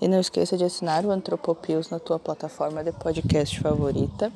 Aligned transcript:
E 0.00 0.08
não 0.08 0.18
esqueça 0.18 0.56
de 0.56 0.64
assinar 0.64 1.04
o 1.04 1.10
Antropopios 1.10 1.90
na 1.90 1.98
tua 1.98 2.18
plataforma 2.18 2.82
de 2.82 2.90
podcast 2.90 3.60
favorita 3.60 4.32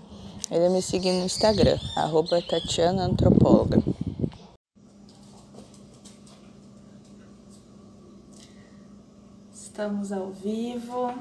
e 0.50 0.58
de 0.58 0.68
me 0.68 0.82
seguir 0.82 1.12
no 1.12 1.24
Instagram, 1.24 1.78
arroba 1.96 2.42
Tatiana 2.42 3.04
Antropóloga. 3.04 3.82
Estamos 9.54 10.12
ao 10.12 10.30
vivo. 10.30 11.12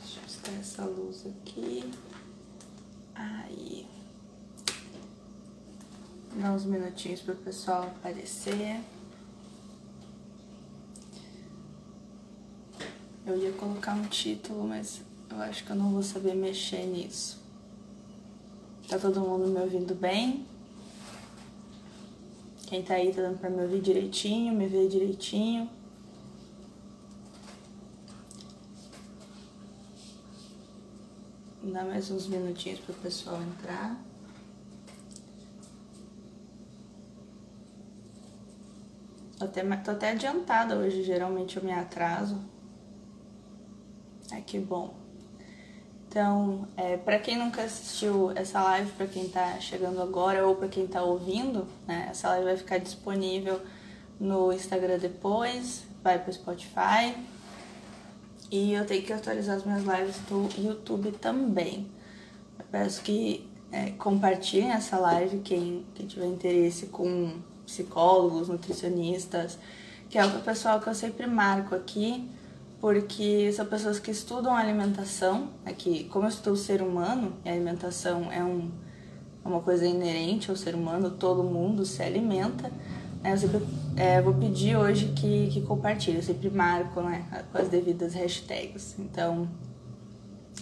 Deixa 0.00 0.18
eu 0.18 0.22
buscar 0.24 0.52
essa 0.60 0.84
luz 0.84 1.24
aqui. 1.24 1.88
Aí. 3.14 3.86
Dá 6.34 6.50
uns 6.52 6.64
minutinhos 6.64 7.20
para 7.20 7.34
o 7.34 7.36
pessoal 7.36 7.84
aparecer. 7.84 8.80
Eu 13.28 13.36
ia 13.36 13.52
colocar 13.52 13.92
um 13.92 14.04
título, 14.04 14.66
mas 14.66 15.02
eu 15.28 15.36
acho 15.42 15.62
que 15.62 15.70
eu 15.70 15.76
não 15.76 15.92
vou 15.92 16.02
saber 16.02 16.34
mexer 16.34 16.86
nisso. 16.86 17.38
Tá 18.88 18.98
todo 18.98 19.20
mundo 19.20 19.48
me 19.48 19.60
ouvindo 19.60 19.94
bem? 19.94 20.46
Quem 22.66 22.82
tá 22.82 22.94
aí 22.94 23.12
tá 23.12 23.20
dando 23.20 23.38
pra 23.38 23.50
me 23.50 23.60
ouvir 23.60 23.82
direitinho, 23.82 24.54
me 24.54 24.66
ver 24.66 24.88
direitinho. 24.88 25.68
Dá 31.64 31.84
mais 31.84 32.10
uns 32.10 32.26
minutinhos 32.28 32.80
pro 32.80 32.94
pessoal 32.94 33.42
entrar. 33.42 34.02
Até, 39.38 39.62
tô 39.76 39.90
até 39.90 40.12
adiantada 40.12 40.78
hoje, 40.78 41.02
geralmente 41.02 41.58
eu 41.58 41.62
me 41.62 41.72
atraso. 41.72 42.56
Ai, 44.30 44.42
que 44.42 44.58
bom. 44.58 44.94
Então, 46.08 46.66
é, 46.76 46.96
para 46.96 47.18
quem 47.18 47.36
nunca 47.36 47.62
assistiu 47.62 48.32
essa 48.34 48.62
live, 48.62 48.90
para 48.92 49.06
quem 49.06 49.28
tá 49.28 49.60
chegando 49.60 50.00
agora 50.00 50.46
ou 50.46 50.56
para 50.56 50.68
quem 50.68 50.86
tá 50.86 51.02
ouvindo, 51.02 51.66
né, 51.86 52.08
essa 52.10 52.28
live 52.28 52.44
vai 52.44 52.56
ficar 52.56 52.78
disponível 52.78 53.60
no 54.18 54.52
Instagram 54.52 54.98
depois, 54.98 55.84
vai 56.02 56.18
pro 56.18 56.32
Spotify. 56.32 57.14
E 58.50 58.72
eu 58.72 58.86
tenho 58.86 59.02
que 59.02 59.12
atualizar 59.12 59.56
as 59.56 59.64
minhas 59.64 59.82
lives 59.82 60.16
do 60.28 60.48
YouTube 60.58 61.12
também. 61.12 61.86
Eu 62.58 62.64
peço 62.70 63.02
que 63.02 63.46
é, 63.70 63.90
compartilhem 63.90 64.72
essa 64.72 64.98
live, 64.98 65.40
quem, 65.40 65.84
quem 65.94 66.06
tiver 66.06 66.26
interesse 66.26 66.86
com 66.86 67.34
psicólogos, 67.66 68.48
nutricionistas, 68.48 69.58
que 70.08 70.16
é 70.16 70.24
o 70.24 70.40
pessoal 70.40 70.80
que 70.80 70.88
eu 70.88 70.94
sempre 70.94 71.26
marco 71.26 71.74
aqui 71.74 72.30
porque 72.80 73.52
são 73.52 73.66
pessoas 73.66 73.98
que 73.98 74.10
estudam 74.10 74.54
alimentação, 74.54 75.48
é 75.64 75.72
que 75.72 76.04
como 76.04 76.26
eu 76.26 76.52
o 76.52 76.56
ser 76.56 76.80
humano, 76.80 77.32
e 77.44 77.48
a 77.48 77.52
alimentação 77.52 78.30
é 78.30 78.42
um, 78.42 78.70
é 79.44 79.48
uma 79.48 79.60
coisa 79.60 79.84
inerente 79.84 80.50
ao 80.50 80.56
ser 80.56 80.74
humano, 80.74 81.10
todo 81.10 81.42
mundo 81.42 81.84
se 81.84 82.02
alimenta, 82.02 82.70
né? 83.22 83.32
eu 83.32 83.38
sempre 83.38 83.60
é, 83.96 84.22
vou 84.22 84.34
pedir 84.34 84.76
hoje 84.76 85.12
que, 85.16 85.48
que 85.48 85.60
compartilhe, 85.62 86.18
eu 86.18 86.22
sempre 86.22 86.48
marco 86.50 87.00
né, 87.00 87.44
com 87.50 87.58
as 87.58 87.68
devidas 87.68 88.14
hashtags. 88.14 88.94
Então, 88.98 89.48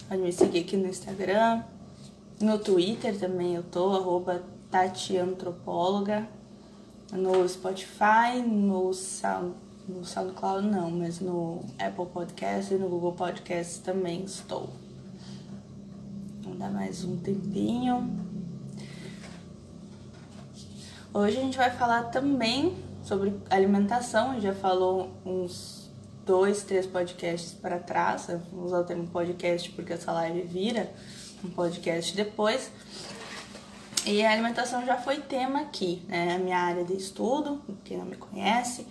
pode 0.09 0.21
me 0.21 0.31
seguir 0.31 0.61
aqui 0.61 0.75
no 0.75 0.87
Instagram, 0.87 1.61
no 2.41 2.57
Twitter 2.57 3.17
também 3.19 3.55
eu 3.55 3.63
tô, 3.63 3.95
arroba 3.95 4.43
Tatiantropóloga, 4.71 6.27
no 7.11 7.47
Spotify, 7.47 8.41
no 8.45 8.91
Sound 8.91 9.53
no 9.87 10.03
SoundCloud 10.03 10.67
não, 10.67 10.91
mas 10.91 11.19
no 11.21 11.63
Apple 11.79 12.07
Podcast 12.07 12.73
e 12.73 12.77
no 12.77 12.89
Google 12.89 13.13
Podcast 13.13 13.79
também 13.79 14.23
estou. 14.23 14.69
Vamos 16.43 16.59
dar 16.59 16.69
mais 16.69 17.05
um 17.05 17.15
tempinho. 17.17 18.25
Hoje 21.13 21.37
a 21.37 21.41
gente 21.41 21.57
vai 21.57 21.71
falar 21.71 22.03
também 22.05 22.75
sobre 23.03 23.33
alimentação. 23.49 24.31
A 24.31 24.33
gente 24.33 24.43
já 24.43 24.53
falou 24.53 25.09
uns 25.25 25.89
dois, 26.25 26.63
três 26.63 26.85
podcasts 26.85 27.53
para 27.53 27.79
trás. 27.79 28.27
Vou 28.51 28.65
usar 28.65 28.81
o 28.81 28.83
termo 28.83 29.07
podcast 29.07 29.71
porque 29.71 29.93
essa 29.93 30.11
live 30.11 30.41
vira 30.41 30.91
um 31.43 31.49
podcast 31.49 32.13
depois. 32.13 32.69
E 34.05 34.23
a 34.23 34.33
alimentação 34.33 34.85
já 34.85 34.97
foi 34.97 35.21
tema 35.21 35.61
aqui, 35.61 36.03
né? 36.07 36.35
A 36.35 36.39
minha 36.39 36.57
área 36.57 36.83
de 36.83 36.93
estudo, 36.93 37.61
quem 37.85 37.97
não 37.97 38.05
me 38.05 38.17
conhece. 38.17 38.85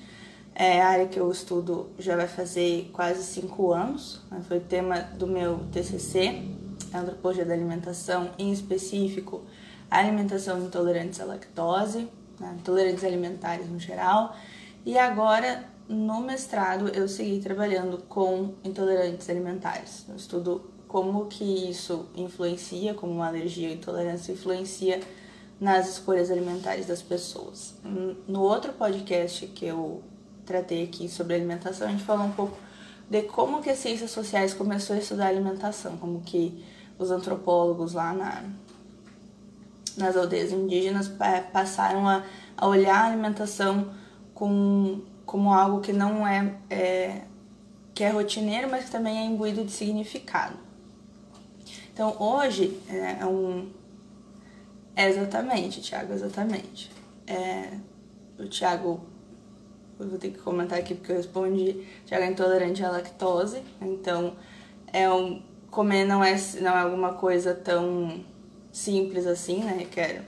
É 0.59 0.81
a 0.81 0.89
área 0.89 1.07
que 1.07 1.21
eu 1.21 1.31
estudo 1.31 1.91
já 1.99 2.17
vai 2.17 2.27
fazer 2.27 2.89
quase 2.91 3.23
cinco 3.23 3.75
anos. 3.75 4.23
Né? 4.31 4.41
Foi 4.49 4.59
tema 4.59 5.01
do 5.01 5.27
meu 5.27 5.59
TCC, 5.71 6.49
Antropologia 6.95 7.45
da 7.45 7.53
Alimentação, 7.53 8.31
em 8.39 8.51
específico, 8.51 9.43
alimentação 9.91 10.59
intolerantes 10.65 11.21
à 11.21 11.27
lactose, 11.27 12.09
né? 12.41 12.57
intolerantes 12.59 13.05
alimentares 13.05 13.69
no 13.69 13.79
geral. 13.79 14.35
E 14.87 14.97
agora, 14.97 15.63
no 15.87 16.23
mestrado, 16.23 16.89
eu 16.89 17.07
segui 17.07 17.39
trabalhando 17.39 17.99
com 18.09 18.55
intolerantes 18.65 19.29
alimentares. 19.29 20.07
Eu 20.09 20.17
estudo 20.17 20.71
como 20.89 21.27
que 21.27 21.69
isso 21.69 22.07
influencia, 22.17 22.95
como 22.95 23.13
uma 23.13 23.29
alergia 23.29 23.69
ou 23.69 23.75
intolerância 23.75 24.33
influencia 24.33 25.01
nas 25.61 25.87
escolhas 25.87 26.31
alimentares 26.31 26.87
das 26.87 27.03
pessoas. 27.03 27.75
No 28.27 28.41
outro 28.41 28.73
podcast 28.73 29.47
que 29.49 29.67
eu 29.67 30.03
tratei 30.47 30.85
aqui 30.85 31.09
sobre 31.09 31.35
alimentação, 31.35 31.89
a 31.89 31.91
gente 31.91 32.05
falou 32.05 32.25
um 32.25 32.33
pouco 32.33 32.57
de 33.11 33.23
como 33.23 33.63
que 33.63 33.71
as 33.71 33.79
ciências 33.79 34.11
sociais 34.11 34.55
começou 34.55 34.97
a 34.97 34.99
estudar 34.99 35.27
alimentação, 35.27 35.97
como 35.97 36.21
que 36.23 36.65
os 36.99 37.11
antropólogos 37.11 37.93
lá 37.93 38.13
na, 38.13 38.45
nas 39.97 40.17
aldeias 40.17 40.53
indígenas 40.53 41.11
passaram 41.53 42.09
a, 42.09 42.25
a 42.57 42.67
olhar 42.67 42.97
a 42.97 43.07
alimentação 43.07 43.93
com, 44.35 45.03
como 45.25 45.53
algo 45.53 45.81
que 45.81 45.93
não 45.93 46.27
é, 46.27 46.55
é 46.71 47.23
que 47.95 48.05
é 48.05 48.11
rotineiro, 48.11 48.71
mas 48.71 48.87
que 48.87 48.91
também 48.91 49.19
é 49.19 49.25
imbuído 49.25 49.65
de 49.65 49.73
significado. 49.73 50.57
Então 51.93 52.15
hoje 52.21 52.81
é, 52.89 53.19
é 53.21 53.27
um 53.27 53.71
é 54.95 55.09
exatamente, 55.11 55.83
Tiago, 55.83 56.15
exatamente. 56.15 56.91
É, 57.27 57.71
o 58.39 58.47
Tiago 58.49 59.01
vou 59.99 60.19
ter 60.19 60.31
que 60.31 60.39
comentar 60.39 60.79
aqui 60.79 60.95
porque 60.95 61.13
eu 61.13 61.17
respondi 61.17 61.87
já 62.07 62.19
é 62.19 62.31
intolerante 62.31 62.85
à 62.85 62.91
lactose, 62.91 63.63
então 63.81 64.35
é 64.93 65.11
um 65.11 65.43
comer 65.71 66.05
não 66.05 66.23
é 66.23 66.37
não 66.61 66.73
é 66.73 66.81
alguma 66.81 67.15
coisa 67.15 67.55
tão 67.55 68.25
simples 68.73 69.27
assim, 69.27 69.65
né? 69.65 69.77
Requer 69.79 70.23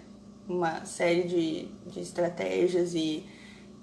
uma 0.49 0.85
série 0.87 1.25
de, 1.25 1.69
de 1.91 2.01
estratégias 2.01 2.95
e, 2.95 3.25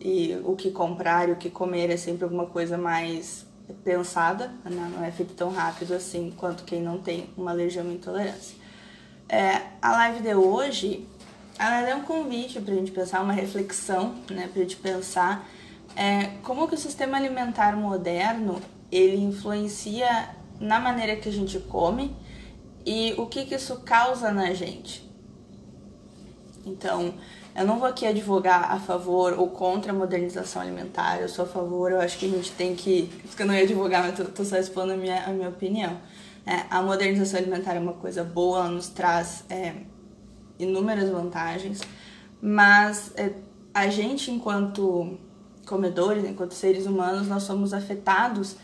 e 0.01 0.35
o 0.43 0.55
que 0.55 0.71
comprar 0.71 1.29
e 1.29 1.31
o 1.33 1.35
que 1.35 1.49
comer 1.49 1.91
é 1.91 1.97
sempre 1.97 2.23
alguma 2.23 2.47
coisa 2.47 2.77
mais 2.77 3.45
pensada, 3.83 4.47
né? 4.63 4.91
não 4.95 5.03
é 5.03 5.11
feito 5.11 5.33
tão 5.33 5.51
rápido 5.51 5.93
assim 5.93 6.33
quanto 6.37 6.63
quem 6.63 6.81
não 6.81 6.99
tem 6.99 7.29
uma 7.37 7.51
alergia 7.51 7.83
ou 7.83 7.91
intolerância. 7.91 8.55
É, 9.27 9.61
a 9.81 9.91
live 9.91 10.21
de 10.21 10.35
hoje 10.35 11.07
ela 11.57 11.87
é 11.87 11.95
um 11.95 12.01
convite 12.01 12.59
para 12.59 12.73
a 12.73 12.77
gente 12.77 12.91
pensar, 12.91 13.21
uma 13.21 13.33
reflexão, 13.33 14.15
né, 14.29 14.47
para 14.51 14.61
a 14.61 14.63
gente 14.63 14.75
pensar 14.75 15.47
é, 15.95 16.37
como 16.43 16.67
que 16.67 16.75
o 16.75 16.77
sistema 16.77 17.17
alimentar 17.17 17.75
moderno 17.75 18.61
ele 18.91 19.17
influencia 19.17 20.29
na 20.59 20.79
maneira 20.79 21.15
que 21.15 21.29
a 21.29 21.31
gente 21.31 21.59
come 21.59 22.15
e 22.85 23.13
o 23.17 23.25
que, 23.25 23.45
que 23.45 23.55
isso 23.55 23.77
causa 23.77 24.31
na 24.31 24.53
gente. 24.53 25.09
Então, 26.65 27.13
eu 27.55 27.65
não 27.65 27.79
vou 27.79 27.87
aqui 27.87 28.05
advogar 28.05 28.71
a 28.71 28.79
favor 28.79 29.39
ou 29.39 29.49
contra 29.49 29.91
a 29.91 29.95
modernização 29.95 30.61
alimentar, 30.61 31.21
eu 31.21 31.29
sou 31.29 31.45
a 31.45 31.47
favor, 31.47 31.91
eu 31.91 32.01
acho 32.01 32.17
que 32.17 32.25
a 32.25 32.29
gente 32.29 32.51
tem 32.51 32.75
que. 32.75 33.09
Porque 33.27 33.43
eu 33.43 33.47
não 33.47 33.53
ia 33.53 33.63
advogar, 33.63 34.03
mas 34.03 34.17
tô, 34.17 34.25
tô 34.25 34.43
só 34.43 34.57
expondo 34.57 34.93
a 34.93 34.97
minha, 34.97 35.23
a 35.23 35.29
minha 35.29 35.49
opinião. 35.49 35.97
É, 36.45 36.65
a 36.69 36.81
modernização 36.81 37.39
alimentar 37.39 37.73
é 37.75 37.79
uma 37.79 37.93
coisa 37.93 38.23
boa, 38.23 38.59
ela 38.59 38.69
nos 38.69 38.89
traz 38.89 39.45
é, 39.49 39.73
inúmeras 40.59 41.09
vantagens, 41.09 41.81
mas 42.41 43.11
é, 43.15 43.31
a 43.73 43.87
gente, 43.87 44.29
enquanto 44.29 45.17
comedores, 45.65 46.23
enquanto 46.23 46.53
seres 46.53 46.85
humanos, 46.85 47.27
nós 47.27 47.43
somos 47.43 47.73
afetados 47.73 48.55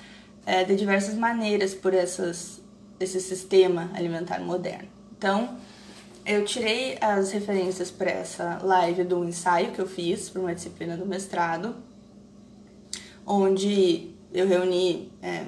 é, 0.45 0.63
de 0.63 0.75
diversas 0.75 1.15
maneiras 1.15 1.73
por 1.73 1.93
essas, 1.93 2.61
esse 2.99 3.19
sistema 3.19 3.89
alimentar 3.93 4.39
moderno. 4.39 4.87
Então, 5.17 5.57
eu 6.25 6.45
tirei 6.45 6.97
as 7.01 7.31
referências 7.31 7.89
para 7.89 8.11
essa 8.11 8.59
live 8.63 9.03
do 9.03 9.23
ensaio 9.25 9.71
que 9.71 9.79
eu 9.79 9.87
fiz 9.87 10.29
para 10.29 10.41
uma 10.41 10.53
disciplina 10.53 10.95
do 10.95 11.05
mestrado, 11.05 11.75
onde 13.25 14.11
eu 14.33 14.47
reuni, 14.47 15.11
é, 15.21 15.45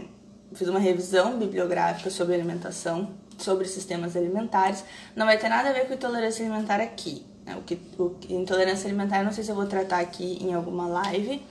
fiz 0.54 0.68
uma 0.68 0.80
revisão 0.80 1.38
bibliográfica 1.38 2.10
sobre 2.10 2.36
alimentação, 2.36 3.12
sobre 3.38 3.68
sistemas 3.68 4.16
alimentares. 4.16 4.84
Não 5.16 5.26
vai 5.26 5.38
ter 5.38 5.50
nada 5.50 5.70
a 5.70 5.74
ver 5.74 5.88
com 5.88 5.94
intolerância 5.94 6.46
alimentar 6.46 6.82
aqui, 6.82 7.26
né? 7.46 7.56
O 7.56 7.62
que, 7.62 7.80
o, 7.98 8.16
intolerância 8.30 8.88
alimentar, 8.88 9.20
eu 9.20 9.26
não 9.26 9.32
sei 9.32 9.44
se 9.44 9.52
eu 9.52 9.56
vou 9.56 9.66
tratar 9.66 10.00
aqui 10.00 10.38
em 10.42 10.54
alguma 10.54 10.88
live, 10.88 11.42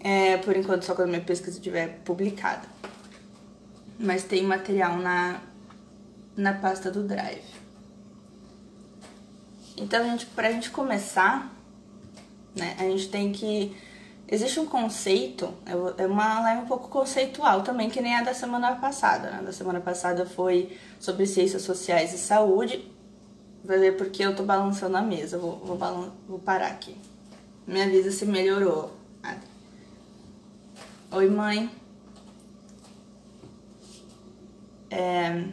é, 0.00 0.36
por 0.38 0.56
enquanto 0.56 0.84
só 0.84 0.94
quando 0.94 1.08
a 1.08 1.12
minha 1.12 1.24
pesquisa 1.24 1.56
estiver 1.56 2.00
publicada. 2.04 2.66
mas 3.98 4.22
tem 4.22 4.42
material 4.44 4.96
na, 4.98 5.40
na 6.36 6.52
pasta 6.52 6.90
do 6.90 7.02
Drive. 7.02 7.42
Então, 9.76 10.04
a 10.04 10.08
gente, 10.08 10.26
pra 10.26 10.52
gente 10.52 10.70
começar, 10.70 11.52
né, 12.54 12.76
a 12.78 12.82
gente 12.84 13.08
tem 13.08 13.32
que. 13.32 13.76
Existe 14.30 14.60
um 14.60 14.66
conceito, 14.66 15.54
é 15.96 16.06
uma 16.06 16.40
live 16.40 16.62
um 16.62 16.66
pouco 16.66 16.88
conceitual 16.88 17.62
também, 17.62 17.88
que 17.88 17.98
nem 18.00 18.14
a 18.14 18.22
da 18.22 18.34
semana 18.34 18.76
passada. 18.76 19.30
Né? 19.30 19.42
Da 19.42 19.52
semana 19.52 19.80
passada 19.80 20.26
foi 20.26 20.76
sobre 21.00 21.24
ciências 21.26 21.62
sociais 21.62 22.12
e 22.12 22.18
saúde. 22.18 22.84
Vai 23.64 23.78
ver 23.78 23.96
porque 23.96 24.24
eu 24.24 24.34
tô 24.34 24.42
balançando 24.42 24.96
a 24.96 25.02
mesa. 25.02 25.38
Vou, 25.38 25.56
vou, 25.58 25.76
balan 25.76 26.10
vou 26.28 26.38
parar 26.38 26.68
aqui. 26.68 26.96
Me 27.66 27.82
avisa 27.82 28.10
se 28.10 28.24
melhorou. 28.24 28.96
Oi, 31.10 31.28
mãe. 31.28 31.70
É... 34.90 35.44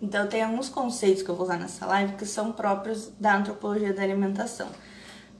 Então, 0.00 0.26
tem 0.28 0.42
alguns 0.42 0.68
conceitos 0.68 1.22
que 1.22 1.28
eu 1.28 1.34
vou 1.34 1.44
usar 1.44 1.58
nessa 1.58 1.86
live 1.86 2.14
que 2.14 2.26
são 2.26 2.52
próprios 2.52 3.12
da 3.18 3.36
antropologia 3.36 3.92
da 3.92 4.02
alimentação. 4.02 4.68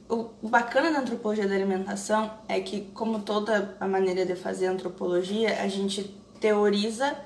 O 0.09 0.31
bacana 0.43 0.91
da 0.91 1.01
antropologia 1.01 1.47
da 1.47 1.55
alimentação 1.55 2.31
é 2.49 2.61
que, 2.61 2.83
como 2.95 3.21
toda 3.21 3.77
a 3.79 3.87
maneira 3.87 4.25
de 4.25 4.35
fazer 4.35 4.67
antropologia, 4.67 5.61
a 5.63 5.69
gente 5.69 6.05
teoriza 6.41 7.17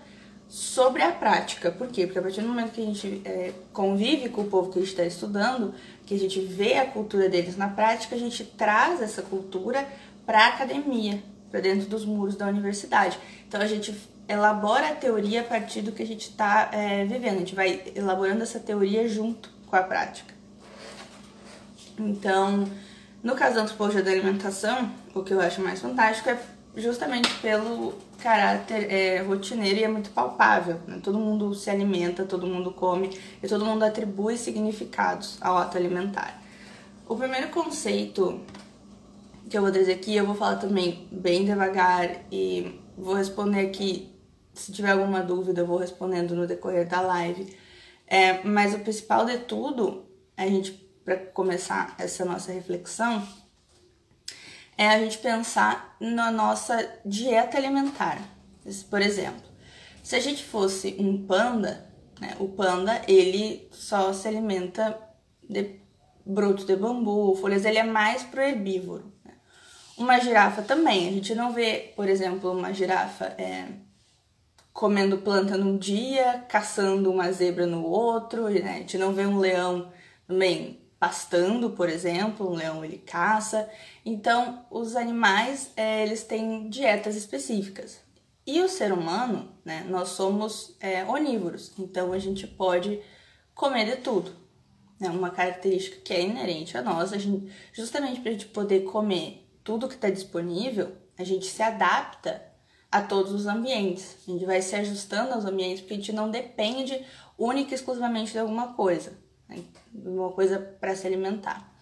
sobre 0.52 1.00
a 1.00 1.10
prática. 1.10 1.70
Por 1.70 1.88
quê? 1.88 2.04
Porque 2.04 2.18
a 2.18 2.22
partir 2.22 2.42
do 2.42 2.48
momento 2.48 2.72
que 2.72 2.82
a 2.82 2.84
gente 2.84 3.22
é, 3.24 3.54
convive 3.72 4.28
com 4.28 4.42
o 4.42 4.44
povo 4.44 4.70
que 4.70 4.78
a 4.78 4.82
gente 4.82 4.90
está 4.90 5.02
estudando, 5.02 5.72
que 6.04 6.14
a 6.14 6.18
gente 6.18 6.40
vê 6.40 6.74
a 6.74 6.84
cultura 6.84 7.26
deles 7.26 7.56
na 7.56 7.68
prática, 7.68 8.14
a 8.14 8.18
gente 8.18 8.44
traz 8.44 9.00
essa 9.00 9.22
cultura 9.22 9.88
para 10.26 10.44
a 10.44 10.48
academia, 10.48 11.22
para 11.50 11.60
dentro 11.60 11.88
dos 11.88 12.04
muros 12.04 12.36
da 12.36 12.46
universidade. 12.48 13.18
Então 13.48 13.62
a 13.62 13.66
gente 13.66 13.98
elabora 14.28 14.88
a 14.90 14.94
teoria 14.94 15.40
a 15.40 15.44
partir 15.44 15.80
do 15.80 15.90
que 15.90 16.02
a 16.02 16.06
gente 16.06 16.28
está 16.28 16.68
é, 16.70 17.02
vivendo. 17.06 17.36
A 17.36 17.38
gente 17.38 17.54
vai 17.54 17.84
elaborando 17.96 18.42
essa 18.42 18.60
teoria 18.60 19.08
junto 19.08 19.48
com 19.66 19.74
a 19.74 19.82
prática. 19.82 20.34
Então, 21.98 22.68
no 23.22 23.34
caso 23.34 23.54
da 23.54 23.62
antropologia 23.62 24.02
da 24.02 24.10
alimentação, 24.10 24.92
o 25.14 25.22
que 25.22 25.32
eu 25.32 25.40
acho 25.40 25.62
mais 25.62 25.80
fantástico 25.80 26.28
é 26.28 26.38
justamente 26.76 27.32
pelo 27.40 27.94
caráter 28.18 28.90
é, 28.90 29.22
rotineiro 29.22 29.78
e 29.78 29.84
é 29.84 29.88
muito 29.88 30.10
palpável. 30.10 30.80
Né? 30.86 31.00
Todo 31.02 31.18
mundo 31.18 31.54
se 31.54 31.68
alimenta, 31.70 32.24
todo 32.24 32.46
mundo 32.46 32.72
come 32.72 33.18
e 33.42 33.48
todo 33.48 33.64
mundo 33.64 33.84
atribui 33.84 34.36
significados 34.36 35.38
ao 35.40 35.56
ato 35.58 35.76
alimentar. 35.76 36.40
O 37.08 37.16
primeiro 37.16 37.48
conceito 37.48 38.40
que 39.50 39.58
eu 39.58 39.62
vou 39.62 39.70
trazer 39.70 39.92
aqui, 39.92 40.16
eu 40.16 40.24
vou 40.24 40.34
falar 40.34 40.56
também 40.56 41.06
bem 41.10 41.44
devagar 41.44 42.22
e 42.30 42.80
vou 42.96 43.14
responder 43.14 43.60
aqui 43.60 44.12
se 44.54 44.72
tiver 44.72 44.92
alguma 44.92 45.22
dúvida, 45.22 45.60
eu 45.60 45.66
vou 45.66 45.78
respondendo 45.78 46.34
no 46.34 46.46
decorrer 46.46 46.86
da 46.86 47.00
live. 47.00 47.56
É, 48.06 48.42
mas 48.44 48.74
o 48.74 48.78
principal 48.80 49.24
de 49.24 49.38
tudo, 49.38 50.04
a 50.36 50.46
gente, 50.46 50.72
para 51.04 51.16
começar 51.16 51.94
essa 51.98 52.24
nossa 52.24 52.52
reflexão, 52.52 53.26
é 54.76 54.88
a 54.88 54.98
gente 54.98 55.18
pensar 55.18 55.96
na 56.00 56.30
nossa 56.30 56.88
dieta 57.04 57.56
alimentar. 57.56 58.20
Por 58.88 59.00
exemplo, 59.00 59.42
se 60.02 60.16
a 60.16 60.20
gente 60.20 60.44
fosse 60.44 60.96
um 60.98 61.26
panda, 61.26 61.88
né, 62.20 62.36
o 62.38 62.48
panda 62.48 63.00
ele 63.06 63.68
só 63.70 64.12
se 64.12 64.26
alimenta 64.26 64.98
de 65.48 65.80
brotos 66.24 66.64
de 66.64 66.76
bambu, 66.76 67.34
folhas, 67.36 67.64
ele 67.64 67.78
é 67.78 67.84
mais 67.84 68.22
pro 68.22 68.40
herbívoro. 68.40 69.12
Né? 69.24 69.32
Uma 69.96 70.20
girafa 70.20 70.62
também, 70.62 71.08
a 71.08 71.12
gente 71.12 71.34
não 71.34 71.52
vê, 71.52 71.92
por 71.96 72.08
exemplo, 72.08 72.52
uma 72.52 72.72
girafa 72.72 73.26
é, 73.38 73.66
comendo 74.72 75.18
planta 75.18 75.56
num 75.56 75.76
dia, 75.76 76.44
caçando 76.48 77.10
uma 77.10 77.30
zebra 77.32 77.66
no 77.66 77.84
outro, 77.84 78.48
né? 78.48 78.74
A 78.74 78.78
gente 78.78 78.96
não 78.96 79.12
vê 79.12 79.26
um 79.26 79.38
leão 79.38 79.92
também 80.26 80.81
pastando, 81.02 81.70
por 81.70 81.88
exemplo, 81.88 82.48
um 82.48 82.54
leão 82.54 82.84
ele 82.84 82.96
caça. 82.96 83.68
Então, 84.06 84.64
os 84.70 84.94
animais, 84.94 85.72
é, 85.76 86.04
eles 86.04 86.22
têm 86.22 86.68
dietas 86.68 87.16
específicas. 87.16 88.00
E 88.46 88.60
o 88.62 88.68
ser 88.68 88.92
humano, 88.92 89.52
né, 89.64 89.84
nós 89.88 90.10
somos 90.10 90.76
é, 90.78 91.04
onívoros, 91.04 91.72
então 91.76 92.12
a 92.12 92.20
gente 92.20 92.46
pode 92.46 93.02
comer 93.52 93.84
de 93.84 93.96
tudo. 93.96 94.30
É 95.00 95.10
uma 95.10 95.30
característica 95.30 96.00
que 96.04 96.14
é 96.14 96.22
inerente 96.22 96.78
a 96.78 96.82
nós, 96.82 97.12
a 97.12 97.18
gente, 97.18 97.52
justamente 97.72 98.20
para 98.20 98.30
a 98.30 98.34
gente 98.34 98.46
poder 98.46 98.84
comer 98.84 99.44
tudo 99.64 99.88
que 99.88 99.96
está 99.96 100.08
disponível, 100.08 100.92
a 101.18 101.24
gente 101.24 101.46
se 101.46 101.64
adapta 101.64 102.40
a 102.92 103.02
todos 103.02 103.32
os 103.32 103.48
ambientes. 103.48 104.18
A 104.28 104.30
gente 104.30 104.44
vai 104.44 104.62
se 104.62 104.76
ajustando 104.76 105.34
aos 105.34 105.44
ambientes 105.44 105.80
porque 105.80 105.94
a 105.94 105.96
gente 105.96 106.12
não 106.12 106.30
depende 106.30 107.04
única 107.36 107.72
e 107.72 107.74
exclusivamente 107.74 108.30
de 108.30 108.38
alguma 108.38 108.74
coisa, 108.74 109.18
uma 109.94 110.30
coisa 110.30 110.58
para 110.58 110.94
se 110.94 111.06
alimentar. 111.06 111.72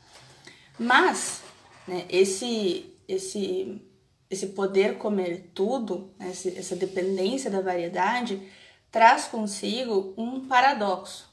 Mas 0.78 1.42
né, 1.86 2.06
esse, 2.08 2.94
esse, 3.06 3.82
esse 4.28 4.48
poder 4.48 4.98
comer 4.98 5.50
tudo, 5.54 6.12
né, 6.18 6.30
essa 6.30 6.76
dependência 6.76 7.50
da 7.50 7.60
variedade, 7.60 8.40
traz 8.90 9.26
consigo 9.26 10.14
um 10.16 10.46
paradoxo, 10.46 11.28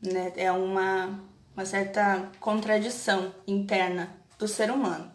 né? 0.00 0.32
é 0.36 0.50
uma, 0.50 1.20
uma 1.54 1.64
certa 1.64 2.30
contradição 2.40 3.34
interna 3.46 4.16
do 4.38 4.48
ser 4.48 4.70
humano. 4.70 5.12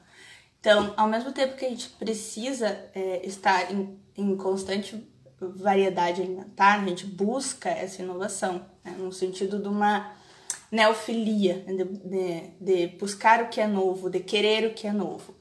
Então, 0.59 0.93
ao 0.97 1.07
mesmo 1.07 1.31
tempo 1.31 1.55
que 1.55 1.65
a 1.65 1.69
gente 1.69 1.89
precisa 1.89 2.67
é, 2.93 3.25
estar 3.25 3.71
em 3.71 3.97
em 4.17 4.35
constante 4.35 5.07
variedade 5.39 6.21
alimentar, 6.21 6.81
a 6.81 6.85
gente 6.85 7.05
busca 7.05 7.69
essa 7.69 8.01
inovação, 8.01 8.65
né? 8.83 8.95
no 8.97 9.13
sentido 9.13 9.59
de 9.59 9.67
uma 9.67 10.11
neofilia, 10.71 11.65
de, 11.65 11.83
de, 11.83 12.41
de, 12.59 12.87
buscar 12.97 13.43
o 13.43 13.49
que 13.49 13.61
é 13.61 13.67
novo, 13.67 14.09
de 14.09 14.19
querer 14.19 14.67
o 14.67 14.73
que 14.73 14.87
é 14.87 14.91
novo. 14.91 15.35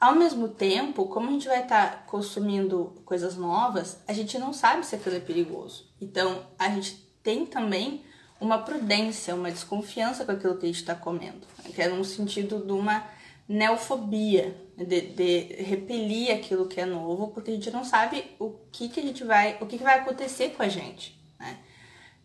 Ao 0.00 0.14
mesmo 0.14 0.48
tempo, 0.48 1.06
como 1.06 1.28
a 1.28 1.32
gente 1.32 1.46
vai 1.46 1.62
estar 1.62 1.90
tá 1.90 1.96
consumindo 2.06 3.02
coisas 3.04 3.36
novas, 3.36 4.02
a 4.08 4.12
gente 4.12 4.38
não 4.38 4.52
sabe 4.52 4.84
se 4.84 4.96
aquilo 4.96 5.16
é 5.16 5.20
perigoso. 5.20 5.92
Então, 6.00 6.44
a 6.58 6.68
gente 6.70 6.96
tem 7.22 7.46
também 7.46 8.04
uma 8.40 8.58
prudência, 8.58 9.34
uma 9.34 9.50
desconfiança 9.50 10.24
com 10.24 10.32
aquilo 10.32 10.56
que 10.56 10.64
a 10.64 10.68
gente 10.68 10.80
está 10.80 10.94
comendo, 10.94 11.46
que 11.72 11.80
é 11.80 11.88
no 11.88 12.04
sentido 12.04 12.66
de 12.66 12.72
uma 12.72 13.06
neofobia, 13.48 14.56
de, 14.76 15.00
de, 15.02 15.62
repelir 15.62 16.34
aquilo 16.34 16.66
que 16.66 16.80
é 16.80 16.86
novo, 16.86 17.28
porque 17.28 17.50
a 17.50 17.54
gente 17.54 17.70
não 17.70 17.84
sabe 17.84 18.24
o 18.38 18.50
que, 18.72 18.88
que 18.88 18.98
a 18.98 19.02
gente 19.02 19.22
vai, 19.22 19.56
o 19.60 19.66
que, 19.66 19.78
que 19.78 19.84
vai 19.84 20.00
acontecer 20.00 20.50
com 20.50 20.62
a 20.62 20.68
gente, 20.68 21.16
né? 21.38 21.58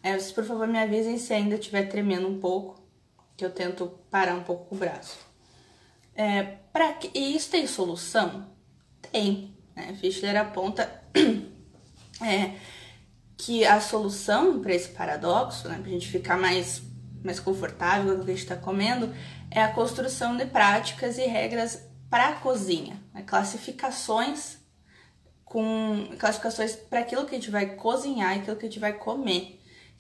É, 0.08 0.18
por 0.32 0.46
favor, 0.46 0.66
me 0.66 0.80
avisem 0.80 1.18
se 1.18 1.34
ainda 1.34 1.56
estiver 1.56 1.84
tremendo 1.90 2.30
um 2.30 2.40
pouco, 2.40 2.82
que 3.36 3.44
eu 3.44 3.52
tento 3.52 4.00
parar 4.10 4.36
um 4.36 4.44
pouco 4.44 4.74
o 4.74 4.78
braço. 4.78 5.18
É, 6.16 6.44
pra 6.72 6.94
que, 6.94 7.12
e 7.14 7.36
isso 7.36 7.52
tem 7.52 7.68
solução? 7.68 8.48
Tem. 9.12 9.54
Né? 9.76 9.94
Fischler 10.00 10.38
aponta 10.38 11.04
é, 12.24 12.56
que 13.36 13.66
a 13.66 13.82
solução 13.82 14.62
para 14.62 14.74
esse 14.74 14.88
paradoxo, 14.88 15.68
né, 15.68 15.78
para 15.78 15.90
a 15.90 15.94
gente 15.94 16.08
ficar 16.08 16.38
mais, 16.38 16.82
mais 17.22 17.42
confortável 17.42 18.16
com 18.16 18.22
o 18.22 18.26
que 18.26 18.32
a 18.32 18.34
gente 18.34 18.44
está 18.44 18.56
comendo, 18.56 19.14
é 19.52 19.62
a 19.62 19.74
construção 19.74 20.38
de 20.38 20.46
práticas 20.46 21.18
e 21.18 21.26
regras 21.26 21.86
para 22.10 22.30
a 22.30 22.36
cozinha, 22.36 22.98
né? 23.14 23.24
classificações 23.24 24.58
com 25.44 26.08
classificações 26.18 26.78
para 26.78 27.02
aquilo 27.02 27.26
que 27.26 27.36
a 27.36 27.38
gente 27.38 27.52
vai 27.52 27.76
cozinhar 27.76 28.38
e 28.38 28.40
aquilo 28.40 28.56
que 28.56 28.66
a 28.66 28.70
gente 28.70 28.80
vai 28.80 28.94
comer. 28.94 29.57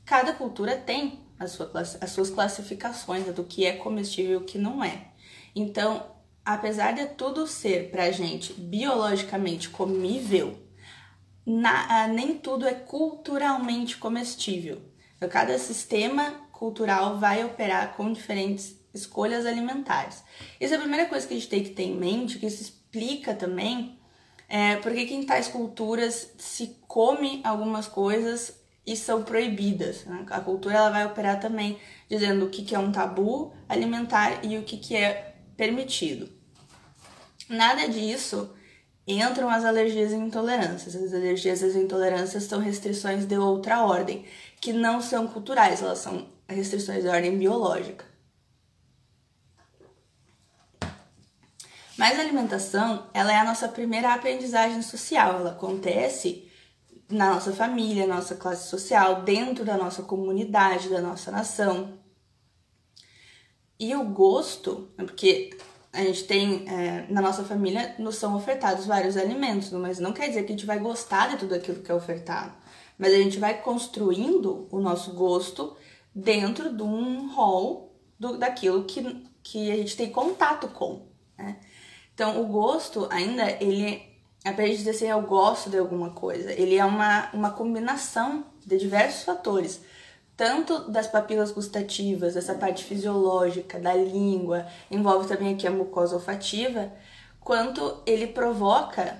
Cada 0.07 0.31
cultura 0.31 0.77
tem 0.77 1.19
as, 1.37 1.51
sua, 1.51 1.69
as 1.75 2.09
suas 2.11 2.29
classificações 2.29 3.25
né, 3.25 3.33
do 3.33 3.43
que 3.43 3.65
é 3.65 3.73
comestível 3.73 4.31
e 4.31 4.35
o 4.37 4.45
que 4.45 4.57
não 4.57 4.81
é. 4.81 5.09
Então, 5.53 6.15
apesar 6.45 6.93
de 6.93 7.05
tudo 7.07 7.45
ser 7.45 7.91
para 7.91 8.05
a 8.05 8.11
gente 8.11 8.53
biologicamente 8.53 9.69
comível, 9.69 10.57
na, 11.45 12.03
ah, 12.03 12.07
nem 12.07 12.37
tudo 12.37 12.65
é 12.65 12.73
culturalmente 12.73 13.97
comestível. 13.97 14.81
Então, 15.17 15.27
cada 15.27 15.59
sistema 15.59 16.31
cultural 16.53 17.19
vai 17.19 17.43
operar 17.43 17.97
com 17.97 18.13
diferentes 18.13 18.79
escolhas 18.93 19.45
alimentares. 19.45 20.23
Isso 20.57 20.73
é 20.73 20.77
a 20.77 20.79
primeira 20.79 21.05
coisa 21.07 21.27
que 21.27 21.33
a 21.33 21.37
gente 21.37 21.49
tem 21.49 21.63
que 21.63 21.71
ter 21.71 21.83
em 21.83 21.97
mente, 21.97 22.39
que 22.39 22.45
isso 22.45 22.61
explica 22.61 23.35
também 23.35 23.99
é, 24.49 24.77
porque 24.77 25.05
que 25.05 25.13
em 25.13 25.25
tais 25.25 25.47
culturas 25.49 26.33
se 26.37 26.77
come 26.87 27.41
algumas 27.43 27.87
coisas 27.87 28.56
e 28.87 28.95
são 28.95 29.21
proibidas. 29.21 30.05
Né? 30.05 30.25
A 30.29 30.39
cultura 30.39 30.77
ela 30.77 30.89
vai 30.89 31.05
operar 31.05 31.41
também 31.41 31.77
dizendo 32.09 32.45
o 32.45 32.49
que, 32.49 32.63
que 32.63 32.73
é 32.73 32.79
um 32.79 32.91
tabu 32.91 33.53
alimentar 33.67 34.45
e 34.45 34.57
o 34.57 34.63
que, 34.63 34.77
que 34.77 34.95
é 34.95 35.35
permitido. 35.57 36.29
Nada 37.49 37.87
disso 37.89 38.55
entram 39.05 39.49
as 39.49 39.65
alergias 39.65 40.13
e 40.13 40.15
intolerâncias. 40.15 40.95
As 40.95 41.13
alergias 41.13 41.61
e 41.61 41.65
as 41.65 41.75
intolerâncias 41.75 42.43
são 42.43 42.59
restrições 42.59 43.25
de 43.25 43.37
outra 43.37 43.83
ordem, 43.83 44.25
que 44.61 44.71
não 44.71 45.01
são 45.01 45.27
culturais, 45.27 45.81
elas 45.81 45.99
são 45.99 46.29
restrições 46.47 47.03
de 47.03 47.09
ordem 47.09 47.37
biológica. 47.37 48.05
Mas 51.97 52.17
a 52.17 52.21
alimentação, 52.21 53.07
ela 53.13 53.33
é 53.33 53.37
a 53.37 53.43
nossa 53.43 53.67
primeira 53.67 54.13
aprendizagem 54.13 54.81
social. 54.83 55.39
Ela 55.39 55.51
acontece 55.51 56.46
na 57.09 57.33
nossa 57.33 57.53
família, 57.53 58.05
nossa 58.05 58.35
classe 58.35 58.69
social, 58.69 59.23
dentro 59.23 59.63
da 59.63 59.77
nossa 59.77 60.03
comunidade, 60.03 60.89
da 60.89 61.01
nossa 61.01 61.31
nação. 61.31 61.97
E 63.79 63.95
o 63.95 64.03
gosto, 64.03 64.89
né, 64.97 65.05
porque 65.05 65.57
a 65.93 66.03
gente 66.03 66.25
tem 66.25 66.67
é, 66.67 67.05
na 67.09 67.21
nossa 67.21 67.43
família 67.43 67.95
nos 67.97 68.15
são 68.15 68.35
ofertados 68.35 68.85
vários 68.85 69.15
alimentos, 69.15 69.71
mas 69.71 69.99
não 69.99 70.13
quer 70.13 70.27
dizer 70.27 70.43
que 70.43 70.53
a 70.53 70.55
gente 70.55 70.65
vai 70.65 70.79
gostar 70.79 71.29
de 71.29 71.37
tudo 71.37 71.55
aquilo 71.55 71.81
que 71.81 71.91
é 71.91 71.95
ofertado. 71.95 72.53
Mas 72.97 73.13
a 73.13 73.17
gente 73.17 73.39
vai 73.39 73.61
construindo 73.61 74.67
o 74.71 74.79
nosso 74.79 75.13
gosto 75.13 75.77
dentro 76.13 76.75
de 76.75 76.83
um 76.83 77.33
rol 77.33 77.95
do, 78.19 78.37
daquilo 78.37 78.83
que, 78.83 79.23
que 79.43 79.71
a 79.71 79.75
gente 79.75 79.95
tem 79.95 80.09
contato 80.09 80.67
com. 80.69 81.07
Né? 81.37 81.57
Então, 82.13 82.41
o 82.41 82.47
gosto 82.47 83.07
ainda, 83.11 83.49
ele 83.63 84.01
pra 84.53 84.65
gente 84.65 84.77
dizer 84.77 84.91
assim, 84.91 85.07
eu 85.07 85.21
gosto 85.21 85.69
de 85.69 85.77
alguma 85.77 86.11
coisa. 86.11 86.51
Ele 86.51 86.75
é 86.75 86.85
uma, 86.85 87.29
uma 87.33 87.51
combinação 87.51 88.45
de 88.65 88.77
diversos 88.77 89.23
fatores 89.23 89.81
tanto 90.37 90.91
das 90.91 91.07
papilas 91.07 91.51
gustativas, 91.51 92.37
essa 92.37 92.53
parte 92.53 92.83
fisiológica 92.83 93.79
da 93.79 93.95
língua, 93.95 94.67
envolve 94.89 95.27
também 95.27 95.55
aqui 95.55 95.65
a 95.65 95.71
mucosa 95.71 96.13
olfativa, 96.13 96.91
quanto 97.41 98.03
ele 98.05 98.27
provoca 98.27 99.17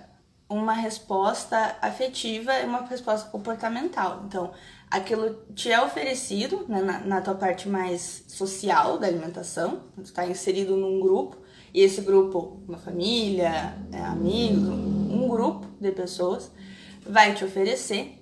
uma 0.48 0.74
resposta 0.74 1.76
afetiva 1.82 2.54
e 2.60 2.66
uma 2.66 2.86
resposta 2.86 3.30
comportamental. 3.30 4.24
Então, 4.28 4.52
aquilo 4.92 5.34
te 5.56 5.72
é 5.72 5.82
oferecido 5.82 6.66
né, 6.70 6.82
na, 6.82 7.00
na, 7.00 7.20
tua 7.20 7.34
parte 7.34 7.68
mais 7.68 8.24
social 8.28 9.00
da 9.00 9.08
alimentação, 9.08 9.82
tu 9.96 10.04
está 10.04 10.26
inserido 10.26 10.78
num 10.78 11.00
grupo, 11.00 11.38
e 11.78 11.82
esse 11.82 12.02
grupo, 12.02 12.64
uma 12.68 12.80
família, 12.80 13.78
é, 13.92 14.02
amigos, 14.02 14.68
um 14.68 15.28
grupo 15.28 15.68
de 15.80 15.92
pessoas, 15.92 16.52
vai 17.06 17.36
te 17.36 17.46
oferecer, 17.46 18.20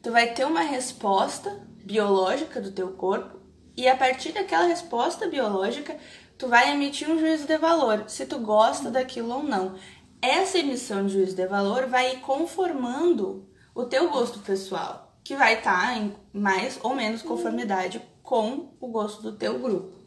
tu 0.00 0.12
vai 0.12 0.32
ter 0.32 0.44
uma 0.44 0.60
resposta 0.60 1.66
biológica 1.84 2.60
do 2.60 2.70
teu 2.70 2.92
corpo 2.92 3.40
e 3.76 3.88
a 3.88 3.96
partir 3.96 4.30
daquela 4.30 4.66
resposta 4.66 5.26
biológica 5.26 5.96
tu 6.38 6.46
vai 6.46 6.70
emitir 6.70 7.10
um 7.10 7.18
juízo 7.18 7.44
de 7.44 7.58
valor, 7.58 8.04
se 8.06 8.24
tu 8.24 8.38
gosta 8.38 8.88
daquilo 8.88 9.34
ou 9.34 9.42
não. 9.42 9.74
Essa 10.22 10.58
emissão 10.58 11.04
de 11.04 11.14
juízo 11.14 11.34
de 11.34 11.46
valor 11.48 11.88
vai 11.88 12.12
ir 12.12 12.20
conformando 12.20 13.48
o 13.74 13.82
teu 13.82 14.10
gosto 14.10 14.38
pessoal, 14.38 15.18
que 15.24 15.34
vai 15.34 15.54
estar 15.54 15.88
tá 15.88 15.98
em 15.98 16.14
mais 16.32 16.78
ou 16.80 16.94
menos 16.94 17.20
conformidade 17.20 18.00
com 18.22 18.76
o 18.80 18.86
gosto 18.86 19.22
do 19.22 19.32
teu 19.32 19.58
grupo. 19.58 20.01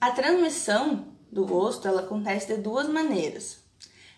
A 0.00 0.10
transmissão 0.10 1.06
do 1.32 1.46
gosto 1.46 1.88
ela 1.88 2.02
acontece 2.02 2.54
de 2.54 2.60
duas 2.60 2.88
maneiras. 2.88 3.64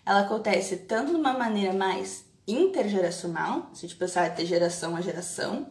Ela 0.05 0.21
acontece 0.21 0.77
tanto 0.79 1.13
de 1.13 1.17
uma 1.17 1.33
maneira 1.33 1.73
mais 1.73 2.25
intergeracional, 2.47 3.71
se 3.73 3.85
a 3.85 3.89
gente 3.89 3.99
pensar 3.99 4.29
de 4.29 4.45
geração 4.45 4.97
a 4.97 5.01
geração, 5.01 5.69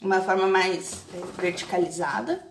uma 0.00 0.20
forma 0.20 0.46
mais 0.46 1.04
é, 1.12 1.40
verticalizada, 1.42 2.46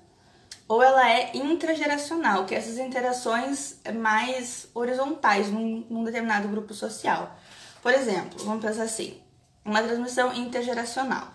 ou 0.68 0.84
ela 0.84 1.10
é 1.10 1.36
intrageracional, 1.36 2.46
que 2.46 2.54
é 2.54 2.58
essas 2.60 2.78
interações 2.78 3.80
mais 3.96 4.68
horizontais 4.76 5.50
num, 5.50 5.86
num 5.90 6.04
determinado 6.04 6.48
grupo 6.48 6.74
social. 6.76 7.36
Por 7.82 7.92
exemplo, 7.92 8.44
vamos 8.46 8.64
pensar 8.64 8.84
assim, 8.84 9.20
uma 9.66 9.82
transmissão 9.82 10.32
intergeracional. 10.34 11.34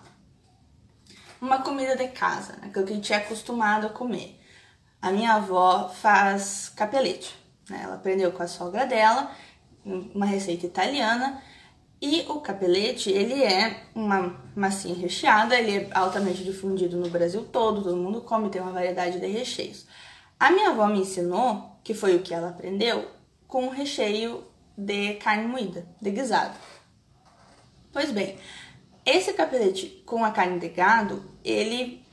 Uma 1.41 1.61
comida 1.63 1.97
de 1.97 2.07
casa, 2.07 2.53
né, 2.53 2.67
aquilo 2.67 2.85
que 2.85 2.93
a 2.93 2.95
gente 2.95 3.11
é 3.11 3.17
acostumado 3.17 3.87
a 3.87 3.89
comer. 3.89 4.39
A 5.05 5.11
minha 5.11 5.35
avó 5.35 5.87
faz 5.87 6.73
capelete, 6.75 7.37
né? 7.69 7.81
ela 7.83 7.93
aprendeu 7.93 8.31
com 8.31 8.41
a 8.41 8.47
sogra 8.47 8.87
dela, 8.87 9.29
uma 9.85 10.25
receita 10.25 10.65
italiana, 10.65 11.43
e 12.01 12.25
o 12.27 12.39
capelete, 12.39 13.11
ele 13.11 13.43
é 13.43 13.83
uma 13.93 14.35
massinha 14.55 14.95
recheada, 14.95 15.59
ele 15.59 15.77
é 15.77 15.89
altamente 15.91 16.43
difundido 16.43 16.97
no 16.97 17.07
Brasil 17.07 17.43
todo, 17.43 17.83
todo 17.83 17.95
mundo 17.95 18.21
come, 18.21 18.49
tem 18.49 18.59
uma 18.59 18.71
variedade 18.71 19.19
de 19.19 19.27
recheios. 19.27 19.85
A 20.39 20.49
minha 20.49 20.69
avó 20.71 20.87
me 20.87 21.01
ensinou, 21.01 21.77
que 21.83 21.93
foi 21.93 22.15
o 22.15 22.23
que 22.23 22.33
ela 22.33 22.49
aprendeu, 22.49 23.07
com 23.47 23.65
um 23.65 23.69
recheio 23.69 24.43
de 24.75 25.13
carne 25.17 25.47
moída, 25.47 25.85
de 26.01 26.09
guisado. 26.09 26.57
Pois 27.93 28.09
bem, 28.09 28.39
esse 29.05 29.33
capelete 29.33 30.01
com 30.03 30.25
a 30.25 30.31
carne 30.31 30.59
de 30.59 30.69
gado, 30.69 31.23
ele 31.43 32.03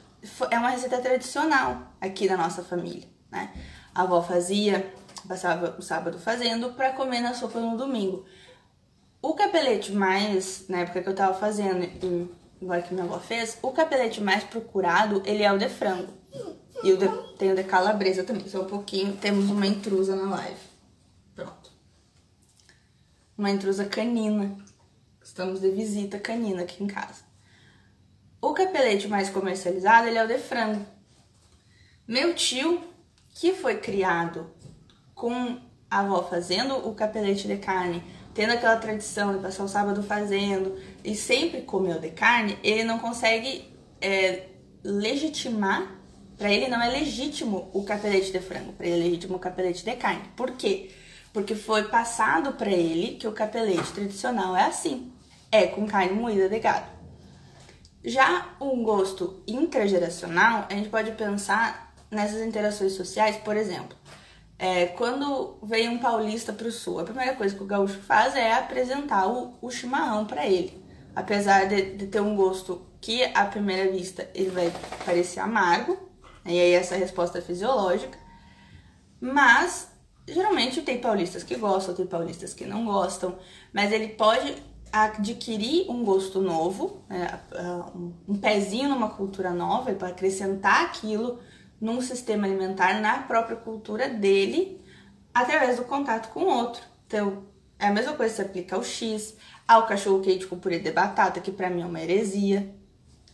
é 0.50 0.58
uma 0.58 0.70
receita 0.70 1.00
tradicional 1.00 1.92
aqui 2.00 2.28
da 2.28 2.36
nossa 2.36 2.62
família, 2.62 3.08
né? 3.30 3.52
A 3.94 4.02
avó 4.02 4.22
fazia, 4.22 4.92
passava 5.26 5.76
o 5.78 5.82
sábado 5.82 6.18
fazendo 6.18 6.72
para 6.74 6.92
comer 6.92 7.20
na 7.20 7.34
sopa 7.34 7.60
no 7.60 7.76
domingo. 7.76 8.24
O 9.20 9.34
capelete 9.34 9.92
mais, 9.92 10.66
na 10.68 10.78
época 10.78 11.02
que 11.02 11.08
eu 11.08 11.14
tava 11.14 11.34
fazendo, 11.34 11.88
agora 12.60 12.82
que 12.82 12.94
minha 12.94 13.04
avó 13.04 13.18
fez, 13.18 13.58
o 13.62 13.70
capelete 13.70 14.20
mais 14.20 14.44
procurado, 14.44 15.22
ele 15.24 15.42
é 15.42 15.52
o 15.52 15.58
de 15.58 15.68
frango. 15.68 16.12
E 16.82 16.92
o 16.92 16.96
de, 16.96 17.08
tem 17.36 17.52
o 17.52 17.54
de 17.54 17.62
calabresa 17.64 18.24
também, 18.24 18.48
só 18.48 18.62
um 18.62 18.66
pouquinho, 18.66 19.16
temos 19.16 19.50
uma 19.50 19.66
intrusa 19.66 20.16
na 20.16 20.28
live. 20.36 20.60
Pronto. 21.34 21.70
Uma 23.36 23.50
intrusa 23.50 23.84
canina. 23.84 24.56
Estamos 25.22 25.60
de 25.60 25.70
visita 25.70 26.18
canina 26.18 26.62
aqui 26.62 26.82
em 26.82 26.86
casa. 26.86 27.31
O 28.42 28.52
capelete 28.52 29.06
mais 29.06 29.30
comercializado, 29.30 30.08
ele 30.08 30.18
é 30.18 30.25
o 30.25 30.26
de 30.26 30.37
frango. 30.37 30.84
Meu 32.08 32.34
tio, 32.34 32.82
que 33.37 33.54
foi 33.54 33.76
criado 33.76 34.50
com 35.14 35.61
a 35.88 36.00
avó 36.00 36.25
fazendo 36.25 36.75
o 36.88 36.92
capelete 36.92 37.46
de 37.46 37.56
carne 37.58 38.02
tendo 38.34 38.52
aquela 38.52 38.76
tradição 38.76 39.32
de 39.37 39.42
passar 39.42 39.62
o 39.62 39.68
sábado 39.68 40.02
fazendo 40.02 40.76
e 41.04 41.14
sempre 41.14 41.62
comeu 41.62 42.00
de 42.00 42.11
carne, 42.11 42.58
ele 42.64 42.82
não 42.82 42.99
consegue 42.99 43.72
é, 44.00 44.49
legitimar. 44.82 45.99
Para 46.37 46.50
ele 46.50 46.66
não 46.66 46.82
é 46.82 46.88
legítimo 46.88 47.70
o 47.72 47.84
capelete 47.84 48.32
de 48.32 48.40
frango, 48.40 48.72
para 48.72 48.87
ele 48.88 48.96
é 48.96 49.04
legítimo 49.04 49.37
o 49.37 49.38
capelete 49.38 49.84
de 49.84 49.94
carne. 49.94 50.25
Por 50.34 50.52
quê? 50.52 50.90
Porque 51.32 51.54
foi 51.54 51.84
passado 51.84 52.54
para 52.54 52.70
ele 52.70 53.16
que 53.16 53.28
o 53.28 53.32
capelete 53.32 53.92
tradicional 53.92 54.56
é 54.56 54.64
assim, 54.64 55.12
é 55.52 55.68
com 55.68 55.87
carne 55.87 56.14
moída 56.14 56.49
de 56.49 56.58
gado. 56.58 56.91
Já 58.04 58.56
um 58.61 58.82
gosto 58.82 59.42
intergeracional, 59.47 60.66
a 60.68 60.75
gente 60.75 60.88
pode 60.88 61.12
pensar 61.12 61.94
nessas 62.11 62.42
interações 62.42 62.92
sociais, 62.92 63.37
por 63.37 63.56
exemplo. 63.56 63.97
É, 64.59 64.87
quando 64.87 65.59
vem 65.62 65.88
um 65.88 65.99
paulista 65.99 66.52
para 66.52 66.68
o 66.68 66.73
sul, 66.73 67.00
a 67.00 67.04
primeira 67.04 67.35
coisa 67.35 67.54
que 67.54 67.62
o 67.62 67.66
gaúcho 67.66 68.00
faz 68.00 68.35
é 68.35 68.52
apresentar 68.52 69.28
o, 69.28 69.54
o 69.61 69.71
chimarrão 69.71 70.25
para 70.25 70.47
ele. 70.47 70.82
Apesar 71.14 71.66
de, 71.66 71.97
de, 71.97 72.06
ter 72.06 72.21
um 72.21 72.35
gosto 72.35 72.87
que, 73.00 73.25
à 73.35 73.44
primeira 73.44 73.90
vista, 73.90 74.28
ele 74.35 74.50
vai 74.50 74.73
parecer 75.04 75.40
amargo, 75.40 76.11
e 76.44 76.50
aí 76.50 76.73
essa 76.73 76.97
resposta 76.97 77.38
é 77.38 77.42
fisiológica, 77.42 78.18
mas 79.21 79.90
geralmente 80.26 80.82
tem 80.82 81.00
paulistas 81.00 81.42
que 81.42 81.56
gostam, 81.56 81.94
tem 81.94 82.06
paulistas 82.06 82.54
que 82.54 82.64
não 82.64 82.85
gostam, 82.85 83.38
mas 83.73 83.92
ele 83.92 84.09
pode 84.09 84.54
adquirir 84.92 85.90
um 85.90 86.04
gosto 86.04 86.40
novo, 86.40 87.02
né, 87.08 87.40
um 88.28 88.37
pezinho 88.37 88.88
numa 88.88 89.08
cultura 89.08 89.50
nova, 89.50 89.92
para 89.94 90.08
acrescentar 90.08 90.84
aquilo 90.84 91.40
num 91.80 92.00
sistema 92.00 92.46
alimentar, 92.46 93.00
na 93.00 93.22
própria 93.22 93.56
cultura 93.56 94.08
dele, 94.08 94.80
através 95.32 95.78
do 95.78 95.84
contato 95.84 96.32
com 96.32 96.44
o 96.44 96.49
outro. 96.49 96.82
Então, 97.06 97.44
é 97.78 97.87
a 97.87 97.92
mesma 97.92 98.12
coisa 98.12 98.32
que 98.32 98.37
se 98.37 98.42
aplica 98.42 98.76
ao 98.76 98.84
X, 98.84 99.34
ao 99.66 99.87
cachorro 99.87 100.20
quente 100.20 100.46
com 100.46 100.58
purê 100.58 100.78
de 100.78 100.92
batata, 100.92 101.40
que 101.40 101.50
para 101.50 101.70
mim 101.70 101.82
é 101.82 101.87
uma 101.87 102.00
heresia 102.00 102.72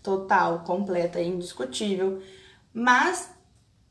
total, 0.03 0.61
completa 0.61 1.21
e 1.21 1.29
indiscutível. 1.29 2.23
Mas 2.73 3.31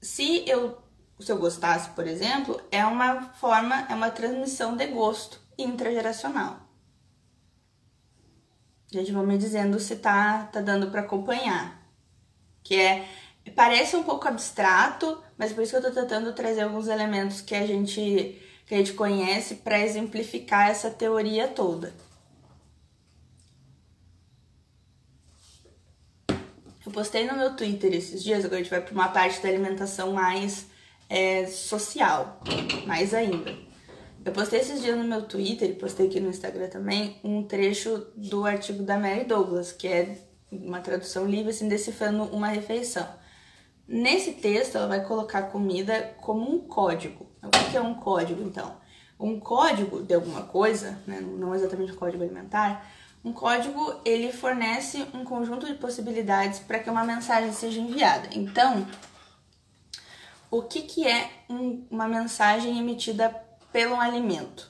se 0.01 0.43
eu 0.49 0.77
se 1.19 1.31
eu 1.31 1.37
gostasse, 1.37 1.89
por 1.91 2.05
exemplo, 2.05 2.61
é 2.71 2.85
uma 2.85 3.21
forma, 3.33 3.87
é 3.89 3.95
uma 3.95 4.11
transmissão 4.11 4.75
de 4.75 4.85
gosto 4.87 5.39
intrageracional. 5.57 6.66
Gente, 8.97 9.11
vão 9.11 9.25
me 9.25 9.37
dizendo 9.37 9.79
se 9.79 9.95
tá, 9.97 10.49
tá 10.51 10.61
dando 10.61 10.89
para 10.89 11.01
acompanhar. 11.01 11.81
Que 12.63 12.75
é 12.75 13.07
Parece 13.55 13.95
um 13.95 14.03
pouco 14.03 14.27
abstrato, 14.27 15.21
mas 15.37 15.53
por 15.53 15.63
isso 15.63 15.71
que 15.71 15.77
eu 15.85 15.93
tô 15.93 16.01
tentando 16.01 16.33
trazer 16.33 16.61
alguns 16.61 16.87
elementos 16.87 17.41
que 17.41 17.55
a 17.55 17.65
gente, 17.65 18.41
que 18.65 18.75
a 18.75 18.77
gente 18.77 18.93
conhece 18.93 19.55
para 19.55 19.79
exemplificar 19.79 20.69
essa 20.69 20.89
teoria 20.89 21.47
toda. 21.47 21.93
Eu 26.85 26.91
postei 26.91 27.25
no 27.25 27.35
meu 27.35 27.55
Twitter 27.55 27.93
esses 27.93 28.23
dias, 28.23 28.45
agora 28.45 28.61
a 28.61 28.63
gente 28.63 28.71
vai 28.71 28.81
para 28.81 28.93
uma 28.93 29.09
parte 29.09 29.41
da 29.41 29.49
alimentação 29.49 30.13
mais 30.13 30.67
é, 31.09 31.45
social, 31.47 32.41
mais 32.85 33.13
ainda. 33.13 33.66
Eu 34.27 34.33
postei 34.33 34.59
esses 34.59 34.81
dias 34.81 34.97
no 34.97 35.05
meu 35.05 35.21
Twitter 35.21 35.69
e 35.69 35.73
postei 35.73 36.07
aqui 36.07 36.19
no 36.19 36.27
Instagram 36.27 36.67
também 36.67 37.17
um 37.23 37.43
trecho 37.43 38.07
do 38.13 38.45
artigo 38.45 38.83
da 38.83 38.99
Mary 38.99 39.23
Douglas, 39.23 39.71
que 39.71 39.87
é 39.87 40.17
uma 40.51 40.81
tradução 40.81 41.25
livre, 41.25 41.51
assim, 41.51 41.69
decifrando 41.69 42.23
uma 42.23 42.49
refeição. 42.49 43.07
Nesse 43.87 44.33
texto, 44.33 44.75
ela 44.75 44.85
vai 44.85 45.05
colocar 45.05 45.43
comida 45.43 46.13
como 46.19 46.53
um 46.53 46.59
código. 46.59 47.25
O 47.41 47.71
que 47.71 47.77
é 47.77 47.79
um 47.79 47.93
código, 47.93 48.43
então? 48.43 48.75
Um 49.17 49.39
código 49.39 50.03
de 50.03 50.13
alguma 50.13 50.41
coisa, 50.41 51.01
né? 51.07 51.21
não 51.21 51.55
exatamente 51.55 51.93
um 51.93 51.95
código 51.95 52.21
alimentar, 52.21 52.85
Um 53.23 53.31
código 53.31 53.95
ele 54.03 54.33
fornece 54.33 55.07
um 55.13 55.23
conjunto 55.23 55.65
de 55.65 55.75
possibilidades 55.75 56.59
para 56.59 56.79
que 56.79 56.89
uma 56.89 57.05
mensagem 57.05 57.53
seja 57.53 57.79
enviada. 57.79 58.27
Então, 58.33 58.85
o 60.51 60.63
que, 60.63 60.81
que 60.81 61.07
é 61.07 61.29
um, 61.49 61.85
uma 61.89 62.09
mensagem 62.09 62.77
emitida 62.77 63.46
pelo 63.71 63.95
alimento? 63.95 64.69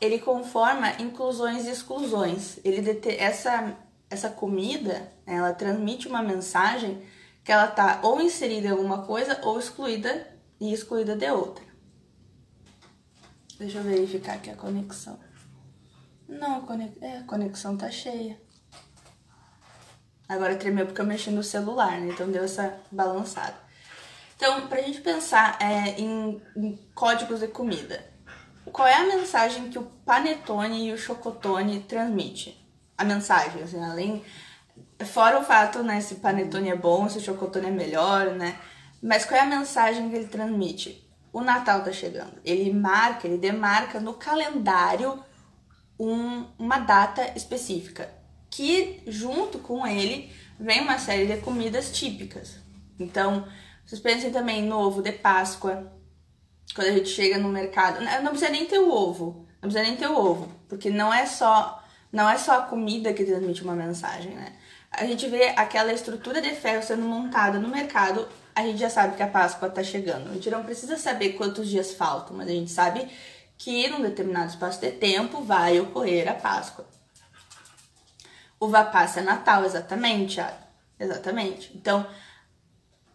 Ele 0.00 0.18
conforma 0.18 1.00
inclusões 1.00 1.64
e 1.66 1.70
exclusões. 1.70 2.58
Ele 2.64 2.82
essa 3.18 3.76
essa 4.08 4.30
comida, 4.30 5.12
ela 5.26 5.52
transmite 5.52 6.06
uma 6.06 6.22
mensagem 6.22 7.02
que 7.44 7.52
ela 7.52 7.66
tá 7.66 8.00
ou 8.02 8.20
inserida 8.20 8.68
em 8.68 8.70
alguma 8.70 9.02
coisa 9.04 9.40
ou 9.42 9.58
excluída 9.58 10.26
e 10.60 10.72
excluída 10.72 11.16
de 11.16 11.30
outra. 11.30 11.64
Deixa 13.58 13.78
eu 13.78 13.84
verificar 13.84 14.34
aqui 14.34 14.50
a 14.50 14.56
conexão. 14.56 15.18
Não, 16.28 16.60
conex... 16.62 17.00
é, 17.00 17.18
a 17.18 17.22
conexão 17.24 17.76
tá 17.76 17.90
cheia. 17.90 18.40
Agora 20.28 20.56
tremeu 20.56 20.86
porque 20.86 21.00
eu 21.00 21.06
mexi 21.06 21.30
no 21.30 21.42
celular, 21.42 22.00
né? 22.00 22.08
Então 22.08 22.30
deu 22.30 22.44
essa 22.44 22.78
balançada. 22.90 23.56
Então, 24.36 24.68
pra 24.68 24.82
gente 24.82 25.00
pensar 25.00 25.58
é, 25.60 25.98
em, 26.00 26.40
em 26.56 26.78
códigos 26.94 27.40
de 27.40 27.48
comida, 27.48 28.06
qual 28.70 28.86
é 28.86 28.94
a 28.94 29.06
mensagem 29.06 29.70
que 29.70 29.78
o 29.78 29.84
panetone 30.04 30.88
e 30.88 30.92
o 30.92 30.98
chocotone 30.98 31.80
transmitem? 31.80 32.56
A 32.96 33.04
mensagem, 33.04 33.62
assim, 33.62 33.82
além 33.82 34.22
Fora 35.04 35.38
o 35.38 35.44
fato, 35.44 35.82
né, 35.82 36.00
se 36.00 36.16
panetone 36.16 36.70
é 36.70 36.76
bom, 36.76 37.08
se 37.08 37.20
chocotone 37.20 37.66
é 37.66 37.70
melhor, 37.70 38.30
né? 38.30 38.58
Mas 39.02 39.26
qual 39.26 39.38
é 39.38 39.42
a 39.42 39.46
mensagem 39.46 40.08
que 40.08 40.16
ele 40.16 40.26
transmite? 40.26 41.06
O 41.32 41.42
Natal 41.42 41.82
tá 41.82 41.92
chegando. 41.92 42.32
Ele 42.42 42.72
marca, 42.72 43.26
ele 43.26 43.36
demarca 43.36 44.00
no 44.00 44.14
calendário 44.14 45.22
um, 46.00 46.46
uma 46.58 46.78
data 46.78 47.30
específica. 47.36 48.10
Que 48.48 49.02
junto 49.06 49.58
com 49.58 49.86
ele 49.86 50.32
vem 50.58 50.80
uma 50.80 50.98
série 50.98 51.26
de 51.26 51.36
comidas 51.42 51.92
típicas. 51.92 52.56
Então, 52.98 53.46
vocês 53.86 54.00
pensem 54.00 54.30
também 54.30 54.62
no 54.62 54.78
ovo 54.78 55.00
de 55.00 55.12
Páscoa. 55.12 55.92
Quando 56.74 56.88
a 56.88 56.92
gente 56.92 57.08
chega 57.08 57.38
no 57.38 57.48
mercado, 57.48 58.04
não 58.22 58.30
precisa 58.30 58.50
nem 58.50 58.66
ter 58.66 58.78
o 58.78 58.90
ovo, 58.90 59.46
não 59.62 59.70
precisa 59.70 59.82
nem 59.82 59.96
ter 59.96 60.08
o 60.08 60.16
ovo, 60.16 60.52
porque 60.68 60.90
não 60.90 61.14
é 61.14 61.24
só 61.24 61.82
não 62.12 62.28
é 62.28 62.36
só 62.36 62.58
a 62.58 62.62
comida 62.62 63.12
que 63.12 63.24
transmite 63.24 63.62
uma 63.62 63.74
mensagem, 63.74 64.32
né? 64.34 64.52
a 64.96 65.04
gente 65.04 65.28
vê 65.28 65.52
aquela 65.56 65.92
estrutura 65.92 66.40
de 66.40 66.54
ferro 66.54 66.82
sendo 66.82 67.02
montada 67.02 67.58
no 67.58 67.68
mercado, 67.68 68.26
a 68.54 68.62
gente 68.62 68.78
já 68.78 68.88
sabe 68.88 69.16
que 69.16 69.22
a 69.22 69.28
Páscoa 69.28 69.68
está 69.68 69.82
chegando. 69.82 70.30
A 70.30 70.34
gente 70.34 70.50
não 70.50 70.64
precisa 70.64 70.96
saber 70.96 71.34
quantos 71.34 71.68
dias 71.68 71.92
faltam, 71.92 72.36
mas 72.36 72.48
a 72.48 72.52
gente 72.52 72.70
sabe 72.70 73.06
que 73.58 73.88
num 73.88 74.00
determinado 74.00 74.48
espaço 74.48 74.80
de 74.80 74.90
tempo 74.92 75.42
vai 75.42 75.78
ocorrer 75.78 76.28
a 76.28 76.34
Páscoa. 76.34 76.86
Uva 78.58 78.84
passa 78.84 79.20
é 79.20 79.22
Natal, 79.22 79.64
exatamente, 79.64 80.42
exatamente. 80.98 81.70
Então, 81.74 82.06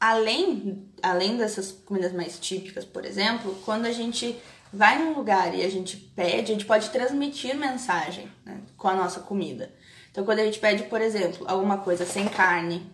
além, 0.02 0.84
além 1.04 1.38
dessas 1.38 1.72
comidas 1.72 2.12
mais 2.12 2.40
típicas, 2.40 2.84
por 2.84 3.06
exemplo, 3.06 3.56
quando 3.64 3.86
a 3.86 3.92
gente 3.92 4.36
vai 4.74 4.98
num 4.98 5.14
lugar 5.14 5.54
e 5.54 5.64
a 5.64 5.70
gente 5.70 5.96
pede, 5.96 6.52
a 6.52 6.56
gente 6.56 6.66
pode 6.66 6.90
transmitir 6.90 7.56
mensagem 7.56 8.28
né, 8.44 8.60
com 8.76 8.88
a 8.88 8.96
nossa 8.96 9.20
comida. 9.20 9.72
Então, 10.10 10.26
quando 10.26 10.40
a 10.40 10.46
gente 10.46 10.58
pede, 10.58 10.84
por 10.84 11.00
exemplo, 11.00 11.46
alguma 11.48 11.78
coisa 11.78 12.04
sem 12.04 12.28
carne, 12.28 12.92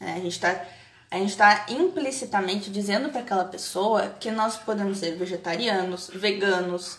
né, 0.00 0.14
a 0.14 0.20
gente 0.20 0.32
está 0.32 0.66
a 1.10 1.16
gente 1.16 1.30
está 1.30 1.64
implicitamente 1.70 2.70
dizendo 2.70 3.08
para 3.08 3.22
aquela 3.22 3.44
pessoa 3.46 4.08
que 4.20 4.30
nós 4.30 4.58
podemos 4.58 4.98
ser 4.98 5.16
vegetarianos, 5.16 6.10
veganos, 6.12 6.98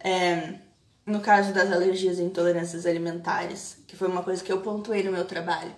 é, 0.00 0.54
no 1.06 1.20
caso 1.20 1.52
das 1.52 1.70
alergias 1.70 2.18
e 2.18 2.22
intolerâncias 2.22 2.84
alimentares, 2.84 3.76
que 3.86 3.94
foi 3.94 4.08
uma 4.08 4.24
coisa 4.24 4.42
que 4.42 4.50
eu 4.50 4.60
pontuei 4.60 5.04
no 5.04 5.12
meu 5.12 5.24
trabalho. 5.24 5.72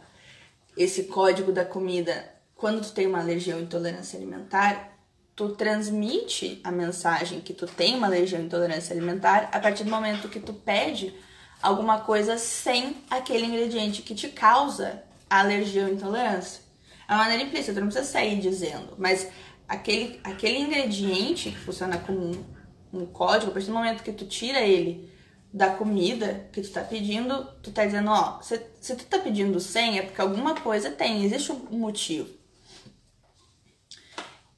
Esse 0.74 1.04
código 1.04 1.52
da 1.52 1.66
comida, 1.66 2.24
quando 2.56 2.80
tu 2.80 2.92
tem 2.92 3.06
uma 3.06 3.20
alergia 3.20 3.54
ou 3.54 3.62
intolerância 3.62 4.16
alimentar, 4.16 4.96
tu 5.36 5.50
transmite 5.50 6.60
a 6.64 6.72
mensagem 6.72 7.40
que 7.40 7.52
tu 7.52 7.66
tem 7.66 7.94
uma 7.94 8.06
alergia 8.06 8.38
ou 8.38 8.44
intolerância 8.44 8.94
alimentar 8.94 9.50
a 9.52 9.60
partir 9.60 9.84
do 9.84 9.90
momento 9.90 10.28
que 10.28 10.40
tu 10.40 10.54
pede 10.54 11.14
alguma 11.62 12.00
coisa 12.00 12.38
sem 12.38 12.96
aquele 13.10 13.44
ingrediente 13.44 14.02
que 14.02 14.14
te 14.14 14.28
causa 14.28 15.02
alergia 15.28 15.84
ou 15.84 15.92
intolerância. 15.92 16.62
É 17.06 17.12
uma 17.12 17.24
maneira 17.24 17.42
implícita, 17.44 17.74
tu 17.74 17.80
não 17.80 17.88
precisa 17.88 18.10
sair 18.10 18.40
dizendo, 18.40 18.94
mas 18.96 19.28
aquele, 19.68 20.18
aquele 20.24 20.58
ingrediente 20.58 21.50
que 21.50 21.58
funciona 21.58 21.98
como 21.98 22.18
um, 22.18 22.44
um 22.92 23.06
código, 23.06 23.50
a 23.50 23.54
partir 23.54 23.68
do 23.68 23.74
momento 23.74 24.02
que 24.02 24.12
tu 24.12 24.24
tira 24.26 24.60
ele 24.60 25.10
da 25.52 25.70
comida 25.70 26.48
que 26.52 26.60
tu 26.60 26.70
tá 26.70 26.80
pedindo, 26.80 27.44
tu 27.62 27.70
tá 27.70 27.84
dizendo, 27.84 28.10
ó, 28.10 28.40
se, 28.40 28.60
se 28.80 28.96
tu 28.96 29.04
tá 29.04 29.18
pedindo 29.18 29.60
100 29.60 29.98
é 29.98 30.02
porque 30.02 30.20
alguma 30.20 30.54
coisa 30.54 30.90
tem, 30.90 31.24
existe 31.24 31.52
um 31.52 31.78
motivo. 31.78 32.35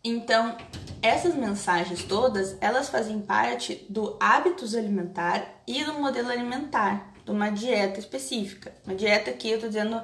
Então, 0.03 0.57
essas 1.03 1.35
mensagens 1.35 2.05
todas, 2.05 2.57
elas 2.61 2.89
fazem 2.89 3.21
parte 3.21 3.87
do 3.89 4.17
hábitos 4.21 4.75
alimentar 4.75 5.63
e 5.67 5.85
do 5.85 5.95
modelo 5.95 6.31
alimentar, 6.31 7.13
de 7.25 7.31
uma 7.31 7.51
dieta 7.51 7.99
específica. 7.99 8.75
Uma 8.85 8.95
dieta 8.95 9.33
que 9.33 9.51
eu 9.51 9.61
tô 9.61 9.67
dizendo 9.67 10.01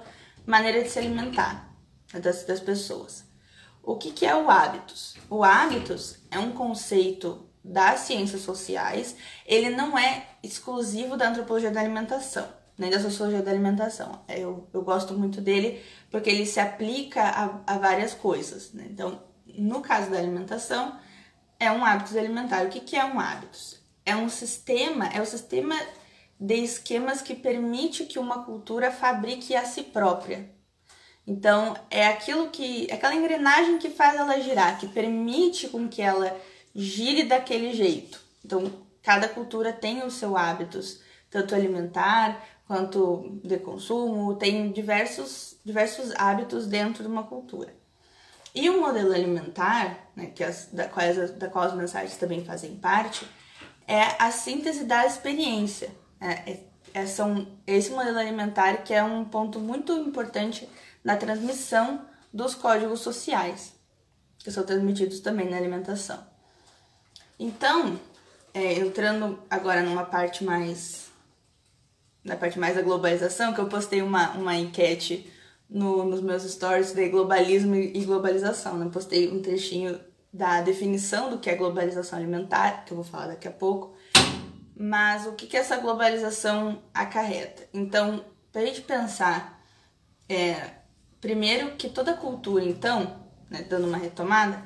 maneira 0.46 0.82
de 0.82 0.90
se 0.90 0.98
alimentar 0.98 1.72
das, 2.12 2.44
das 2.44 2.60
pessoas. 2.60 3.24
O 3.82 3.96
que, 3.96 4.10
que 4.10 4.26
é 4.26 4.34
o 4.34 4.50
hábitos? 4.50 5.14
O 5.28 5.44
hábitos 5.44 6.18
é 6.30 6.38
um 6.38 6.52
conceito 6.52 7.46
das 7.62 8.00
ciências 8.00 8.42
sociais, 8.42 9.16
ele 9.46 9.70
não 9.70 9.98
é 9.98 10.26
exclusivo 10.42 11.16
da 11.16 11.28
antropologia 11.30 11.70
da 11.70 11.80
alimentação, 11.80 12.46
nem 12.76 12.90
da 12.90 13.00
sociologia 13.00 13.42
da 13.42 13.50
alimentação. 13.50 14.20
Eu, 14.28 14.68
eu 14.72 14.82
gosto 14.82 15.14
muito 15.14 15.40
dele 15.40 15.82
porque 16.10 16.28
ele 16.28 16.44
se 16.44 16.60
aplica 16.60 17.22
a, 17.22 17.74
a 17.74 17.78
várias 17.78 18.12
coisas. 18.12 18.72
Né? 18.72 18.86
Então, 18.90 19.18
no 19.58 19.80
caso 19.80 20.10
da 20.10 20.18
alimentação, 20.18 20.98
é 21.58 21.70
um 21.70 21.84
hábito 21.84 22.16
alimentar. 22.18 22.64
O 22.64 22.68
que, 22.68 22.80
que 22.80 22.96
é 22.96 23.04
um 23.04 23.18
hábito? 23.18 23.58
É 24.04 24.14
um 24.14 24.28
sistema, 24.28 25.06
é 25.08 25.20
o 25.20 25.26
sistema 25.26 25.74
de 26.38 26.56
esquemas 26.56 27.22
que 27.22 27.34
permite 27.34 28.04
que 28.04 28.18
uma 28.18 28.44
cultura 28.44 28.90
fabrique 28.90 29.54
a 29.54 29.64
si 29.64 29.82
própria. 29.82 30.50
Então, 31.26 31.74
é 31.90 32.06
aquilo 32.06 32.50
que, 32.50 32.90
aquela 32.92 33.14
engrenagem 33.14 33.78
que 33.78 33.88
faz 33.88 34.14
ela 34.16 34.38
girar, 34.40 34.78
que 34.78 34.88
permite 34.88 35.68
com 35.68 35.88
que 35.88 36.02
ela 36.02 36.38
gire 36.74 37.22
daquele 37.24 37.72
jeito. 37.72 38.20
Então, 38.44 38.70
cada 39.02 39.28
cultura 39.28 39.72
tem 39.72 40.04
os 40.04 40.14
seus 40.14 40.36
hábitos, 40.36 41.00
tanto 41.30 41.54
alimentar 41.54 42.44
quanto 42.66 43.40
de 43.42 43.58
consumo, 43.58 44.34
tem 44.34 44.70
diversos, 44.70 45.56
diversos 45.64 46.12
hábitos 46.16 46.66
dentro 46.66 47.02
de 47.02 47.08
uma 47.08 47.22
cultura. 47.22 47.74
E 48.54 48.70
o 48.70 48.80
modelo 48.80 49.12
alimentar, 49.12 50.10
né, 50.14 50.26
que 50.26 50.44
as, 50.44 50.68
da, 50.72 50.86
qual 50.86 51.06
as, 51.06 51.30
da 51.32 51.48
qual 51.48 51.64
as 51.64 51.74
mensagens 51.74 52.16
também 52.16 52.44
fazem 52.44 52.76
parte, 52.76 53.26
é 53.86 54.00
a 54.18 54.30
síntese 54.30 54.84
da 54.84 55.04
experiência. 55.04 55.90
É, 56.20 56.52
é, 56.52 56.60
é, 56.94 57.06
são 57.06 57.48
esse 57.66 57.90
modelo 57.90 58.18
alimentar 58.18 58.78
que 58.78 58.94
é 58.94 59.02
um 59.02 59.24
ponto 59.24 59.58
muito 59.58 59.92
importante 59.92 60.68
na 61.02 61.16
transmissão 61.16 62.06
dos 62.32 62.54
códigos 62.54 63.00
sociais, 63.00 63.74
que 64.38 64.50
são 64.50 64.64
transmitidos 64.64 65.20
também 65.20 65.50
na 65.50 65.56
alimentação. 65.56 66.24
Então, 67.38 67.98
é, 68.54 68.74
entrando 68.74 69.42
agora 69.50 69.82
numa 69.82 70.04
parte 70.04 70.44
mais 70.44 71.04
na 72.22 72.36
parte 72.36 72.58
mais 72.58 72.74
da 72.74 72.80
globalização, 72.80 73.52
que 73.52 73.60
eu 73.60 73.68
postei 73.68 74.00
uma, 74.00 74.30
uma 74.30 74.56
enquete 74.56 75.30
no, 75.68 76.04
nos 76.04 76.20
meus 76.20 76.42
stories 76.44 76.92
de 76.92 77.08
globalismo 77.08 77.74
e 77.74 78.04
globalização. 78.04 78.76
Né? 78.78 78.88
Postei 78.92 79.30
um 79.30 79.40
trechinho 79.40 80.00
da 80.32 80.60
definição 80.60 81.30
do 81.30 81.38
que 81.38 81.48
é 81.48 81.54
globalização 81.54 82.18
alimentar, 82.18 82.84
que 82.84 82.92
eu 82.92 82.96
vou 82.96 83.04
falar 83.04 83.28
daqui 83.28 83.48
a 83.48 83.52
pouco. 83.52 83.94
Mas 84.76 85.26
o 85.26 85.32
que, 85.32 85.46
que 85.46 85.56
essa 85.56 85.76
globalização 85.76 86.82
acarreta? 86.92 87.68
Então, 87.72 88.24
para 88.50 88.62
a 88.62 88.66
gente 88.66 88.82
pensar, 88.82 89.62
é, 90.28 90.70
primeiro 91.20 91.76
que 91.76 91.88
toda 91.88 92.14
cultura, 92.14 92.64
então, 92.64 93.24
né, 93.48 93.62
dando 93.62 93.86
uma 93.86 93.96
retomada, 93.96 94.60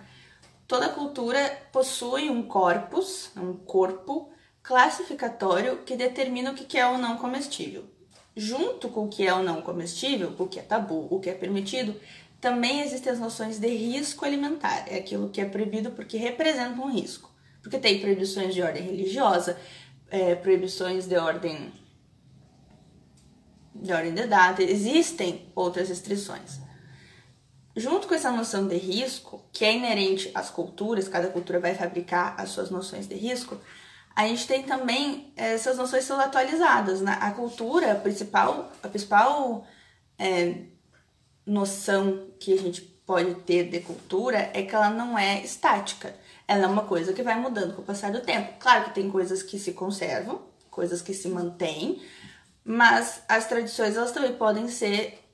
toda 0.67 0.89
cultura 0.89 1.39
possui 1.71 2.31
um 2.31 2.43
corpus, 2.43 3.31
um 3.37 3.53
corpo 3.53 4.31
classificatório 4.63 5.79
que 5.85 5.97
determina 5.97 6.51
o 6.51 6.55
que 6.55 6.79
é 6.79 6.87
ou 6.87 6.97
não 6.97 7.19
comestível 7.19 7.98
junto 8.39 8.89
com 8.89 9.05
o 9.05 9.09
que 9.09 9.27
é 9.27 9.35
ou 9.35 9.43
não 9.43 9.61
comestível, 9.61 10.33
o 10.39 10.47
que 10.47 10.61
é 10.61 10.63
tabu, 10.63 11.09
o 11.11 11.19
que 11.19 11.29
é 11.29 11.35
permitido, 11.35 11.95
também 12.41 12.81
existem 12.83 13.13
as 13.13 13.19
noções 13.19 13.59
de 13.59 13.69
risco 13.69 14.25
alimentar. 14.25 14.85
É 14.87 14.97
aquilo 14.97 15.29
que 15.29 15.41
é 15.41 15.45
proibido 15.45 15.91
porque 15.91 16.17
representa 16.17 16.81
um 16.81 16.91
risco. 16.91 17.35
Porque 17.61 17.79
tem 17.79 18.01
proibições 18.01 18.55
de 18.55 18.63
ordem 18.63 18.83
religiosa, 18.83 19.59
é, 20.09 20.37
proibições 20.37 21.07
de 21.07 21.17
ordem 21.17 21.73
de 23.75 23.93
ordem 23.93 24.13
de 24.13 24.27
data, 24.27 24.63
existem 24.63 25.51
outras 25.55 25.89
restrições. 25.89 26.61
Junto 27.77 28.09
com 28.09 28.15
essa 28.15 28.31
noção 28.33 28.67
de 28.67 28.77
risco, 28.77 29.45
que 29.53 29.65
é 29.65 29.77
inerente 29.77 30.31
às 30.35 30.51
culturas, 30.51 31.07
cada 31.07 31.29
cultura 31.29 31.61
vai 31.61 31.75
fabricar 31.75 32.35
as 32.37 32.51
suas 32.51 32.71
noções 32.71 33.07
de 33.07 33.15
risco, 33.15 33.57
a 34.19 34.27
gente 34.27 34.49
tem 34.49 34.65
também 34.65 35.33
essas 35.37 35.79
noções 35.79 36.03
sendo 36.03 36.21
atualizadas. 36.21 37.01
Né? 37.01 37.17
A 37.21 37.31
cultura, 37.31 37.93
a 37.93 37.95
principal, 37.95 38.73
a 38.83 38.89
principal 38.89 39.65
é, 40.19 40.57
noção 41.47 42.27
que 42.41 42.53
a 42.53 42.59
gente 42.59 42.81
pode 42.81 43.37
ter 43.43 43.71
de 43.71 43.79
cultura 43.79 44.51
é 44.53 44.65
que 44.65 44.75
ela 44.75 44.91
não 44.91 45.17
é 45.17 45.41
estática. 45.45 46.13
Ela 46.49 46.65
é 46.65 46.67
uma 46.67 46.83
coisa 46.83 47.13
que 47.13 47.23
vai 47.23 47.39
mudando 47.39 47.77
com 47.77 47.83
o 47.83 47.85
passar 47.85 48.11
do 48.11 48.21
tempo. 48.21 48.55
Claro 48.59 48.87
que 48.87 48.95
tem 48.97 49.09
coisas 49.09 49.41
que 49.41 49.57
se 49.57 49.73
conservam, 49.73 50.43
coisas 50.69 51.01
que 51.01 51.15
se 51.15 51.29
mantêm, 51.29 52.03
mas 52.65 53.23
as 53.29 53.47
tradições 53.47 53.97
elas 53.97 54.11
também 54.11 54.33
podem 54.33 54.67
ser 54.67 55.25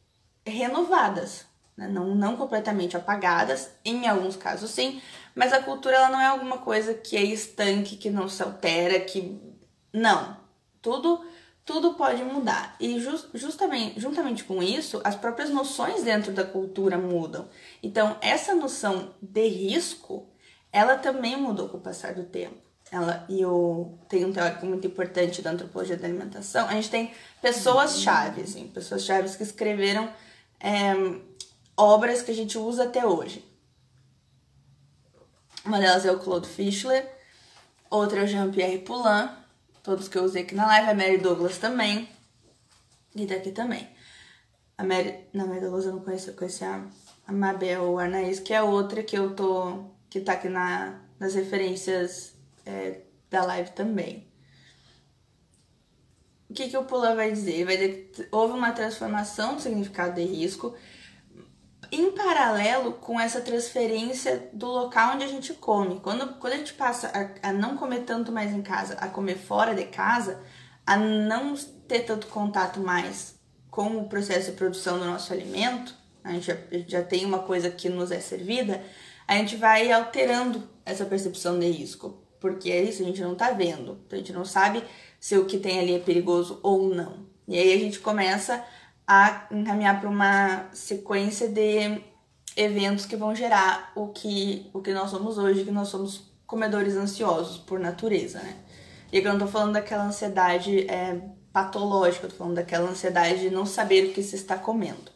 renovadas, 0.47 1.47
né? 1.75 1.89
não, 1.89 2.15
não 2.15 2.37
completamente 2.37 2.99
apagadas, 2.99 3.71
em 3.83 4.07
alguns 4.07 4.37
casos 4.37 4.71
sim, 4.71 5.01
mas 5.35 5.53
a 5.53 5.63
cultura 5.63 5.97
ela 5.97 6.09
não 6.11 6.21
é 6.21 6.27
alguma 6.27 6.59
coisa 6.59 6.95
que 6.95 7.17
é 7.17 7.23
estanque, 7.23 7.97
que 7.97 8.11
não 8.11 8.29
se 8.29 8.43
altera, 8.43 9.01
que. 9.01 9.41
Não. 9.93 10.37
Tudo 10.81 11.25
tudo 11.65 11.95
pode 11.95 12.23
mudar. 12.23 12.77
E 12.79 13.01
just, 13.01 13.29
justamente, 13.35 13.99
juntamente 13.99 14.45
com 14.45 14.63
isso, 14.63 15.01
as 15.03 15.15
próprias 15.15 15.49
noções 15.51 16.03
dentro 16.03 16.33
da 16.33 16.45
cultura 16.45 16.99
mudam. 16.99 17.49
Então, 17.83 18.17
essa 18.21 18.55
noção 18.55 19.15
de 19.21 19.49
risco, 19.49 20.29
ela 20.71 20.97
também 20.97 21.37
mudou 21.37 21.69
com 21.69 21.79
o 21.79 21.81
passar 21.81 22.15
do 22.15 22.25
tempo. 22.25 22.63
Ela, 22.93 23.25
e 23.29 23.41
eu 23.41 23.99
tenho 24.09 24.29
um 24.29 24.33
teórico 24.33 24.67
muito 24.67 24.87
importante 24.87 25.41
da 25.41 25.51
antropologia 25.51 25.97
da 25.97 26.07
alimentação. 26.07 26.69
A 26.69 26.73
gente 26.73 26.91
tem 26.91 27.13
pessoas 27.41 28.01
chaves, 28.01 28.55
pessoas 28.73 29.03
chaves 29.03 29.35
que 29.35 29.43
escreveram 29.43 30.09
é, 30.61 30.93
obras 31.77 32.21
que 32.21 32.31
a 32.31 32.35
gente 32.35 32.59
usa 32.59 32.85
até 32.85 33.07
hoje. 33.07 33.43
Uma 35.65 35.81
delas 35.81 36.05
é 36.05 36.13
o 36.13 36.19
Claude 36.19 36.47
Fischler, 36.47 37.11
outra 37.89 38.21
é 38.21 38.25
o 38.25 38.27
Jean-Pierre 38.27 38.81
Poulain, 38.81 39.31
todos 39.83 40.09
que 40.09 40.19
eu 40.19 40.25
usei 40.25 40.43
aqui 40.43 40.55
na 40.55 40.67
live, 40.67 40.91
a 40.91 40.95
Mary 40.95 41.17
Douglas 41.17 41.57
também, 41.57 42.07
e 43.17 43.25
daqui 43.25 43.51
também. 43.51 43.89
A 44.77 44.85
Mary, 44.85 45.21
na 45.33 45.47
Mary 45.47 45.61
Douglas 45.61 45.87
eu 45.87 45.93
não 45.93 46.01
conheço, 46.01 46.29
eu 46.29 46.35
conheci 46.35 46.65
a, 46.65 46.85
a 47.27 47.33
Mabel 47.33 47.99
Arnaiz, 47.99 48.41
que 48.41 48.53
é 48.53 48.61
outra 48.61 49.03
que 49.03 49.17
eu 49.17 49.35
tô, 49.35 49.87
que 50.11 50.21
tá 50.21 50.35
aqui 50.35 50.51
na, 50.51 51.01
nas 51.19 51.35
referências 51.35 52.35
é, 52.67 53.01
da 53.31 53.43
live 53.47 53.71
também. 53.71 54.29
O 56.51 56.53
que, 56.53 56.69
que 56.69 56.77
o 56.77 56.85
Poulain 56.85 57.17
vai 57.17 57.33
dizer? 57.33 57.53
Ele 57.53 57.65
vai 57.65 57.77
dizer 57.79 58.11
que 58.15 58.29
houve 58.31 58.53
uma 58.53 58.73
transformação 58.73 59.57
do 59.57 59.63
significado 59.63 60.17
de 60.17 60.25
risco, 60.25 60.77
em 61.95 62.11
paralelo 62.13 62.93
com 62.95 63.21
essa 63.21 63.41
transferência 63.41 64.49
do 64.53 64.67
local 64.67 65.15
onde 65.15 65.25
a 65.25 65.29
gente 65.29 65.55
come. 65.55 66.01
Quando, 66.01 66.35
quando 66.35 66.53
a 66.55 66.57
gente 66.57 66.75
passa 66.75 67.11
a, 67.43 67.49
a, 67.49 67.53
não 67.53 67.77
comer 67.77 68.01
tanto 68.01 68.33
mais 68.33 68.53
em 68.53 68.63
casa, 68.63 68.95
a 68.95 69.09
comer 69.09 69.37
fora 69.37 69.75
de 69.75 69.85
casa, 69.85 70.41
a 70.87 70.97
não 70.97 71.55
ter 71.87 72.01
tanto 72.01 72.27
contato 72.27 72.81
mais 72.81 73.37
com 73.71 73.97
o 73.99 74.09
processo 74.09 74.51
de 74.51 74.57
produção 74.57 74.99
do 74.99 75.05
nosso 75.05 75.33
alimento, 75.33 75.95
a 76.23 76.33
gente 76.33 76.47
já, 76.47 76.57
já 76.87 77.03
tem 77.03 77.25
uma 77.25 77.41
coisa 77.41 77.71
que 77.71 77.89
nos 77.89 78.11
é 78.11 78.21
servida, 78.21 78.83
a 79.27 79.37
gente 79.37 79.57
vai 79.57 79.91
alterando 79.91 80.69
essa 80.85 81.05
percepção 81.05 81.59
de 81.59 81.71
risco. 81.71 82.23
Porque 82.41 82.71
é 82.71 82.83
isso, 82.83 83.03
a 83.03 83.07
gente 83.07 83.23
não 83.23 83.35
tá 83.35 83.53
vendo. 83.53 83.99
Então 84.07 84.19
a 84.19 84.21
gente 84.21 84.33
não 84.33 84.45
sabe 84.45 84.85
se 85.19 85.37
o 85.39 85.47
que 85.47 85.59
tem 85.59 85.81
ali 85.81 85.95
é 85.95 85.99
perigoso 85.99 86.61
ou 86.63 86.95
não. 86.95 87.27
E 87.49 87.59
aí 87.59 87.73
a 87.73 87.79
gente 87.79 88.01
começa 88.01 88.63
a 89.07 89.47
encaminhar 89.51 90.01
para 90.01 90.09
uma 90.09 90.67
sequência 90.73 91.49
de 91.49 92.03
eventos 92.57 93.07
que 93.07 93.17
vão 93.17 93.35
gerar 93.35 93.93
o 93.95 94.09
que, 94.09 94.71
o 94.73 94.81
que 94.81 94.93
nós 94.93 95.11
somos 95.11 95.39
hoje, 95.39 95.65
que 95.65 95.71
nós 95.71 95.89
somos 95.89 96.33
comedores 96.47 96.97
ansiosos 96.97 97.59
por 97.59 97.79
natureza, 97.79 98.41
né? 98.41 98.57
E 99.13 99.19
aqui 99.19 99.27
eu 99.27 99.33
não 99.33 99.41
tô 99.41 99.47
falando 99.47 99.75
daquela 99.75 100.05
ansiedade 100.05 100.91
é, 100.91 101.21
patológica, 101.53 102.27
eu 102.27 102.31
tô 102.31 102.37
falando 102.37 102.57
daquela 102.57 102.91
ansiedade 102.91 103.41
de 103.41 103.51
não 103.51 103.65
saber 103.65 104.07
o 104.07 104.13
que 104.13 104.23
se 104.23 104.37
está 104.37 104.57
comendo. 104.57 105.13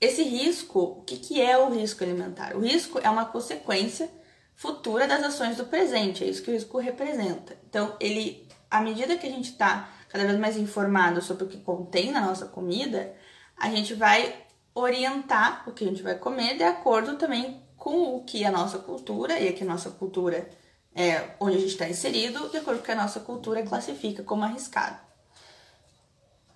Esse 0.00 0.22
risco, 0.22 0.80
o 0.80 1.02
que, 1.02 1.16
que 1.16 1.40
é 1.40 1.58
o 1.58 1.70
risco 1.70 2.02
alimentar? 2.02 2.56
O 2.56 2.60
risco 2.60 2.98
é 3.02 3.08
uma 3.08 3.26
consequência 3.26 4.10
futura 4.54 5.06
das 5.06 5.22
ações 5.22 5.56
do 5.56 5.64
presente, 5.64 6.24
é 6.24 6.26
isso 6.26 6.42
que 6.42 6.50
o 6.50 6.54
risco 6.54 6.78
representa. 6.78 7.56
Então, 7.68 7.96
ele, 8.00 8.46
à 8.70 8.80
medida 8.80 9.16
que 9.16 9.26
a 9.26 9.30
gente 9.30 9.50
está 9.50 9.88
cada 10.10 10.26
vez 10.26 10.38
mais 10.38 10.56
informado 10.56 11.22
sobre 11.22 11.44
o 11.44 11.48
que 11.48 11.58
contém 11.58 12.10
na 12.10 12.20
nossa 12.20 12.46
comida, 12.46 13.14
a 13.56 13.70
gente 13.70 13.94
vai 13.94 14.44
orientar 14.74 15.64
o 15.66 15.72
que 15.72 15.84
a 15.84 15.86
gente 15.86 16.02
vai 16.02 16.16
comer 16.16 16.56
de 16.56 16.62
acordo 16.62 17.16
também 17.16 17.62
com 17.76 18.16
o 18.16 18.24
que 18.24 18.44
a 18.44 18.50
nossa 18.50 18.78
cultura, 18.78 19.38
e 19.38 19.48
aqui 19.48 19.62
a 19.62 19.66
nossa 19.66 19.90
cultura 19.90 20.48
é 20.94 21.30
onde 21.38 21.56
a 21.56 21.60
gente 21.60 21.72
está 21.72 21.88
inserido, 21.88 22.48
de 22.50 22.58
acordo 22.58 22.78
com 22.78 22.82
o 22.82 22.86
que 22.86 22.92
a 22.92 22.96
nossa 22.96 23.20
cultura 23.20 23.62
classifica 23.62 24.22
como 24.22 24.44
arriscado. 24.44 24.98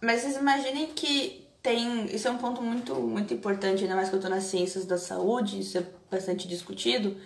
Mas 0.00 0.20
vocês 0.20 0.36
imaginem 0.36 0.88
que 0.88 1.48
tem. 1.62 2.04
Isso 2.14 2.28
é 2.28 2.30
um 2.30 2.36
ponto 2.36 2.60
muito, 2.60 2.94
muito 2.94 3.32
importante, 3.32 3.82
ainda 3.82 3.96
mais 3.96 4.10
que 4.10 4.14
eu 4.14 4.18
estou 4.18 4.30
nas 4.30 4.44
ciências 4.44 4.84
da 4.84 4.98
saúde, 4.98 5.60
isso 5.60 5.78
é 5.78 5.86
bastante 6.10 6.46
discutido. 6.46 7.16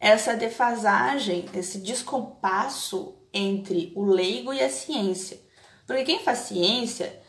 Essa 0.00 0.34
defasagem, 0.34 1.44
esse 1.52 1.78
descompasso 1.78 3.14
entre 3.32 3.92
o 3.94 4.04
leigo 4.04 4.54
e 4.54 4.62
a 4.62 4.70
ciência. 4.70 5.43
Porque 5.86 6.04
quem 6.04 6.20
faz 6.20 6.38
ciência, 6.40 7.20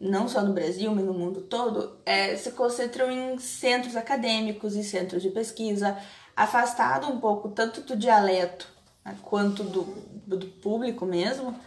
não 0.00 0.28
só 0.28 0.42
no 0.42 0.52
Brasil, 0.52 0.94
mas 0.94 1.04
no 1.04 1.14
mundo 1.14 1.42
todo, 1.42 1.98
é, 2.04 2.36
se 2.36 2.52
concentram 2.52 3.10
em 3.10 3.38
centros 3.38 3.96
acadêmicos 3.96 4.74
e 4.74 4.82
centros 4.84 5.22
de 5.22 5.30
pesquisa, 5.30 5.96
afastado 6.34 7.06
um 7.06 7.20
pouco 7.20 7.48
tanto 7.50 7.82
do 7.82 7.96
dialeto 7.96 8.68
né, 9.04 9.16
quanto 9.22 9.62
do, 9.62 9.82
do 10.26 10.46
público 10.46 11.04
mesmo, 11.06 11.58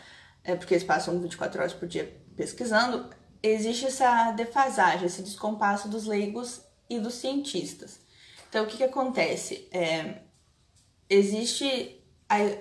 é, 0.43 0.55
porque 0.55 0.73
eles 0.73 0.83
passam 0.83 1.19
24 1.19 1.59
horas 1.59 1.73
por 1.73 1.87
dia 1.87 2.21
pesquisando, 2.35 3.09
existe 3.41 3.85
essa 3.85 4.31
defasagem, 4.31 5.05
esse 5.05 5.21
descompasso 5.21 5.87
dos 5.87 6.05
leigos 6.05 6.61
e 6.89 6.99
dos 6.99 7.15
cientistas. 7.15 7.99
Então, 8.49 8.63
o 8.63 8.67
que, 8.67 8.77
que 8.77 8.83
acontece? 8.83 9.67
É, 9.71 10.21
existe 11.09 11.96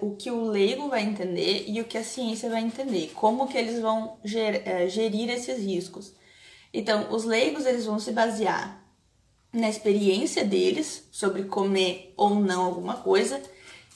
o 0.00 0.14
que 0.14 0.30
o 0.30 0.44
leigo 0.48 0.88
vai 0.88 1.02
entender 1.02 1.64
e 1.66 1.80
o 1.80 1.84
que 1.84 1.98
a 1.98 2.04
ciência 2.04 2.48
vai 2.48 2.62
entender, 2.62 3.12
como 3.14 3.48
que 3.48 3.58
eles 3.58 3.80
vão 3.80 4.16
ger, 4.24 4.62
é, 4.66 4.88
gerir 4.88 5.28
esses 5.28 5.58
riscos. 5.58 6.14
Então, 6.72 7.12
os 7.12 7.24
leigos 7.24 7.66
eles 7.66 7.84
vão 7.84 7.98
se 7.98 8.12
basear 8.12 8.84
na 9.52 9.68
experiência 9.68 10.44
deles 10.44 11.08
sobre 11.10 11.44
comer 11.44 12.12
ou 12.16 12.34
não 12.34 12.64
alguma 12.64 12.98
coisa, 12.98 13.40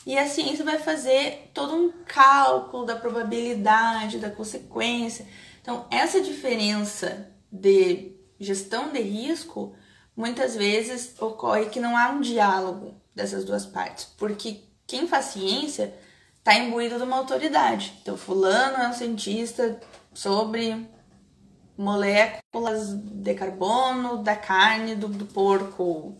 e 0.06 0.16
a 0.16 0.26
ciência 0.26 0.64
vai 0.64 0.78
fazer 0.78 1.50
todo 1.52 1.74
um 1.74 1.92
cálculo 2.06 2.86
da 2.86 2.96
probabilidade, 2.96 4.18
da 4.18 4.30
consequência. 4.30 5.26
Então, 5.60 5.86
essa 5.90 6.20
diferença 6.22 7.30
de 7.52 8.12
gestão 8.38 8.90
de 8.90 9.00
risco 9.00 9.74
muitas 10.16 10.56
vezes 10.56 11.14
ocorre 11.20 11.66
que 11.66 11.78
não 11.78 11.96
há 11.96 12.08
um 12.08 12.20
diálogo 12.20 12.94
dessas 13.14 13.44
duas 13.44 13.66
partes, 13.66 14.06
porque 14.16 14.69
quem 14.90 15.06
faz 15.06 15.26
ciência 15.26 15.94
está 16.38 16.54
imbuído 16.54 16.96
de 16.96 17.04
uma 17.04 17.16
autoridade. 17.16 17.96
Então, 18.02 18.16
fulano 18.16 18.82
é 18.82 18.88
um 18.88 18.92
cientista 18.92 19.80
sobre 20.12 20.84
moléculas 21.78 22.92
de 22.92 23.34
carbono 23.34 24.22
da 24.24 24.34
carne 24.34 24.96
do, 24.96 25.06
do 25.06 25.26
porco 25.26 26.16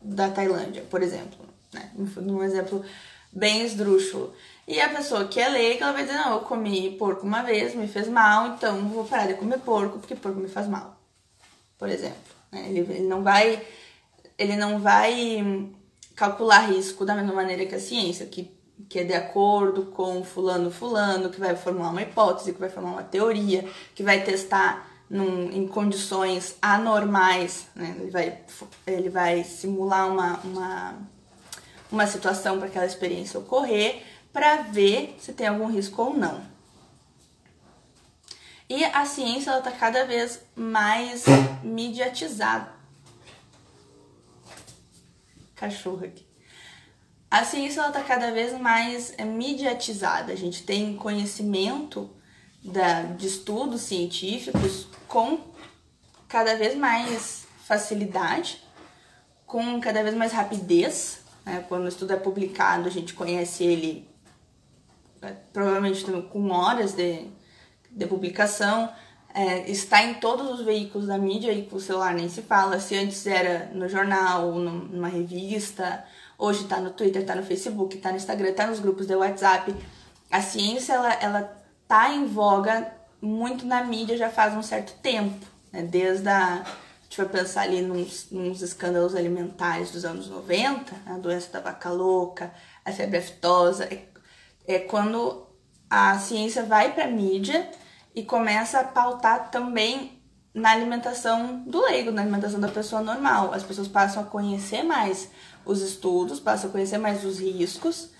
da 0.00 0.28
Tailândia, 0.30 0.82
por 0.90 1.00
exemplo. 1.00 1.46
Né? 1.72 1.92
Um 2.16 2.42
exemplo 2.42 2.84
bem 3.32 3.62
esdrúxulo. 3.62 4.34
E 4.66 4.80
a 4.80 4.88
pessoa 4.88 5.28
que 5.28 5.38
é 5.38 5.48
leiga, 5.48 5.84
ela 5.84 5.92
vai 5.92 6.04
dizer, 6.04 6.16
não, 6.16 6.34
eu 6.34 6.40
comi 6.40 6.96
porco 6.98 7.24
uma 7.24 7.42
vez, 7.42 7.72
me 7.74 7.86
fez 7.86 8.08
mal, 8.08 8.48
então 8.48 8.88
vou 8.88 9.04
parar 9.04 9.26
de 9.26 9.34
comer 9.34 9.58
porco, 9.60 10.00
porque 10.00 10.16
porco 10.16 10.40
me 10.40 10.48
faz 10.48 10.66
mal. 10.66 11.00
Por 11.78 11.88
exemplo. 11.88 12.34
Né? 12.50 12.66
Ele, 12.68 12.80
ele 12.80 13.06
não 13.06 13.22
vai... 13.22 13.64
Ele 14.36 14.56
não 14.56 14.80
vai 14.80 15.72
calcular 16.14 16.70
risco 16.70 17.04
da 17.04 17.14
mesma 17.14 17.32
maneira 17.32 17.66
que 17.66 17.74
a 17.74 17.80
ciência, 17.80 18.26
que, 18.26 18.50
que 18.88 19.00
é 19.00 19.04
de 19.04 19.14
acordo 19.14 19.86
com 19.86 20.22
fulano 20.24 20.70
fulano, 20.70 21.30
que 21.30 21.40
vai 21.40 21.56
formular 21.56 21.90
uma 21.90 22.02
hipótese, 22.02 22.52
que 22.52 22.60
vai 22.60 22.68
formar 22.68 22.90
uma 22.90 23.02
teoria, 23.02 23.68
que 23.94 24.02
vai 24.02 24.22
testar 24.22 24.88
num, 25.08 25.50
em 25.50 25.66
condições 25.66 26.56
anormais, 26.60 27.66
né? 27.74 27.96
ele, 28.00 28.10
vai, 28.10 28.38
ele 28.86 29.10
vai 29.10 29.44
simular 29.44 30.08
uma, 30.08 30.40
uma, 30.44 30.94
uma 31.90 32.06
situação 32.06 32.58
para 32.58 32.68
aquela 32.68 32.86
experiência 32.86 33.38
ocorrer, 33.38 34.02
para 34.32 34.62
ver 34.62 35.16
se 35.18 35.32
tem 35.32 35.46
algum 35.46 35.66
risco 35.66 36.00
ou 36.02 36.14
não. 36.14 36.40
E 38.68 38.84
a 38.84 39.04
ciência 39.04 39.58
está 39.58 39.70
cada 39.70 40.06
vez 40.06 40.40
mais 40.56 41.24
mediatizada 41.62 42.81
cachorro 45.62 46.04
aqui. 46.04 46.26
A 47.30 47.44
ciência 47.44 47.86
está 47.86 48.02
cada 48.02 48.32
vez 48.32 48.58
mais 48.60 49.14
é, 49.16 49.24
mediatizada. 49.24 50.32
A 50.32 50.36
gente 50.36 50.64
tem 50.64 50.96
conhecimento 50.96 52.10
da, 52.62 53.02
de 53.02 53.26
estudos 53.26 53.82
científicos 53.82 54.88
com 55.06 55.40
cada 56.28 56.56
vez 56.56 56.76
mais 56.76 57.46
facilidade, 57.64 58.62
com 59.46 59.80
cada 59.80 60.02
vez 60.02 60.14
mais 60.16 60.32
rapidez. 60.32 61.22
Né? 61.44 61.64
Quando 61.68 61.84
o 61.84 61.88
estudo 61.88 62.12
é 62.12 62.16
publicado, 62.16 62.88
a 62.88 62.90
gente 62.90 63.14
conhece 63.14 63.64
ele 63.64 64.08
é, 65.22 65.32
provavelmente 65.52 66.04
com 66.04 66.50
horas 66.50 66.92
de, 66.92 67.28
de 67.90 68.06
publicação, 68.06 68.92
é, 69.34 69.70
está 69.70 70.02
em 70.02 70.14
todos 70.14 70.50
os 70.50 70.64
veículos 70.64 71.06
da 71.06 71.16
mídia 71.16 71.52
e 71.52 71.66
com 71.66 71.76
o 71.76 71.80
celular 71.80 72.14
nem 72.14 72.28
se 72.28 72.42
fala. 72.42 72.78
Se 72.78 72.96
antes 72.96 73.26
era 73.26 73.70
no 73.72 73.88
jornal, 73.88 74.52
numa 74.52 75.08
revista, 75.08 76.04
hoje 76.38 76.64
está 76.64 76.80
no 76.80 76.90
Twitter, 76.90 77.22
está 77.22 77.34
no 77.34 77.42
Facebook, 77.42 77.96
está 77.96 78.10
no 78.10 78.16
Instagram, 78.16 78.50
está 78.50 78.66
nos 78.66 78.80
grupos 78.80 79.06
de 79.06 79.14
WhatsApp. 79.14 79.74
A 80.30 80.40
ciência 80.40 80.94
ela, 80.94 81.12
ela 81.14 81.62
tá 81.88 82.10
em 82.10 82.26
voga 82.26 82.92
muito 83.20 83.64
na 83.64 83.84
mídia 83.84 84.16
já 84.16 84.28
faz 84.28 84.54
um 84.54 84.62
certo 84.62 84.94
tempo, 85.00 85.46
né? 85.72 85.82
Desde 85.82 86.28
a. 86.28 86.62
A 86.62 87.14
gente 87.14 87.24
vai 87.24 87.42
pensar 87.42 87.62
ali 87.62 87.82
nos, 87.82 88.30
nos 88.30 88.62
escândalos 88.62 89.14
alimentares 89.14 89.90
dos 89.90 90.02
anos 90.02 90.28
90, 90.28 90.94
a 91.04 91.18
doença 91.18 91.52
da 91.52 91.60
vaca 91.60 91.90
louca, 91.90 92.50
a 92.82 92.90
febre 92.90 93.18
aftosa. 93.18 93.84
É, 93.84 94.06
é 94.66 94.78
quando 94.78 95.46
a 95.90 96.18
ciência 96.18 96.64
vai 96.64 96.94
para 96.94 97.04
a 97.04 97.08
mídia 97.08 97.70
e 98.14 98.22
começa 98.22 98.80
a 98.80 98.84
pautar 98.84 99.50
também 99.50 100.20
na 100.54 100.70
alimentação 100.70 101.62
do 101.66 101.80
leigo, 101.80 102.10
na 102.10 102.22
alimentação 102.22 102.60
da 102.60 102.68
pessoa 102.68 103.00
normal. 103.00 103.52
As 103.54 103.62
pessoas 103.62 103.88
passam 103.88 104.22
a 104.22 104.26
conhecer 104.26 104.82
mais 104.82 105.30
os 105.64 105.80
estudos, 105.80 106.38
passam 106.38 106.68
a 106.68 106.72
conhecer 106.72 106.98
mais 106.98 107.24
os 107.24 107.38
riscos. 107.38 108.10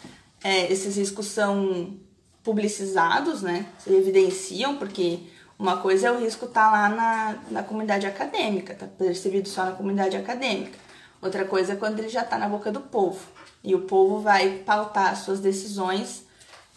É, 0.42 0.72
esses 0.72 0.96
riscos 0.96 1.26
são 1.26 1.98
publicizados, 2.42 3.42
né? 3.42 3.66
Se 3.78 3.92
evidenciam, 3.92 4.76
porque 4.76 5.20
uma 5.58 5.76
coisa 5.76 6.08
é 6.08 6.10
o 6.10 6.18
risco 6.18 6.46
estar 6.46 6.70
tá 6.70 6.72
lá 6.72 6.88
na, 6.88 7.38
na 7.50 7.62
comunidade 7.62 8.06
acadêmica, 8.06 8.74
tá 8.74 8.86
percebido 8.86 9.48
só 9.48 9.64
na 9.64 9.72
comunidade 9.72 10.16
acadêmica. 10.16 10.78
Outra 11.20 11.44
coisa 11.44 11.74
é 11.74 11.76
quando 11.76 12.00
ele 12.00 12.08
já 12.08 12.22
está 12.22 12.36
na 12.36 12.48
boca 12.48 12.72
do 12.72 12.80
povo. 12.80 13.20
E 13.62 13.74
o 13.74 13.82
povo 13.82 14.20
vai 14.20 14.58
pautar 14.66 15.16
suas 15.16 15.38
decisões 15.38 16.24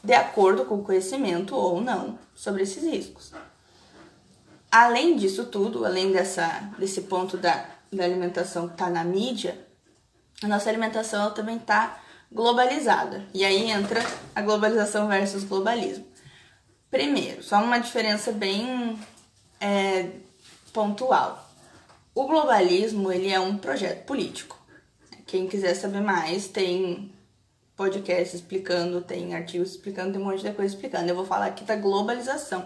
de 0.05 0.13
acordo 0.13 0.65
com 0.65 0.75
o 0.75 0.83
conhecimento 0.83 1.55
ou 1.55 1.81
não 1.81 2.19
sobre 2.35 2.61
esses 2.61 2.83
riscos. 2.83 3.31
Além 4.71 5.15
disso 5.15 5.45
tudo, 5.45 5.83
além 5.83 6.11
dessa, 6.11 6.47
desse 6.77 7.01
ponto 7.01 7.37
da, 7.37 7.65
da 7.91 8.03
alimentação 8.03 8.67
que 8.67 8.75
está 8.75 8.89
na 8.89 9.03
mídia, 9.03 9.59
a 10.43 10.47
nossa 10.47 10.69
alimentação 10.69 11.31
também 11.31 11.57
está 11.57 11.99
globalizada. 12.31 13.25
E 13.33 13.43
aí 13.43 13.71
entra 13.71 13.99
a 14.35 14.41
globalização 14.41 15.07
versus 15.07 15.43
globalismo. 15.43 16.05
Primeiro, 16.91 17.41
só 17.41 17.63
uma 17.63 17.79
diferença 17.79 18.31
bem 18.31 18.99
é, 19.59 20.09
pontual. 20.71 21.49
O 22.13 22.27
globalismo 22.27 23.11
ele 23.11 23.31
é 23.31 23.39
um 23.39 23.57
projeto 23.57 24.05
político. 24.05 24.59
Quem 25.25 25.47
quiser 25.47 25.73
saber 25.73 26.01
mais 26.01 26.47
tem 26.47 27.14
podcast 27.75 28.35
explicando, 28.35 29.01
tem 29.01 29.35
artigos 29.35 29.71
explicando, 29.71 30.13
tem 30.13 30.21
um 30.21 30.25
monte 30.25 30.41
de 30.41 30.53
coisa 30.53 30.73
explicando. 30.73 31.09
Eu 31.09 31.15
vou 31.15 31.25
falar 31.25 31.47
aqui 31.47 31.63
da 31.63 31.75
globalização, 31.75 32.65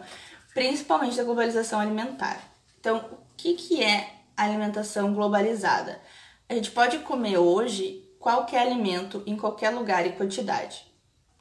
principalmente 0.53 1.17
da 1.17 1.23
globalização 1.23 1.79
alimentar. 1.79 2.41
Então, 2.79 2.97
o 3.11 3.17
que, 3.35 3.55
que 3.55 3.83
é 3.83 4.13
alimentação 4.37 5.13
globalizada? 5.13 5.99
A 6.47 6.53
gente 6.53 6.71
pode 6.71 6.99
comer 6.99 7.37
hoje 7.37 8.07
qualquer 8.19 8.61
alimento 8.61 9.23
em 9.25 9.35
qualquer 9.35 9.71
lugar 9.71 10.05
e 10.05 10.11
quantidade. 10.11 10.85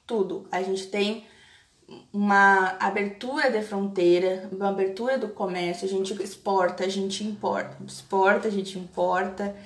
Tudo. 0.07 0.46
A 0.50 0.62
gente 0.62 0.87
tem 0.87 1.26
uma 2.12 2.76
abertura 2.78 3.50
de 3.50 3.62
fronteira, 3.62 4.48
uma 4.52 4.68
abertura 4.68 5.18
do 5.18 5.28
comércio, 5.28 5.87
a 5.87 5.90
gente 5.90 6.12
exporta, 6.22 6.85
a 6.85 6.88
gente 6.88 7.24
importa, 7.24 7.76
exporta, 7.87 8.48
a 8.48 8.50
gente 8.50 8.78
importa. 8.78 9.57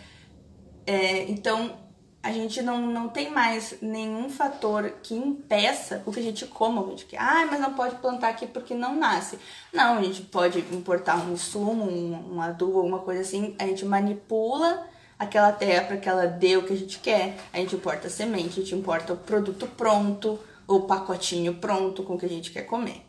É, 0.86 1.22
então 1.30 1.81
a 2.22 2.30
gente 2.30 2.62
não, 2.62 2.86
não 2.86 3.08
tem 3.08 3.30
mais 3.30 3.74
nenhum 3.82 4.30
fator 4.30 4.90
que 5.02 5.12
impeça 5.12 6.02
o 6.06 6.12
que 6.12 6.20
a 6.20 6.22
gente 6.22 6.46
coma. 6.46 6.86
Gente 6.90 7.06
quer, 7.06 7.18
ah, 7.18 7.46
mas 7.50 7.60
não 7.60 7.74
pode 7.74 7.96
plantar 7.96 8.28
aqui 8.28 8.46
porque 8.46 8.74
não 8.74 8.94
nasce. 8.94 9.38
Não, 9.72 9.98
a 9.98 10.02
gente 10.02 10.22
pode 10.22 10.60
importar 10.72 11.16
um 11.16 11.32
insumo, 11.32 11.84
um, 11.84 12.36
um 12.36 12.40
adubo, 12.40 12.78
alguma 12.78 13.00
coisa 13.00 13.22
assim, 13.22 13.56
a 13.58 13.66
gente 13.66 13.84
manipula 13.84 14.86
aquela 15.18 15.50
terra 15.50 15.84
para 15.84 15.96
que 15.96 16.08
ela 16.08 16.26
dê 16.26 16.56
o 16.56 16.64
que 16.64 16.72
a 16.72 16.76
gente 16.76 17.00
quer. 17.00 17.36
A 17.52 17.58
gente 17.58 17.74
importa 17.74 18.06
a 18.06 18.10
semente, 18.10 18.60
a 18.60 18.62
gente 18.62 18.74
importa 18.74 19.14
o 19.14 19.16
produto 19.16 19.66
pronto, 19.76 20.38
o 20.68 20.82
pacotinho 20.82 21.54
pronto 21.54 22.04
com 22.04 22.14
o 22.14 22.18
que 22.18 22.26
a 22.26 22.28
gente 22.28 22.52
quer 22.52 22.62
comer. 22.62 23.04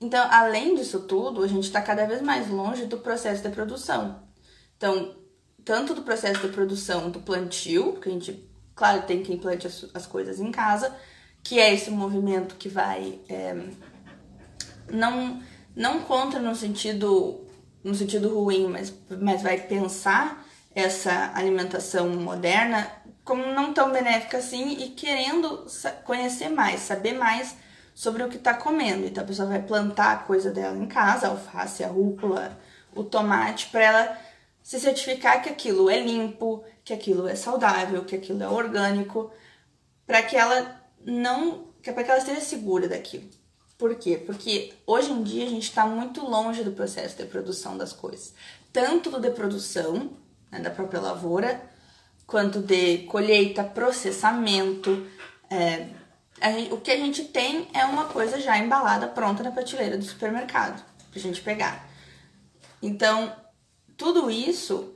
Então, 0.00 0.26
além 0.28 0.74
disso 0.74 1.00
tudo, 1.00 1.44
a 1.44 1.46
gente 1.46 1.64
está 1.64 1.80
cada 1.80 2.04
vez 2.04 2.20
mais 2.20 2.50
longe 2.50 2.86
do 2.86 2.98
processo 2.98 3.40
de 3.40 3.48
produção. 3.50 4.20
Então, 4.76 5.14
tanto 5.64 5.94
do 5.94 6.02
processo 6.02 6.40
de 6.40 6.48
produção 6.48 7.10
do 7.10 7.20
plantio, 7.20 7.94
que 8.00 8.08
a 8.08 8.12
gente, 8.12 8.48
claro, 8.74 9.02
tem 9.02 9.22
quem 9.22 9.36
plante 9.36 9.66
as, 9.66 9.86
as 9.94 10.06
coisas 10.06 10.40
em 10.40 10.50
casa, 10.50 10.94
que 11.42 11.58
é 11.58 11.72
esse 11.72 11.90
movimento 11.90 12.54
que 12.56 12.68
vai 12.68 13.20
é, 13.28 13.56
não 14.90 15.42
não 15.74 16.00
contra 16.00 16.38
no 16.38 16.54
sentido 16.54 17.40
no 17.82 17.94
sentido 17.94 18.32
ruim, 18.32 18.68
mas, 18.68 18.94
mas 19.20 19.42
vai 19.42 19.58
pensar 19.58 20.46
essa 20.74 21.32
alimentação 21.34 22.08
moderna 22.10 22.88
como 23.24 23.46
não 23.52 23.72
tão 23.72 23.90
benéfica 23.90 24.38
assim 24.38 24.76
e 24.78 24.90
querendo 24.90 25.66
conhecer 26.04 26.48
mais, 26.48 26.80
saber 26.80 27.14
mais 27.14 27.56
sobre 27.94 28.22
o 28.22 28.28
que 28.28 28.36
está 28.36 28.54
comendo. 28.54 29.06
Então 29.06 29.22
a 29.22 29.26
pessoa 29.26 29.48
vai 29.48 29.62
plantar 29.62 30.12
a 30.12 30.16
coisa 30.16 30.50
dela 30.50 30.76
em 30.76 30.86
casa, 30.86 31.26
a 31.26 31.30
alface, 31.30 31.84
a 31.84 31.88
rúcula, 31.88 32.58
o 32.94 33.04
tomate, 33.04 33.68
para 33.68 33.82
ela 33.82 34.18
se 34.62 34.78
certificar 34.78 35.42
que 35.42 35.48
aquilo 35.48 35.90
é 35.90 35.98
limpo, 36.00 36.64
que 36.84 36.92
aquilo 36.92 37.26
é 37.26 37.34
saudável, 37.34 38.04
que 38.04 38.14
aquilo 38.14 38.42
é 38.42 38.48
orgânico, 38.48 39.30
para 40.06 40.22
que 40.22 40.36
ela 40.36 40.80
não, 41.04 41.68
para 41.82 42.04
que 42.04 42.10
ela 42.10 42.18
esteja 42.18 42.40
segura 42.40 42.88
daquilo. 42.88 43.28
Por 43.76 43.96
quê? 43.96 44.22
Porque 44.24 44.72
hoje 44.86 45.10
em 45.10 45.22
dia 45.22 45.44
a 45.44 45.48
gente 45.48 45.64
está 45.64 45.84
muito 45.86 46.24
longe 46.24 46.62
do 46.62 46.70
processo 46.70 47.16
de 47.16 47.24
produção 47.24 47.76
das 47.76 47.92
coisas, 47.92 48.32
tanto 48.72 49.10
do 49.10 49.18
de 49.18 49.30
produção 49.30 50.12
né, 50.50 50.60
da 50.60 50.70
própria 50.70 51.00
lavoura, 51.00 51.60
quanto 52.26 52.60
de 52.60 52.98
colheita, 52.98 53.64
processamento. 53.64 55.04
É, 55.50 55.88
gente, 56.52 56.72
o 56.72 56.80
que 56.80 56.92
a 56.92 56.96
gente 56.96 57.24
tem 57.24 57.68
é 57.74 57.84
uma 57.84 58.04
coisa 58.04 58.40
já 58.40 58.56
embalada, 58.56 59.08
pronta 59.08 59.42
na 59.42 59.50
prateleira 59.50 59.98
do 59.98 60.04
supermercado, 60.04 60.84
pra 61.10 61.20
gente 61.20 61.42
pegar. 61.42 61.88
Então, 62.80 63.34
tudo 64.02 64.28
isso 64.28 64.92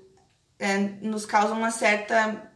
é, 0.58 0.78
nos 1.00 1.24
causa 1.24 1.54
uma 1.54 1.70
certa 1.70 2.50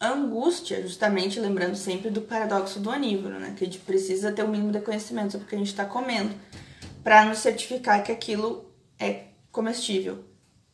angústia, 0.00 0.82
justamente 0.82 1.38
lembrando 1.38 1.76
sempre 1.76 2.10
do 2.10 2.22
paradoxo 2.22 2.80
do 2.80 2.90
onívoro, 2.90 3.38
né? 3.38 3.54
Que 3.56 3.62
a 3.62 3.66
gente 3.68 3.78
precisa 3.78 4.32
ter 4.32 4.42
o 4.42 4.46
um 4.46 4.48
mínimo 4.48 4.72
de 4.72 4.80
conhecimento 4.80 5.30
sobre 5.30 5.46
o 5.46 5.48
que 5.48 5.54
a 5.54 5.58
gente 5.58 5.68
está 5.68 5.84
comendo 5.84 6.34
para 7.04 7.24
nos 7.24 7.38
certificar 7.38 8.02
que 8.02 8.10
aquilo 8.10 8.68
é 8.98 9.26
comestível 9.52 10.24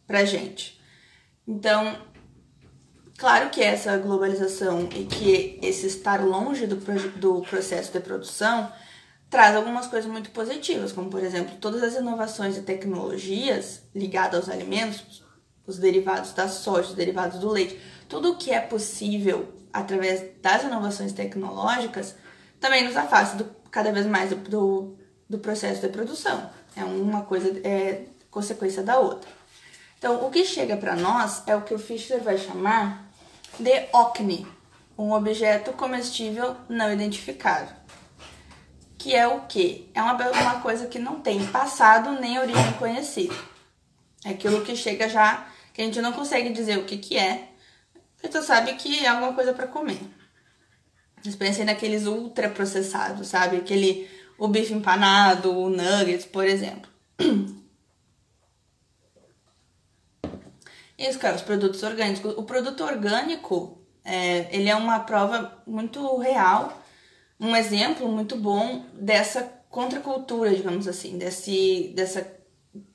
pra 0.07 0.25
gente. 0.25 0.81
Então, 1.47 1.95
claro 3.19 3.51
que 3.51 3.63
essa 3.63 3.99
globalização 3.99 4.89
e 4.97 5.05
que 5.05 5.59
esse 5.63 5.89
estar 5.89 6.25
longe 6.25 6.67
do, 6.67 6.77
do 7.19 7.43
processo 7.43 7.93
de 7.93 8.01
produção 8.01 8.73
traz 9.33 9.57
algumas 9.57 9.87
coisas 9.87 10.11
muito 10.11 10.31
positivas, 10.31 10.93
como 10.93 11.09
por 11.09 11.25
exemplo, 11.25 11.57
todas 11.59 11.83
as 11.83 11.95
inovações 11.95 12.59
e 12.59 12.61
tecnologias 12.61 13.81
ligadas 13.95 14.41
aos 14.41 14.49
alimentos, 14.51 15.25
os 15.67 15.79
derivados 15.79 16.35
da 16.35 16.49
soja, 16.49 16.91
os 16.91 16.95
derivados 16.95 17.39
do 17.39 17.49
leite, 17.49 17.81
tudo 18.11 18.33
o 18.33 18.37
que 18.37 18.51
é 18.51 18.61
possível 18.61 19.51
através 19.73 20.23
das 20.43 20.65
inovações 20.65 21.15
tecnológicas 21.15 22.15
também 22.61 22.85
nos 22.85 22.95
afasta 22.95 23.43
do, 23.43 23.45
cada 23.71 23.91
vez 23.91 24.05
mais 24.05 24.29
do, 24.29 24.37
do, 24.37 24.99
do 25.31 25.39
processo 25.39 25.81
de 25.81 25.89
produção. 25.89 26.51
É 26.77 26.85
uma 26.85 27.23
coisa, 27.23 27.59
é 27.67 28.05
consequência 28.31 28.83
da 28.83 28.99
outra. 28.99 29.31
Então, 29.99 30.27
o 30.27 30.31
que 30.31 30.45
chega 30.45 30.77
para 30.77 30.95
nós 30.95 31.43
é 31.47 31.57
o 31.57 31.63
que 31.63 31.73
o 31.73 31.79
Fischer 31.79 32.21
vai 32.21 32.37
chamar 32.37 33.09
de 33.59 33.89
OCNI, 33.95 34.47
um 34.99 35.13
objeto 35.13 35.73
comestível 35.73 36.55
não 36.69 36.93
identificado. 36.93 37.82
Que 39.03 39.17
é 39.17 39.27
o 39.27 39.41
que? 39.41 39.91
É 39.93 40.01
uma, 40.01 40.15
uma 40.15 40.61
coisa 40.61 40.87
que 40.87 40.97
não 40.97 41.19
tem 41.19 41.45
passado 41.49 42.13
nem 42.21 42.39
origem 42.39 42.73
conhecida. 42.75 43.35
É 44.25 44.31
aquilo 44.31 44.65
que 44.65 44.77
chega 44.77 45.09
já, 45.09 45.45
que 45.75 45.83
a 45.83 45.85
gente 45.85 46.01
não 46.01 46.13
consegue 46.13 46.51
dizer 46.51 46.79
o 46.79 46.85
que, 46.85 46.97
que 46.97 47.19
é, 47.19 47.49
a 48.23 48.27
gente 48.29 48.43
sabe 48.43 48.75
que 48.75 49.05
é 49.05 49.09
alguma 49.09 49.33
coisa 49.33 49.53
para 49.53 49.67
comer. 49.67 49.99
Vocês 51.21 51.35
pensem 51.35 51.65
naqueles 51.65 52.07
ultra 52.07 52.49
processados, 52.49 53.27
sabe? 53.27 53.57
Aquele, 53.57 54.09
o 54.39 54.47
bife 54.47 54.73
empanado, 54.73 55.51
o 55.51 55.69
nuggets, 55.69 56.25
por 56.25 56.47
exemplo. 56.47 56.89
Isso, 60.97 61.19
cara, 61.19 61.35
os 61.35 61.43
produtos 61.43 61.83
orgânicos. 61.83 62.39
O 62.39 62.45
produto 62.45 62.85
orgânico, 62.85 63.83
é, 64.05 64.47
ele 64.57 64.69
é 64.69 64.77
uma 64.77 65.01
prova 65.01 65.61
muito 65.67 66.17
real, 66.19 66.81
um 67.43 67.57
exemplo 67.57 68.09
muito 68.09 68.37
bom 68.37 68.87
dessa 68.95 69.43
contracultura, 69.69 70.55
digamos 70.55 70.89
assim, 70.89 71.19
desse, 71.19 71.93
dessa 71.97 72.27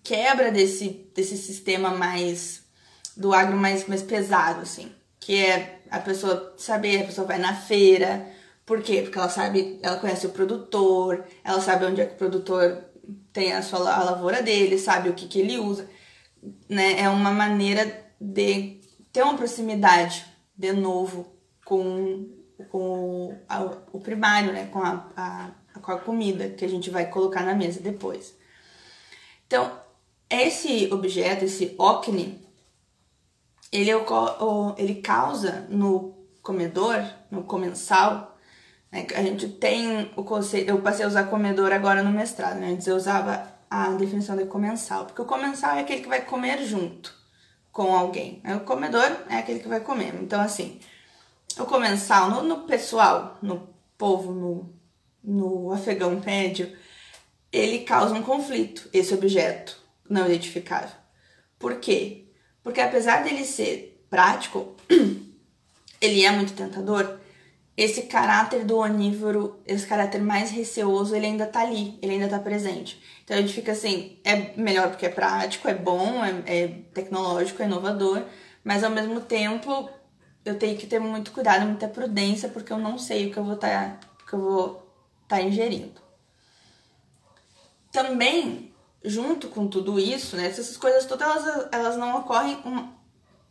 quebra 0.03 0.51
desse, 0.51 1.10
desse 1.13 1.38
sistema 1.38 1.91
mais 1.91 2.63
do 3.15 3.33
agro 3.33 3.57
mais, 3.57 3.88
mais 3.88 4.01
pesado, 4.03 4.62
assim, 4.62 4.91
que 5.19 5.36
é 5.36 5.81
a 5.91 5.99
pessoa 5.99 6.53
saber, 6.57 7.01
a 7.03 7.05
pessoa 7.05 7.27
vai 7.27 7.39
na 7.39 7.55
feira, 7.55 8.27
Por 8.65 8.81
quê? 8.83 9.01
Porque 9.03 9.17
ela 9.17 9.29
sabe, 9.29 9.79
ela 9.81 9.97
conhece 9.99 10.27
o 10.27 10.31
produtor, 10.31 11.25
ela 11.43 11.62
sabe 11.62 11.86
onde 11.86 12.01
é 12.01 12.05
que 12.05 12.15
o 12.15 12.17
produtor 12.17 12.86
tem 13.33 13.53
a 13.53 13.62
sua 13.63 13.79
a 13.93 14.03
lavoura 14.03 14.43
dele, 14.43 14.77
sabe 14.79 15.10
o 15.10 15.13
que, 15.15 15.27
que 15.27 15.39
ele 15.39 15.57
usa, 15.57 15.89
né? 16.69 16.99
É 17.01 17.10
uma 17.10 17.31
maneira 17.31 17.86
de 18.19 18.81
ter 19.13 19.23
uma 19.23 19.38
proximidade 19.38 20.25
de 20.57 20.73
novo 20.73 21.33
com, 21.65 22.27
com 22.69 23.37
a, 23.47 23.63
o 23.91 23.99
primário, 23.99 24.51
né? 24.51 24.67
Com 24.67 24.79
a, 24.79 25.07
a, 25.15 25.51
com 25.79 25.91
a 25.91 25.99
comida 25.99 26.49
que 26.49 26.65
a 26.65 26.69
gente 26.69 26.89
vai 26.89 27.07
colocar 27.07 27.43
na 27.43 27.53
mesa 27.53 27.79
depois. 27.79 28.35
Então, 29.45 29.79
esse 30.29 30.89
objeto, 30.91 31.45
esse 31.45 31.75
ocne, 31.77 32.45
ele, 33.71 33.91
ele 34.77 34.95
causa 35.01 35.65
no 35.69 36.15
comedor, 36.41 37.03
no 37.29 37.43
comensal, 37.43 38.37
né? 38.91 39.05
A 39.15 39.21
gente 39.21 39.47
tem 39.47 40.11
o 40.15 40.23
conceito. 40.23 40.69
Eu 40.69 40.81
passei 40.81 41.05
a 41.05 41.07
usar 41.07 41.25
comedor 41.25 41.71
agora 41.71 42.03
no 42.03 42.11
mestrado, 42.11 42.59
né? 42.59 42.71
Antes 42.71 42.87
eu 42.87 42.95
usava 42.95 43.55
a 43.69 43.89
definição 43.91 44.35
de 44.35 44.45
comensal, 44.45 45.05
porque 45.05 45.21
o 45.21 45.25
comensal 45.25 45.75
é 45.75 45.81
aquele 45.81 46.01
que 46.01 46.07
vai 46.07 46.21
comer 46.21 46.63
junto 46.65 47.13
com 47.71 47.95
alguém. 47.95 48.41
Né? 48.43 48.55
O 48.55 48.61
comedor 48.61 49.05
é 49.29 49.37
aquele 49.37 49.59
que 49.59 49.67
vai 49.67 49.81
comer. 49.81 50.15
Então, 50.21 50.41
assim, 50.41 50.79
o 51.59 51.65
comensal 51.65 52.29
no, 52.29 52.43
no 52.43 52.59
pessoal, 52.67 53.37
no 53.41 53.69
povo, 53.97 54.31
no, 54.31 54.73
no 55.23 55.71
afegão 55.71 56.21
médio, 56.23 56.75
ele 57.51 57.79
causa 57.79 58.13
um 58.13 58.23
conflito, 58.23 58.89
esse 58.93 59.13
objeto 59.13 59.77
não 60.09 60.25
identificável. 60.25 60.95
Por 61.57 61.75
quê? 61.75 62.25
Porque 62.61 62.81
apesar 62.81 63.23
dele 63.23 63.45
ser 63.45 64.05
prático, 64.09 64.75
ele 66.01 66.25
é 66.25 66.31
muito 66.31 66.53
tentador, 66.53 67.17
esse 67.75 68.03
caráter 68.03 68.65
do 68.65 68.77
onívoro, 68.77 69.59
esse 69.65 69.85
caráter 69.85 70.19
mais 70.19 70.49
receoso, 70.49 71.15
ele 71.15 71.27
ainda 71.27 71.45
tá 71.45 71.61
ali, 71.61 71.97
ele 72.01 72.13
ainda 72.13 72.27
tá 72.27 72.39
presente. 72.39 72.99
Então 73.23 73.37
a 73.37 73.41
gente 73.41 73.53
fica 73.53 73.71
assim, 73.71 74.17
é 74.23 74.53
melhor 74.57 74.89
porque 74.89 75.05
é 75.05 75.09
prático, 75.09 75.67
é 75.67 75.75
bom, 75.75 76.23
é, 76.23 76.63
é 76.63 76.67
tecnológico, 76.93 77.61
é 77.61 77.65
inovador, 77.65 78.23
mas 78.63 78.83
ao 78.83 78.89
mesmo 78.89 79.21
tempo 79.21 79.89
eu 80.49 80.57
tenho 80.57 80.77
que 80.77 80.88
ter 80.88 80.99
muito 80.99 81.31
cuidado, 81.31 81.65
muita 81.65 81.88
prudência, 81.88 82.49
porque 82.49 82.71
eu 82.71 82.77
não 82.77 82.97
sei 82.97 83.27
o 83.27 83.33
que 83.33 83.38
eu 83.38 83.43
vou 83.43 83.55
estar 83.55 83.99
tá, 83.99 84.07
que 84.27 84.33
eu 84.33 84.39
vou 84.39 84.93
tá 85.27 85.41
ingerindo. 85.41 86.01
Também, 87.91 88.73
junto 89.03 89.49
com 89.49 89.67
tudo 89.67 89.99
isso, 89.99 90.36
né, 90.36 90.47
essas 90.47 90.77
coisas 90.77 91.05
todas 91.05 91.27
elas, 91.27 91.67
elas 91.71 91.97
não 91.97 92.19
ocorrem 92.19 92.57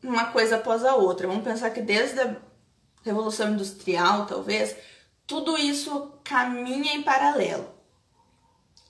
uma 0.02 0.26
coisa 0.26 0.56
após 0.56 0.84
a 0.84 0.94
outra. 0.94 1.26
Vamos 1.26 1.44
pensar 1.44 1.70
que 1.70 1.80
desde 1.80 2.20
a 2.20 2.36
Revolução 3.04 3.52
Industrial, 3.52 4.26
talvez, 4.26 4.76
tudo 5.26 5.56
isso 5.56 6.12
caminha 6.24 6.94
em 6.94 7.02
paralelo. 7.02 7.68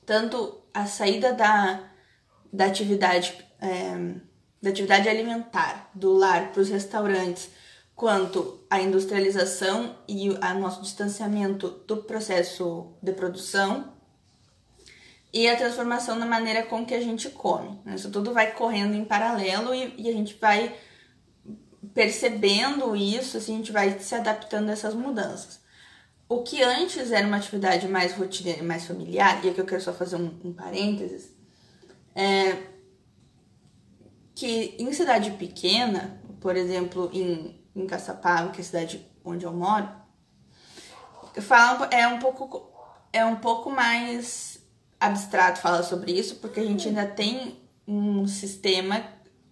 Tanto 0.05 0.63
a 0.73 0.87
saída 0.87 1.33
da, 1.33 1.91
da 2.53 2.67
atividade 2.67 3.45
é, 3.61 4.27
da 4.63 4.71
atividade 4.71 5.09
alimentar 5.09 5.91
do 5.95 6.13
lar 6.13 6.53
para 6.53 6.61
os 6.61 6.69
restaurantes, 6.69 7.51
quanto 7.97 8.61
a 8.69 8.81
industrialização 8.81 9.97
e 10.07 10.29
o 10.29 10.39
nosso 10.61 10.83
distanciamento 10.83 11.71
do 11.87 11.97
processo 11.97 12.93
de 13.03 13.11
produção 13.13 13.95
e 15.33 15.49
a 15.49 15.57
transformação 15.57 16.17
na 16.17 16.27
maneira 16.27 16.63
com 16.63 16.85
que 16.85 16.95
a 16.95 17.01
gente 17.01 17.31
come. 17.31 17.81
Isso 17.87 18.11
tudo 18.11 18.35
vai 18.35 18.53
correndo 18.53 18.95
em 18.95 19.05
paralelo 19.05 19.75
e, 19.75 19.95
e 19.97 20.11
a 20.11 20.13
gente 20.13 20.37
vai 20.39 20.77
percebendo 21.95 22.95
isso, 22.95 23.39
assim, 23.39 23.55
a 23.55 23.57
gente 23.57 23.73
vai 23.73 23.99
se 23.99 24.15
adaptando 24.15 24.69
a 24.69 24.73
essas 24.73 24.93
mudanças. 24.95 25.61
O 26.29 26.43
que 26.43 26.63
antes 26.63 27.11
era 27.13 27.27
uma 27.27 27.39
atividade 27.39 27.89
mais 27.89 28.13
rotineira, 28.13 28.63
mais 28.63 28.85
familiar, 28.87 29.43
e 29.43 29.49
aqui 29.49 29.59
eu 29.59 29.65
quero 29.65 29.81
só 29.81 29.95
fazer 29.95 30.17
um, 30.17 30.39
um 30.45 30.53
parênteses, 30.53 31.35
é 32.15 32.63
que 34.35 34.77
em 34.79 34.93
cidade 34.93 35.31
pequena, 35.31 36.21
por 36.41 36.57
exemplo, 36.57 37.09
em, 37.13 37.59
em 37.77 37.87
Caçapava, 37.87 38.51
que 38.51 38.59
é 38.59 38.63
a 38.63 38.65
cidade 38.65 39.07
onde 39.25 39.45
eu 39.45 39.53
moro, 39.53 39.89
fala, 41.41 41.87
é 41.93 42.09
um 42.09 42.19
pouco 42.19 42.75
é 43.13 43.25
um 43.25 43.37
pouco 43.37 43.71
mais 43.71 44.59
abstrato 45.01 45.61
falar 45.61 45.83
sobre 45.83 46.13
isso, 46.13 46.37
porque 46.37 46.61
a 46.61 46.65
gente 46.65 46.89
ainda 46.89 47.07
tem 47.07 47.59
um 47.87 48.27
sistema 48.27 49.03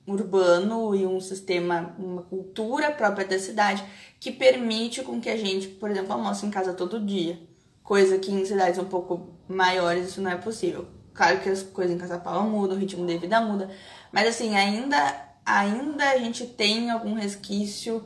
urbano 0.07 0.95
e 0.95 1.07
um 1.07 1.19
sistema, 1.19 1.95
uma 1.99 2.23
cultura 2.23 2.91
própria 2.91 3.27
da 3.27 3.39
cidade 3.39 3.83
que 4.21 4.31
permite 4.31 5.03
com 5.03 5.21
que 5.21 5.31
a 5.31 5.37
gente, 5.37 5.69
por 5.69 5.91
exemplo, 5.91 6.13
almoce 6.13 6.45
em 6.45 6.51
casa 6.51 6.75
todo 6.75 7.01
dia. 7.01 7.39
Coisa 7.83 8.19
que 8.19 8.31
em 8.31 8.45
cidades 8.45 8.79
um 8.79 8.85
pouco 8.85 9.35
maiores 9.49 10.09
isso 10.09 10.21
não 10.21 10.31
é 10.31 10.37
possível. 10.37 10.87
Claro 11.15 11.41
que 11.41 11.49
as 11.49 11.63
coisas 11.63 11.95
em 11.95 11.99
Caçapava 11.99 12.43
mudam, 12.43 12.77
o 12.77 12.81
ritmo 12.81 13.07
de 13.07 13.17
vida 13.17 13.41
muda, 13.41 13.71
mas 14.13 14.29
assim, 14.29 14.57
ainda, 14.57 14.99
ainda 15.47 16.11
a 16.11 16.19
gente 16.19 16.45
tem 16.45 16.91
algum 16.91 17.15
resquício 17.15 18.05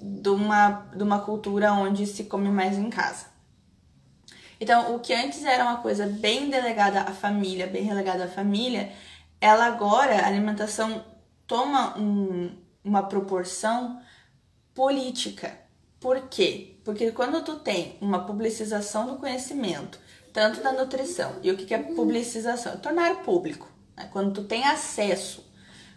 de 0.00 0.28
uma, 0.28 0.86
de 0.94 1.02
uma 1.02 1.20
cultura 1.20 1.72
onde 1.72 2.06
se 2.06 2.24
come 2.24 2.48
mais 2.48 2.78
em 2.78 2.88
casa. 2.88 3.26
Então, 4.60 4.94
o 4.94 5.00
que 5.00 5.14
antes 5.14 5.42
era 5.44 5.64
uma 5.64 5.78
coisa 5.78 6.06
bem 6.06 6.50
delegada 6.50 7.00
à 7.00 7.12
família, 7.12 7.66
bem 7.66 7.82
relegada 7.82 8.24
à 8.24 8.28
família, 8.28 8.92
ela 9.40 9.64
agora, 9.64 10.16
a 10.16 10.26
alimentação 10.26 11.02
toma 11.46 11.98
um, 11.98 12.54
uma 12.84 13.02
proporção 13.02 14.00
política. 14.74 15.58
Por 15.98 16.28
quê? 16.28 16.78
Porque 16.84 17.10
quando 17.12 17.42
tu 17.42 17.56
tem 17.56 17.96
uma 18.00 18.24
publicização 18.24 19.06
do 19.06 19.16
conhecimento, 19.16 19.98
tanto 20.32 20.62
da 20.62 20.72
nutrição, 20.72 21.36
e 21.42 21.50
o 21.50 21.56
que 21.56 21.72
é 21.72 21.78
publicização? 21.78 22.76
Tornar 22.78 23.22
público. 23.22 23.68
Né? 23.96 24.08
Quando 24.12 24.32
tu 24.32 24.44
tem 24.44 24.64
acesso, 24.64 25.44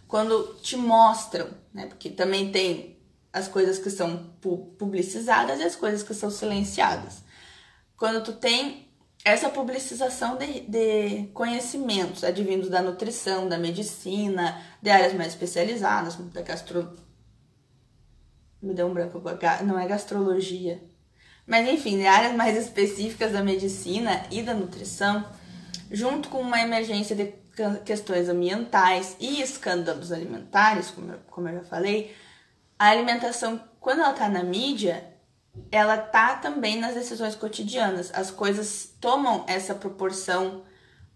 quando 0.08 0.56
te 0.62 0.78
mostram, 0.78 1.50
né? 1.74 1.86
porque 1.88 2.10
também 2.10 2.52
tem 2.52 2.93
as 3.34 3.48
coisas 3.48 3.80
que 3.80 3.90
são 3.90 4.32
publicizadas 4.78 5.60
e 5.60 5.64
as 5.64 5.76
coisas 5.76 6.04
que 6.04 6.14
são 6.14 6.30
silenciadas. 6.30 7.24
Quando 7.98 8.24
tu 8.24 8.34
tem 8.34 8.88
essa 9.26 9.50
publicização 9.50 10.38
de, 10.38 10.60
de 10.62 11.28
conhecimentos 11.34 12.24
advindos 12.24 12.70
da 12.70 12.82
nutrição, 12.82 13.50
da 13.50 13.58
medicina, 13.58 14.62
de 14.82 14.90
áreas 14.90 15.14
mais 15.14 15.30
especializadas, 15.30 16.16
da 16.16 16.42
gastro... 16.42 16.96
Me 18.62 18.74
deu 18.74 18.88
um 18.88 18.94
branco, 18.94 19.22
não 19.66 19.80
é 19.80 19.88
gastrologia. 19.88 20.82
Mas 21.46 21.68
enfim, 21.68 21.98
de 21.98 22.06
áreas 22.06 22.36
mais 22.36 22.56
específicas 22.58 23.32
da 23.32 23.44
medicina 23.44 24.26
e 24.32 24.42
da 24.42 24.54
nutrição, 24.54 25.26
junto 25.92 26.30
com 26.30 26.40
uma 26.40 26.62
emergência 26.62 27.16
de 27.16 27.34
questões 27.84 28.30
ambientais 28.30 29.18
e 29.20 29.42
escândalos 29.42 30.12
alimentares, 30.12 30.92
como 30.92 31.12
eu, 31.12 31.20
como 31.30 31.50
eu 31.50 31.56
já 31.56 31.64
falei, 31.64 32.16
a 32.84 32.90
alimentação, 32.90 33.62
quando 33.80 34.02
ela 34.02 34.12
está 34.12 34.28
na 34.28 34.44
mídia, 34.44 35.10
ela 35.72 35.98
tá 35.98 36.36
também 36.36 36.78
nas 36.78 36.94
decisões 36.94 37.34
cotidianas. 37.34 38.12
As 38.14 38.30
coisas 38.30 38.94
tomam 39.00 39.46
essa 39.48 39.74
proporção 39.74 40.64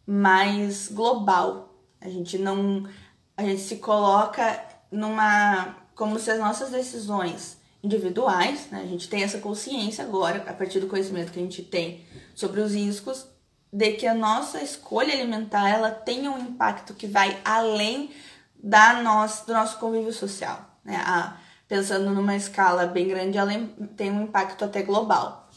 mais 0.06 0.88
global. 0.88 1.77
A 1.99 2.08
gente 2.08 2.38
não 2.38 2.88
a 3.36 3.43
gente 3.43 3.60
se 3.60 3.75
coloca 3.75 4.63
numa 4.89 5.75
como 5.93 6.17
se 6.17 6.32
as 6.32 6.39
nossas 6.39 6.71
decisões 6.71 7.58
individuais, 7.84 8.67
né, 8.71 8.82
a 8.82 8.88
gente 8.88 9.10
tem 9.10 9.23
essa 9.23 9.39
consciência 9.39 10.06
agora 10.06 10.45
a 10.47 10.53
partir 10.53 10.80
do 10.80 10.88
conhecimento 10.88 11.34
que 11.34 11.39
a 11.39 11.43
gente 11.43 11.63
tem 11.63 12.06
sobre 12.34 12.62
os 12.62 12.73
riscos 12.73 13.27
de 13.73 13.91
que 13.91 14.08
a 14.08 14.13
nossa 14.13 14.63
escolha 14.63 15.13
alimentar 15.13 15.67
ela 15.67 15.91
tenha 15.91 16.32
um 16.32 16.39
impacto 16.39 16.93
que 16.93 17.08
vai 17.08 17.38
além 17.43 18.10
da 18.56 19.01
nossa, 19.03 19.45
do 19.45 19.51
nosso 19.51 19.77
convívio 19.77 20.13
social, 20.13 20.65
né? 20.86 20.95
A, 21.06 21.38
pensando 21.68 22.11
numa 22.11 22.36
escala 22.36 22.86
bem 22.86 23.07
grande, 23.07 23.38
ela 23.38 23.51
tem 23.95 24.11
um 24.11 24.24
impacto 24.24 24.63
até 24.63 24.82
global. 24.82 25.49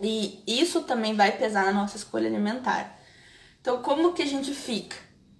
E 0.00 0.42
isso 0.46 0.82
também 0.82 1.14
vai 1.14 1.32
pesar 1.32 1.64
na 1.64 1.72
nossa 1.72 1.96
escolha 1.96 2.28
alimentar. 2.28 2.98
Então, 3.60 3.80
como 3.82 4.12
que 4.12 4.22
a 4.22 4.26
gente 4.26 4.52
fica, 4.52 4.96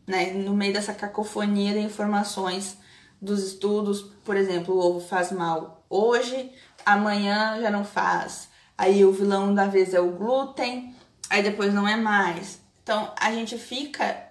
né, 0.06 0.32
no 0.32 0.54
meio 0.54 0.72
dessa 0.72 0.94
cacofonia 0.94 1.72
de 1.72 1.80
informações 1.80 2.76
dos 3.20 3.42
estudos, 3.42 4.02
por 4.24 4.36
exemplo, 4.36 4.74
o 4.74 4.78
ovo 4.78 5.00
faz 5.00 5.32
mal 5.32 5.84
hoje, 5.90 6.52
amanhã 6.86 7.60
já 7.60 7.70
não 7.70 7.84
faz. 7.84 8.48
Aí 8.78 9.04
o 9.04 9.12
vilão 9.12 9.54
da 9.54 9.66
vez 9.66 9.92
é 9.92 10.00
o 10.00 10.12
glúten, 10.12 10.94
aí 11.28 11.42
depois 11.42 11.74
não 11.74 11.86
é 11.86 11.96
mais. 11.96 12.60
Então, 12.82 13.12
a 13.18 13.32
gente 13.32 13.58
fica 13.58 14.30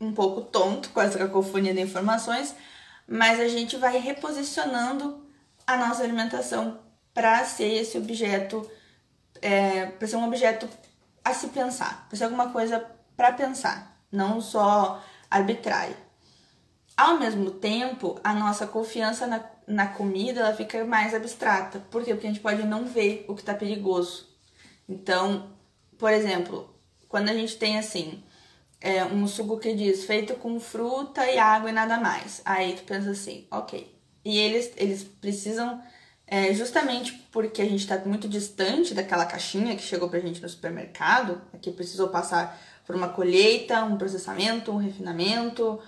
um 0.00 0.12
pouco 0.12 0.42
tonto 0.42 0.90
com 0.90 1.00
essa 1.00 1.18
cacofonia 1.18 1.74
de 1.74 1.80
informações, 1.80 2.54
mas 3.08 3.40
a 3.40 3.48
gente 3.48 3.76
vai 3.78 3.98
reposicionando 3.98 5.26
a 5.66 5.78
nossa 5.78 6.02
alimentação 6.02 6.78
para 7.14 7.42
ser 7.46 7.72
esse 7.72 7.96
objeto, 7.96 8.70
é, 9.40 9.86
para 9.86 10.06
ser 10.06 10.16
um 10.16 10.26
objeto 10.26 10.68
a 11.24 11.32
se 11.32 11.48
pensar, 11.48 12.06
para 12.06 12.18
ser 12.18 12.24
alguma 12.24 12.50
coisa 12.50 12.84
para 13.16 13.32
pensar, 13.32 13.98
não 14.12 14.40
só 14.40 15.02
arbitrário. 15.30 15.96
Ao 16.96 17.18
mesmo 17.18 17.50
tempo, 17.50 18.20
a 18.22 18.34
nossa 18.34 18.66
confiança 18.66 19.26
na, 19.26 19.42
na 19.66 19.86
comida 19.86 20.40
ela 20.40 20.54
fica 20.54 20.84
mais 20.84 21.14
abstrata. 21.14 21.78
Por 21.90 22.04
quê? 22.04 22.12
Porque 22.12 22.26
a 22.26 22.30
gente 22.30 22.42
pode 22.42 22.62
não 22.64 22.84
ver 22.84 23.24
o 23.28 23.34
que 23.34 23.40
está 23.40 23.54
perigoso. 23.54 24.28
Então, 24.88 25.50
por 25.96 26.12
exemplo, 26.12 26.74
quando 27.08 27.28
a 27.28 27.34
gente 27.34 27.56
tem 27.56 27.78
assim, 27.78 28.22
é, 28.80 29.04
um 29.04 29.26
suco 29.26 29.58
que 29.58 29.74
diz 29.74 30.04
feito 30.04 30.34
com 30.34 30.58
fruta 30.60 31.26
e 31.30 31.38
água 31.38 31.70
e 31.70 31.72
nada 31.72 31.98
mais. 31.98 32.40
Aí 32.44 32.74
tu 32.74 32.82
pensa 32.84 33.10
assim, 33.10 33.46
ok. 33.50 33.94
E 34.24 34.38
eles, 34.38 34.72
eles 34.76 35.04
precisam, 35.04 35.80
é, 36.26 36.52
justamente 36.54 37.12
porque 37.32 37.62
a 37.62 37.64
gente 37.64 37.80
está 37.80 37.98
muito 37.98 38.28
distante 38.28 38.94
daquela 38.94 39.24
caixinha 39.24 39.76
que 39.76 39.82
chegou 39.82 40.08
pra 40.08 40.20
gente 40.20 40.40
no 40.40 40.48
supermercado, 40.48 41.40
que 41.60 41.70
precisou 41.70 42.08
passar 42.08 42.60
por 42.86 42.94
uma 42.94 43.08
colheita, 43.08 43.84
um 43.84 43.98
processamento, 43.98 44.72
um 44.72 44.76
refinamento, 44.76 45.78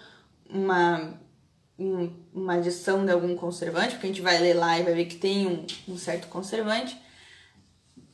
uma, 0.49 1.14
um, 1.78 2.12
uma 2.32 2.55
adição 2.55 3.05
de 3.05 3.12
algum 3.12 3.34
conservante, 3.36 3.93
porque 3.93 4.07
a 4.07 4.11
gente 4.11 4.22
vai 4.22 4.38
ler 4.38 4.55
lá 4.55 4.78
e 4.78 4.82
vai 4.82 4.95
ver 4.95 5.07
que 5.07 5.16
tem 5.16 5.47
um, 5.47 5.93
um 5.93 5.97
certo 5.97 6.28
conservante. 6.28 7.01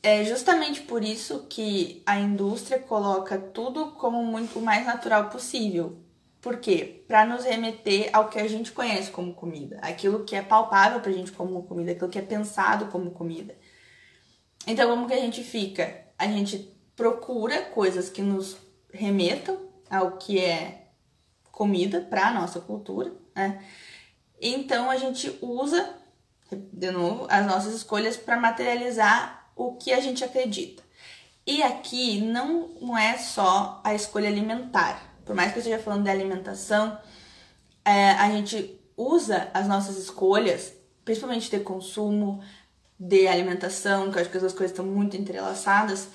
É 0.01 0.23
justamente 0.23 0.81
por 0.81 1.03
isso 1.03 1.47
que 1.49 2.01
a 2.05 2.19
indústria 2.19 2.79
coloca 2.79 3.37
tudo 3.37 3.91
como 3.91 4.23
muito 4.23 4.59
o 4.59 4.61
mais 4.61 4.85
natural 4.85 5.29
possível. 5.29 5.97
Por 6.39 6.57
quê? 6.57 7.03
Para 7.07 7.25
nos 7.25 7.43
remeter 7.43 8.09
ao 8.13 8.29
que 8.29 8.39
a 8.39 8.47
gente 8.47 8.71
conhece 8.71 9.11
como 9.11 9.33
comida, 9.33 9.79
aquilo 9.81 10.23
que 10.23 10.35
é 10.35 10.41
palpável 10.41 11.01
pra 11.01 11.11
gente 11.11 11.31
como 11.31 11.63
comida, 11.63 11.91
aquilo 11.91 12.09
que 12.09 12.19
é 12.19 12.21
pensado 12.21 12.87
como 12.87 13.11
comida. 13.11 13.57
Então, 14.65 14.89
como 14.89 15.07
que 15.07 15.13
a 15.13 15.19
gente 15.19 15.43
fica? 15.43 16.05
A 16.17 16.27
gente 16.27 16.77
procura 16.95 17.63
coisas 17.63 18.09
que 18.09 18.21
nos 18.21 18.57
remetam 18.93 19.57
ao 19.89 20.17
que 20.17 20.39
é 20.39 20.87
comida 21.51 22.01
para 22.01 22.27
a 22.27 22.33
nossa 22.33 22.59
cultura, 22.59 23.11
né? 23.35 23.63
Então 24.39 24.91
a 24.91 24.97
gente 24.97 25.37
usa, 25.41 25.95
de 26.51 26.91
novo, 26.91 27.25
as 27.29 27.45
nossas 27.45 27.73
escolhas 27.73 28.15
para 28.15 28.39
materializar 28.39 29.36
o 29.57 29.73
que 29.73 29.91
a 29.91 29.99
gente 29.99 30.23
acredita. 30.23 30.83
E 31.45 31.63
aqui 31.63 32.21
não, 32.21 32.69
não 32.81 32.97
é 32.97 33.17
só 33.17 33.81
a 33.83 33.95
escolha 33.95 34.29
alimentar. 34.29 35.01
Por 35.25 35.35
mais 35.35 35.51
que 35.51 35.57
eu 35.57 35.61
esteja 35.61 35.79
falando 35.79 36.03
de 36.03 36.09
alimentação, 36.09 36.97
é, 37.83 38.11
a 38.11 38.29
gente 38.29 38.79
usa 38.95 39.49
as 39.53 39.67
nossas 39.67 39.97
escolhas, 39.97 40.73
principalmente 41.03 41.49
de 41.49 41.59
consumo, 41.59 42.43
de 42.99 43.27
alimentação, 43.27 44.11
que 44.11 44.17
eu 44.17 44.21
acho 44.21 44.29
que 44.29 44.37
as 44.37 44.43
duas 44.43 44.53
coisas 44.53 44.71
estão 44.71 44.85
muito 44.85 45.15
entrelaçadas, 45.15 46.07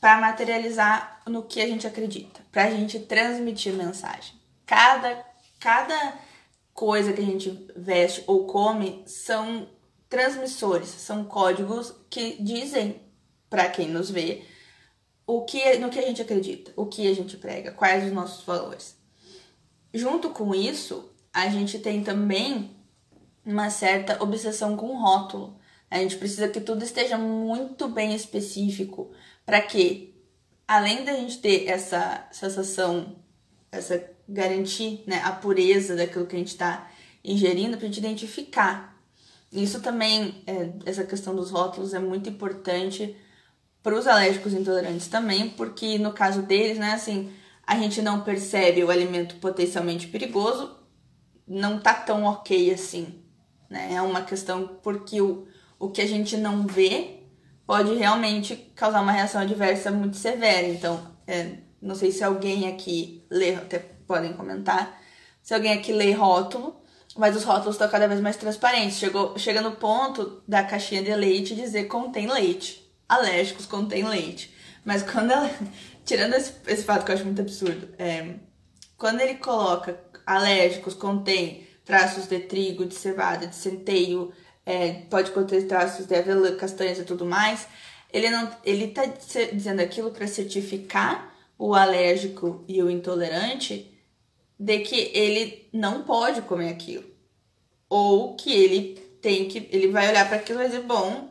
para 0.00 0.20
materializar 0.20 1.22
no 1.26 1.42
que 1.44 1.62
a 1.62 1.66
gente 1.66 1.86
acredita, 1.86 2.42
para 2.52 2.64
a 2.64 2.70
gente 2.70 2.98
transmitir 2.98 3.72
mensagem. 3.72 4.34
Cada, 4.66 5.24
cada 5.58 6.14
coisa 6.74 7.12
que 7.12 7.22
a 7.22 7.24
gente 7.24 7.66
veste 7.74 8.22
ou 8.26 8.46
come 8.46 9.02
são 9.06 9.66
transmissores, 10.14 10.88
são 10.88 11.24
códigos 11.24 11.92
que 12.08 12.40
dizem 12.40 13.00
para 13.50 13.68
quem 13.68 13.88
nos 13.88 14.08
vê 14.08 14.44
o 15.26 15.42
que 15.42 15.76
no 15.78 15.90
que 15.90 15.98
a 15.98 16.06
gente 16.06 16.22
acredita, 16.22 16.72
o 16.76 16.86
que 16.86 17.08
a 17.08 17.14
gente 17.14 17.36
prega, 17.36 17.72
quais 17.72 18.04
os 18.04 18.12
nossos 18.12 18.44
valores. 18.44 18.96
Junto 19.92 20.30
com 20.30 20.54
isso, 20.54 21.10
a 21.32 21.48
gente 21.48 21.80
tem 21.80 22.04
também 22.04 22.70
uma 23.44 23.70
certa 23.70 24.22
obsessão 24.22 24.76
com 24.76 24.96
rótulo. 24.96 25.58
A 25.90 25.98
gente 25.98 26.16
precisa 26.16 26.48
que 26.48 26.60
tudo 26.60 26.84
esteja 26.84 27.18
muito 27.18 27.88
bem 27.88 28.14
específico 28.14 29.10
para 29.44 29.60
que, 29.60 30.14
além 30.68 31.04
da 31.04 31.12
gente 31.14 31.38
ter 31.38 31.66
essa 31.66 32.28
sensação, 32.30 33.16
essa 33.72 34.14
garantir 34.28 35.02
né, 35.08 35.20
a 35.24 35.32
pureza 35.32 35.96
daquilo 35.96 36.26
que 36.26 36.36
a 36.36 36.38
gente 36.38 36.52
está 36.52 36.88
ingerindo, 37.24 37.76
para 37.76 37.86
a 37.86 37.88
gente 37.88 37.98
identificar 37.98 38.93
isso 39.54 39.80
também, 39.80 40.42
é, 40.46 40.72
essa 40.84 41.04
questão 41.04 41.34
dos 41.34 41.50
rótulos 41.50 41.94
é 41.94 41.98
muito 41.98 42.28
importante 42.28 43.16
para 43.82 43.94
os 43.94 44.06
alérgicos 44.06 44.52
intolerantes 44.52 45.06
também, 45.06 45.50
porque 45.50 45.98
no 45.98 46.12
caso 46.12 46.42
deles, 46.42 46.78
né, 46.78 46.92
assim, 46.92 47.32
a 47.66 47.76
gente 47.76 48.02
não 48.02 48.22
percebe 48.22 48.82
o 48.82 48.90
alimento 48.90 49.36
potencialmente 49.36 50.08
perigoso, 50.08 50.76
não 51.46 51.78
tá 51.78 51.94
tão 51.94 52.24
ok 52.24 52.72
assim, 52.72 53.22
né? 53.70 53.94
É 53.94 54.02
uma 54.02 54.22
questão 54.22 54.66
porque 54.82 55.20
o, 55.20 55.46
o 55.78 55.90
que 55.90 56.00
a 56.00 56.06
gente 56.06 56.36
não 56.36 56.66
vê 56.66 57.20
pode 57.66 57.94
realmente 57.94 58.56
causar 58.74 59.02
uma 59.02 59.12
reação 59.12 59.40
adversa 59.40 59.90
muito 59.90 60.16
severa. 60.16 60.66
Então, 60.66 61.00
é, 61.26 61.58
não 61.80 61.94
sei 61.94 62.10
se 62.10 62.24
alguém 62.24 62.68
aqui 62.68 63.24
lê, 63.30 63.54
até 63.54 63.78
podem 63.78 64.32
comentar, 64.32 65.00
se 65.42 65.54
alguém 65.54 65.72
aqui 65.72 65.92
lê 65.92 66.12
rótulo, 66.12 66.82
mas 67.16 67.36
os 67.36 67.44
rótulos 67.44 67.74
estão 67.76 67.88
cada 67.88 68.08
vez 68.08 68.20
mais 68.20 68.36
transparentes. 68.36 68.98
Chegou, 68.98 69.38
chega 69.38 69.60
no 69.60 69.72
ponto 69.72 70.42
da 70.46 70.64
caixinha 70.64 71.02
de 71.02 71.14
leite 71.14 71.54
dizer 71.54 71.84
contém 71.84 72.26
leite. 72.26 72.84
Alérgicos 73.08 73.66
contém 73.66 74.04
leite. 74.04 74.52
Mas 74.84 75.02
quando 75.02 75.30
ela. 75.30 75.50
Tirando 76.04 76.34
esse, 76.34 76.52
esse 76.66 76.84
fato 76.84 77.02
que 77.02 77.10
eu 77.10 77.14
acho 77.14 77.24
muito 77.24 77.40
absurdo, 77.40 77.88
é, 77.98 78.34
quando 78.98 79.22
ele 79.22 79.36
coloca 79.36 79.98
alérgicos 80.26 80.92
contém 80.92 81.66
traços 81.82 82.26
de 82.26 82.40
trigo, 82.40 82.84
de 82.84 82.94
cevada, 82.94 83.46
de 83.46 83.56
centeio, 83.56 84.30
é, 84.66 84.92
pode 85.08 85.30
conter 85.30 85.66
traços 85.66 86.06
de 86.06 86.14
avelã, 86.14 86.56
castanhas 86.56 86.98
e 86.98 87.04
tudo 87.04 87.24
mais, 87.24 87.66
ele 88.12 88.28
não 88.28 88.50
ele 88.64 88.88
tá 88.88 89.02
dizendo 89.52 89.80
aquilo 89.80 90.10
para 90.10 90.26
certificar 90.26 91.34
o 91.58 91.74
alérgico 91.74 92.64
e 92.68 92.82
o 92.82 92.90
intolerante 92.90 93.93
de 94.64 94.78
que 94.78 95.10
ele 95.12 95.68
não 95.70 96.04
pode 96.04 96.40
comer 96.42 96.70
aquilo. 96.70 97.04
Ou 97.86 98.34
que 98.34 98.50
ele 98.50 98.94
tem 99.20 99.46
que. 99.46 99.68
Ele 99.70 99.88
vai 99.88 100.08
olhar 100.08 100.26
para 100.26 100.38
aquilo 100.38 100.62
e 100.62 100.66
dizer, 100.66 100.82
bom, 100.82 101.28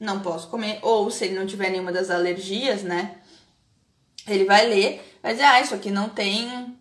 não 0.00 0.20
posso 0.20 0.48
comer. 0.48 0.80
Ou 0.82 1.08
se 1.08 1.24
ele 1.24 1.38
não 1.38 1.46
tiver 1.46 1.70
nenhuma 1.70 1.92
das 1.92 2.10
alergias, 2.10 2.82
né? 2.82 3.18
Ele 4.26 4.44
vai 4.44 4.66
ler, 4.66 5.00
vai 5.22 5.32
dizer, 5.32 5.44
ah, 5.44 5.60
isso 5.60 5.74
aqui 5.74 5.90
não 5.92 6.08
tem 6.08 6.76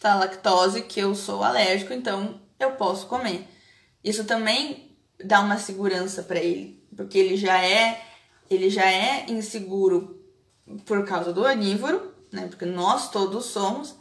tá, 0.00 0.14
lactose, 0.14 0.82
que 0.82 1.00
eu 1.00 1.14
sou 1.14 1.44
alérgico, 1.44 1.92
então 1.92 2.40
eu 2.58 2.72
posso 2.72 3.06
comer. 3.06 3.46
Isso 4.02 4.24
também 4.24 4.96
dá 5.22 5.40
uma 5.40 5.58
segurança 5.58 6.22
para 6.22 6.40
ele, 6.40 6.82
porque 6.96 7.18
ele 7.18 7.36
já 7.36 7.62
é 7.62 8.02
ele 8.50 8.68
já 8.70 8.90
é 8.90 9.26
inseguro 9.28 10.20
por 10.84 11.06
causa 11.06 11.32
do 11.32 11.42
onívoro, 11.42 12.12
né? 12.30 12.46
Porque 12.48 12.66
nós 12.66 13.10
todos 13.10 13.46
somos, 13.46 13.94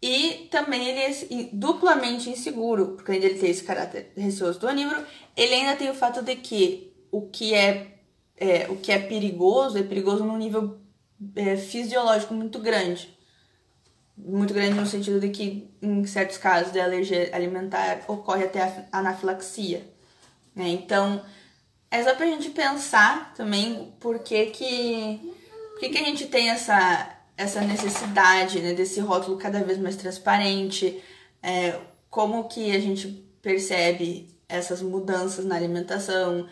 e 0.00 0.48
também 0.50 0.88
ele 0.88 1.00
é 1.00 1.48
duplamente 1.52 2.30
inseguro, 2.30 2.92
porque 2.94 3.10
além 3.10 3.20
de 3.20 3.26
ele 3.26 3.38
ter 3.38 3.48
esse 3.48 3.64
caráter 3.64 4.12
receoso 4.16 4.60
do 4.60 4.68
onívoro, 4.68 5.04
ele 5.36 5.54
ainda 5.54 5.76
tem 5.76 5.90
o 5.90 5.94
fato 5.94 6.22
de 6.22 6.36
que 6.36 6.92
o 7.10 7.22
que 7.22 7.52
é, 7.52 7.98
é 8.36 8.66
o 8.68 8.76
que 8.76 8.92
é 8.92 8.98
perigoso 8.98 9.76
é 9.76 9.82
perigoso 9.82 10.24
num 10.24 10.36
nível 10.36 10.78
é, 11.34 11.56
fisiológico 11.56 12.32
muito 12.32 12.60
grande. 12.60 13.16
Muito 14.16 14.54
grande 14.54 14.74
no 14.74 14.86
sentido 14.86 15.20
de 15.20 15.30
que, 15.30 15.68
em 15.80 16.04
certos 16.04 16.38
casos 16.38 16.72
de 16.72 16.80
alergia 16.80 17.30
alimentar, 17.32 18.04
ocorre 18.08 18.44
até 18.44 18.86
anafilaxia. 18.90 19.88
Né? 20.54 20.68
Então, 20.68 21.24
é 21.90 22.02
só 22.02 22.14
pra 22.14 22.26
gente 22.26 22.50
pensar 22.50 23.32
também 23.34 23.92
por 23.98 24.20
que 24.20 24.46
que, 24.46 25.34
por 25.72 25.80
que, 25.80 25.88
que 25.90 25.98
a 25.98 26.04
gente 26.04 26.26
tem 26.26 26.50
essa 26.50 27.17
essa 27.38 27.60
necessidade 27.60 28.60
né, 28.60 28.74
desse 28.74 28.98
rótulo 28.98 29.38
cada 29.38 29.62
vez 29.62 29.78
mais 29.78 29.94
transparente, 29.94 31.00
é, 31.40 31.78
como 32.10 32.48
que 32.48 32.72
a 32.72 32.80
gente 32.80 33.06
percebe 33.40 34.28
essas 34.48 34.82
mudanças 34.82 35.44
na 35.44 35.54
alimentação, 35.54 36.48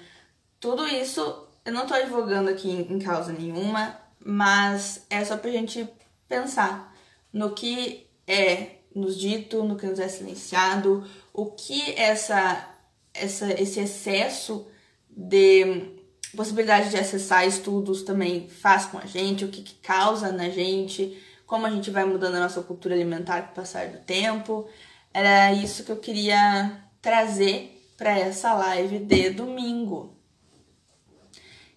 tudo 0.61 0.87
isso 0.87 1.20
eu 1.64 1.72
não 1.72 1.82
estou 1.82 1.97
advogando 1.97 2.49
aqui 2.49 2.70
em, 2.70 2.99
causa 3.01 3.32
nenhuma, 3.32 3.99
mas 4.24 5.05
é 5.11 5.24
só 5.24 5.37
pra 5.37 5.51
gente 5.51 5.89
pensar 6.28 6.95
no 7.32 7.51
que 7.51 8.07
é 8.24 8.76
nos 8.95 9.18
dito, 9.18 9.64
no 9.64 9.76
que 9.76 9.87
nos 9.87 9.99
é 9.99 10.07
silenciado, 10.07 11.05
o 11.32 11.47
que 11.47 11.95
essa, 11.97 12.68
essa, 13.12 13.53
esse 13.61 13.80
excesso 13.80 14.66
de 15.11 15.95
possibilidade 16.37 16.91
de 16.91 16.97
acessar 16.97 17.47
estudos 17.47 18.03
também 18.03 18.49
faz 18.49 18.87
com 18.87 18.99
a 18.99 19.07
gente, 19.07 19.45
o 19.45 19.49
que, 19.49 19.62
que 19.62 19.74
causa 19.76 20.30
na 20.30 20.49
gente, 20.49 21.20
como 21.47 21.66
a 21.66 21.70
gente 21.70 21.91
vai 21.91 22.05
mudando 22.05 22.37
a 22.37 22.41
nossa 22.41 22.62
cultura 22.62 22.95
alimentar 22.95 23.43
com 23.43 23.53
o 23.53 23.55
passar 23.55 23.89
do 23.89 23.99
tempo. 23.99 24.68
Era 25.12 25.53
isso 25.53 25.84
que 25.84 25.91
eu 25.91 25.97
queria 25.97 26.80
trazer 27.01 27.82
para 27.97 28.18
essa 28.18 28.53
live 28.55 28.99
de 28.99 29.30
domingo. 29.30 30.14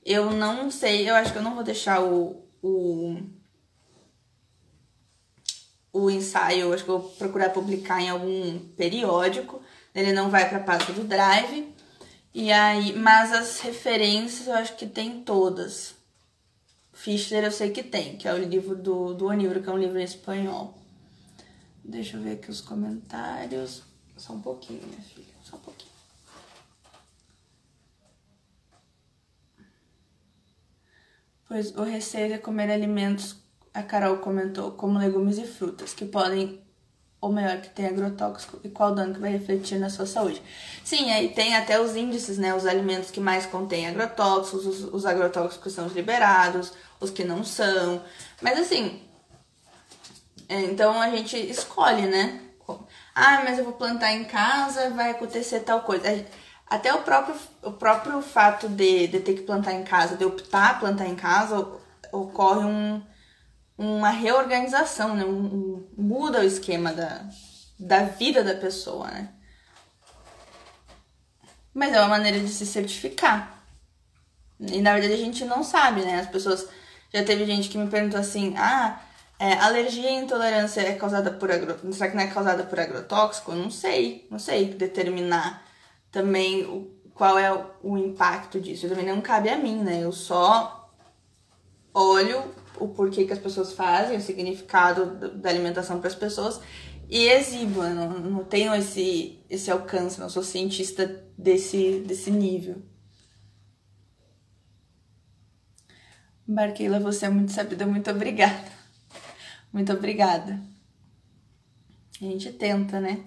Eu 0.05 0.31
não 0.31 0.69
sei, 0.71 1.09
eu 1.09 1.15
acho 1.15 1.31
que 1.31 1.37
eu 1.37 1.43
não 1.43 1.55
vou 1.55 1.63
deixar 1.63 2.03
o, 2.03 2.43
o, 2.61 3.21
o 5.93 6.09
ensaio, 6.09 6.73
acho 6.73 6.83
que 6.83 6.89
eu 6.89 6.99
vou 6.99 7.09
procurar 7.11 7.49
publicar 7.49 8.01
em 8.01 8.09
algum 8.09 8.59
periódico. 8.75 9.61
Ele 9.93 10.13
não 10.13 10.29
vai 10.29 10.47
para 10.49 10.57
a 10.57 10.63
pasta 10.63 10.91
do 10.93 11.03
Drive, 11.03 11.73
e 12.33 12.51
aí, 12.51 12.93
mas 12.97 13.33
as 13.33 13.59
referências 13.59 14.47
eu 14.47 14.53
acho 14.53 14.75
que 14.75 14.87
tem 14.87 15.23
todas. 15.23 15.95
Fischler 16.93 17.45
eu 17.45 17.51
sei 17.51 17.71
que 17.71 17.83
tem, 17.83 18.17
que 18.17 18.27
é 18.27 18.33
o 18.33 18.37
livro 18.37 18.75
do, 18.75 19.13
do 19.13 19.27
Onívoro, 19.27 19.61
que 19.61 19.69
é 19.69 19.71
um 19.71 19.77
livro 19.77 19.99
em 19.99 20.03
espanhol. 20.03 20.77
Deixa 21.83 22.17
eu 22.17 22.21
ver 22.21 22.33
aqui 22.33 22.51
os 22.51 22.61
comentários. 22.61 23.83
Só 24.17 24.33
um 24.33 24.41
pouquinho, 24.41 24.85
minha 24.85 25.01
filha, 25.01 25.33
só 25.43 25.55
um 25.55 25.59
pouquinho. 25.59 25.89
Pois 31.47 31.75
o 31.75 31.83
receio 31.83 32.33
é 32.33 32.37
comer 32.37 32.69
alimentos, 32.69 33.37
a 33.73 33.81
Carol 33.81 34.17
comentou, 34.17 34.73
como 34.73 34.99
legumes 34.99 35.39
e 35.39 35.47
frutas, 35.47 35.95
que 35.95 36.05
podem, 36.05 36.61
ou 37.21 37.31
melhor, 37.31 37.57
que 37.57 37.69
tem 37.69 37.85
agrotóxico, 37.85 38.59
e 38.63 38.69
qual 38.69 38.95
dano 38.95 39.13
que 39.13 39.19
vai 39.19 39.31
refletir 39.31 39.77
na 39.77 39.89
sua 39.89 40.05
saúde. 40.05 40.41
Sim, 40.83 41.11
aí 41.11 41.29
tem 41.29 41.55
até 41.55 41.79
os 41.79 41.95
índices, 41.95 42.37
né? 42.37 42.55
Os 42.55 42.65
alimentos 42.65 43.11
que 43.11 43.19
mais 43.19 43.45
contêm 43.45 43.87
agrotóxicos, 43.87 44.65
os, 44.65 44.93
os 44.93 45.05
agrotóxicos 45.05 45.73
são 45.73 45.85
os 45.85 45.93
liberados, 45.93 46.71
os 46.99 47.09
que 47.09 47.23
não 47.25 47.43
são. 47.43 48.01
Mas 48.41 48.57
assim, 48.57 49.01
é, 50.47 50.61
então 50.61 50.99
a 51.01 51.09
gente 51.09 51.37
escolhe, 51.37 52.07
né? 52.07 52.41
Ah, 53.13 53.41
mas 53.43 53.57
eu 53.57 53.65
vou 53.65 53.73
plantar 53.73 54.13
em 54.13 54.23
casa, 54.25 54.89
vai 54.91 55.11
acontecer 55.11 55.59
tal 55.61 55.81
coisa. 55.81 56.25
Até 56.67 56.93
o 56.93 57.01
próprio, 57.01 57.35
o 57.63 57.71
próprio 57.73 58.21
fato 58.21 58.69
de, 58.69 59.07
de 59.07 59.19
ter 59.19 59.33
que 59.33 59.41
plantar 59.41 59.73
em 59.73 59.83
casa, 59.83 60.15
de 60.15 60.25
optar 60.25 60.79
plantar 60.79 61.07
em 61.07 61.15
casa, 61.15 61.67
ocorre 62.11 62.65
um, 62.65 63.01
uma 63.77 64.09
reorganização, 64.09 65.15
né? 65.15 65.25
Um, 65.25 65.78
muda 65.99 66.39
o 66.39 66.43
esquema 66.43 66.93
da, 66.93 67.25
da 67.77 68.03
vida 68.03 68.43
da 68.43 68.55
pessoa, 68.55 69.07
né? 69.07 69.29
Mas 71.73 71.93
é 71.93 71.99
uma 71.99 72.07
maneira 72.07 72.39
de 72.39 72.47
se 72.47 72.65
certificar. 72.65 73.63
E 74.59 74.81
na 74.81 74.93
verdade 74.93 75.13
a 75.13 75.17
gente 75.17 75.45
não 75.45 75.63
sabe, 75.63 76.01
né? 76.01 76.19
As 76.19 76.27
pessoas. 76.27 76.67
Já 77.13 77.23
teve 77.23 77.45
gente 77.45 77.69
que 77.69 77.77
me 77.77 77.89
perguntou 77.89 78.19
assim: 78.19 78.55
ah, 78.57 79.01
é, 79.37 79.53
alergia 79.53 80.09
e 80.09 80.15
intolerância 80.15 80.81
é 80.81 80.95
causada 80.95 81.31
por 81.31 81.51
agrotóxico? 81.51 81.93
Será 81.93 82.09
que 82.09 82.15
não 82.15 82.23
é 82.23 82.27
causada 82.27 82.63
por 82.63 82.79
agrotóxico? 82.79 83.53
Não 83.53 83.69
sei, 83.69 84.27
não 84.29 84.39
sei 84.39 84.73
determinar 84.73 85.63
também 86.11 86.65
o, 86.65 86.91
qual 87.13 87.37
é 87.37 87.53
o, 87.53 87.65
o 87.83 87.97
impacto 87.97 88.59
disso. 88.59 88.89
também 88.89 89.05
não 89.05 89.21
cabe 89.21 89.49
a 89.49 89.57
mim, 89.57 89.77
né? 89.77 90.03
Eu 90.03 90.11
só 90.11 90.91
olho 91.93 92.43
o 92.79 92.87
porquê 92.89 93.25
que 93.25 93.33
as 93.33 93.39
pessoas 93.39 93.73
fazem, 93.73 94.17
o 94.17 94.21
significado 94.21 95.29
da 95.37 95.49
alimentação 95.49 95.99
para 95.99 96.07
as 96.07 96.15
pessoas 96.15 96.59
e 97.09 97.27
exibo, 97.27 97.83
eu 97.83 97.95
não, 97.95 98.19
não 98.19 98.43
tenho 98.43 98.73
esse, 98.75 99.39
esse 99.49 99.71
alcance, 99.71 100.19
não 100.19 100.29
sou 100.29 100.43
cientista 100.43 101.07
desse, 101.37 102.01
desse 102.01 102.29
nível. 102.29 102.83
Barqueila, 106.47 106.99
você 106.99 107.25
é 107.25 107.29
muito 107.29 107.51
sabida, 107.51 107.85
muito 107.85 108.09
obrigada. 108.11 108.71
Muito 109.71 109.93
obrigada. 109.93 110.59
A 112.21 112.25
gente 112.25 112.51
tenta, 112.53 112.99
né? 112.99 113.23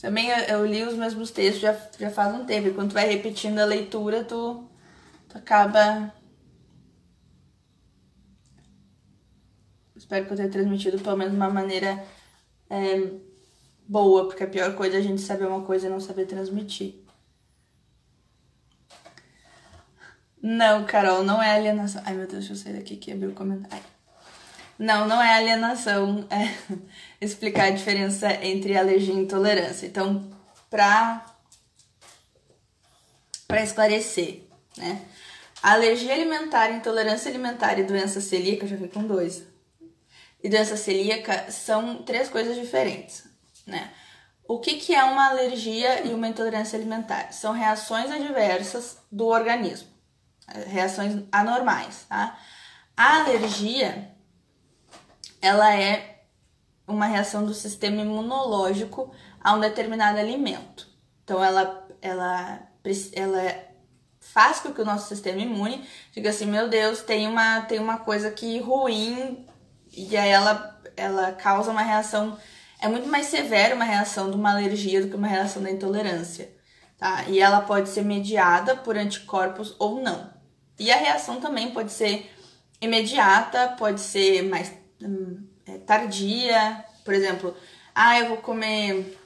Também 0.00 0.28
eu, 0.28 0.38
eu, 0.44 0.66
li 0.66 0.84
os 0.84 0.94
mesmos 0.94 1.30
textos 1.30 1.60
já, 1.60 1.76
já 1.98 2.10
faz 2.10 2.34
um 2.34 2.44
tempo. 2.44 2.68
E 2.68 2.74
quando 2.74 2.90
tu 2.90 2.94
vai 2.94 3.08
repetindo 3.08 3.58
a 3.58 3.64
leitura, 3.64 4.22
tu, 4.22 4.68
tu 5.28 5.38
acaba. 5.38 6.14
Espero 10.08 10.24
que 10.24 10.32
eu 10.32 10.36
tenha 10.38 10.48
transmitido 10.48 10.98
pelo 11.00 11.18
menos 11.18 11.34
uma 11.34 11.50
maneira 11.50 12.02
é, 12.70 13.10
boa, 13.86 14.24
porque 14.24 14.42
a 14.42 14.46
pior 14.46 14.74
coisa 14.74 14.96
é 14.96 15.00
a 15.00 15.02
gente 15.02 15.20
saber 15.20 15.46
uma 15.46 15.60
coisa 15.60 15.86
e 15.86 15.90
não 15.90 16.00
saber 16.00 16.24
transmitir. 16.24 16.94
Não, 20.40 20.86
Carol, 20.86 21.22
não 21.22 21.42
é 21.42 21.50
alienação. 21.50 22.02
Ai, 22.06 22.14
meu 22.14 22.26
Deus, 22.26 22.46
deixa 22.46 22.54
eu 22.54 22.56
sair 22.56 22.78
daqui 22.78 22.96
que 22.96 23.12
abriu 23.12 23.32
o 23.32 23.34
comentário. 23.34 23.84
Não, 24.78 25.06
não 25.06 25.20
é 25.20 25.34
alienação. 25.34 26.26
É 26.30 26.56
explicar 27.20 27.64
a 27.64 27.70
diferença 27.70 28.32
entre 28.42 28.78
alergia 28.78 29.12
e 29.12 29.18
intolerância. 29.18 29.86
Então, 29.86 30.30
pra, 30.70 31.36
pra 33.46 33.62
esclarecer, 33.62 34.44
né? 34.74 35.02
alergia 35.62 36.14
alimentar, 36.14 36.70
intolerância 36.70 37.28
alimentar 37.28 37.78
e 37.78 37.84
doença 37.84 38.22
celíaca, 38.22 38.66
já 38.66 38.76
vim 38.76 38.88
com 38.88 39.06
dois. 39.06 39.57
E 40.42 40.48
doença 40.48 40.76
celíaca 40.76 41.50
são 41.50 42.02
três 42.02 42.28
coisas 42.28 42.56
diferentes, 42.56 43.24
né? 43.66 43.90
O 44.46 44.60
que, 44.60 44.76
que 44.76 44.94
é 44.94 45.04
uma 45.04 45.28
alergia 45.28 46.06
e 46.06 46.14
uma 46.14 46.28
intolerância 46.28 46.78
alimentar? 46.78 47.32
São 47.32 47.52
reações 47.52 48.10
adversas 48.10 48.96
do 49.12 49.26
organismo 49.26 49.98
reações 50.66 51.22
anormais, 51.30 52.06
tá? 52.08 52.38
A 52.96 53.20
alergia, 53.20 54.10
ela 55.40 55.74
é 55.74 56.24
uma 56.86 57.06
reação 57.06 57.44
do 57.44 57.54
sistema 57.54 58.00
imunológico 58.00 59.12
a 59.40 59.54
um 59.54 59.60
determinado 59.60 60.18
alimento. 60.18 60.88
Então, 61.22 61.42
ela, 61.44 61.86
ela, 62.00 62.60
ela 63.12 63.64
faz 64.18 64.58
com 64.60 64.72
que 64.72 64.80
o 64.80 64.84
nosso 64.84 65.06
sistema 65.08 65.40
imune 65.40 65.86
diga 66.12 66.30
assim, 66.30 66.46
meu 66.46 66.68
Deus, 66.68 67.02
tem 67.02 67.28
uma, 67.28 67.60
tem 67.62 67.78
uma 67.78 67.98
coisa 67.98 68.28
aqui 68.28 68.58
ruim, 68.58 69.46
e 69.98 70.16
aí 70.16 70.30
ela, 70.30 70.80
ela 70.96 71.32
causa 71.32 71.70
uma 71.70 71.82
reação, 71.82 72.38
é 72.80 72.86
muito 72.86 73.08
mais 73.08 73.26
severa 73.26 73.74
uma 73.74 73.84
reação 73.84 74.30
de 74.30 74.36
uma 74.36 74.52
alergia 74.52 75.02
do 75.02 75.08
que 75.08 75.16
uma 75.16 75.26
reação 75.26 75.60
da 75.62 75.70
intolerância, 75.70 76.50
tá? 76.96 77.24
E 77.28 77.40
ela 77.40 77.62
pode 77.62 77.88
ser 77.88 78.02
mediada 78.02 78.76
por 78.76 78.96
anticorpos 78.96 79.74
ou 79.78 80.00
não. 80.00 80.32
E 80.78 80.92
a 80.92 80.96
reação 80.96 81.40
também 81.40 81.72
pode 81.72 81.90
ser 81.90 82.30
imediata, 82.80 83.74
pode 83.76 84.00
ser 84.00 84.42
mais 84.42 84.72
hum, 85.02 85.44
é, 85.66 85.78
tardia. 85.78 86.84
Por 87.04 87.12
exemplo, 87.12 87.56
ah, 87.92 88.20
eu 88.20 88.28
vou 88.28 88.36
comer 88.36 89.18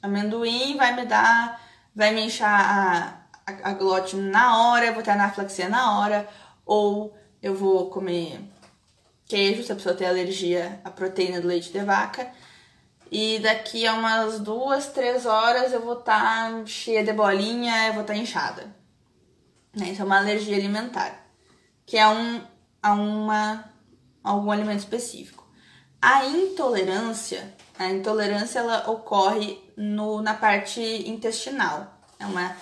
amendoim, 0.00 0.76
vai 0.76 0.94
me 0.94 1.04
dar, 1.04 1.60
vai 1.94 2.14
me 2.14 2.26
inchar 2.26 2.48
a, 2.48 3.52
a, 3.52 3.70
a 3.70 3.72
glote 3.72 4.14
na 4.14 4.68
hora, 4.68 4.86
eu 4.86 4.94
vou 4.94 5.02
ter 5.02 5.10
anafilaxia 5.10 5.68
na 5.68 5.98
hora, 5.98 6.28
ou 6.64 7.16
eu 7.42 7.54
vou 7.54 7.90
comer 7.90 8.40
queijo, 9.26 9.62
se 9.62 9.72
a 9.72 9.74
pessoa 9.74 9.94
tem 9.94 10.06
alergia 10.06 10.80
à 10.84 10.90
proteína 10.90 11.40
do 11.40 11.48
leite 11.48 11.72
de 11.72 11.80
vaca. 11.80 12.30
E 13.10 13.38
daqui 13.38 13.86
a 13.86 13.94
umas 13.94 14.40
duas, 14.40 14.88
três 14.88 15.26
horas 15.26 15.72
eu 15.72 15.80
vou 15.80 15.98
estar 15.98 16.50
tá 16.50 16.66
cheia 16.66 17.04
de 17.04 17.12
bolinha, 17.12 17.88
eu 17.88 17.92
vou 17.92 18.02
estar 18.02 18.14
tá 18.14 18.18
inchada. 18.18 18.74
Né? 19.74 19.90
Isso 19.90 20.02
é 20.02 20.04
uma 20.04 20.18
alergia 20.18 20.56
alimentar, 20.56 21.26
que 21.86 21.96
é 21.96 22.08
um, 22.08 22.42
a 22.82 22.92
uma, 22.94 23.64
algum 24.22 24.50
alimento 24.50 24.80
específico. 24.80 25.46
A 26.00 26.26
intolerância, 26.26 27.54
a 27.78 27.88
intolerância 27.88 28.58
ela 28.58 28.90
ocorre 28.90 29.58
no, 29.76 30.20
na 30.20 30.34
parte 30.34 30.80
intestinal. 31.08 31.98
É 32.18 32.26
uma, 32.26 32.56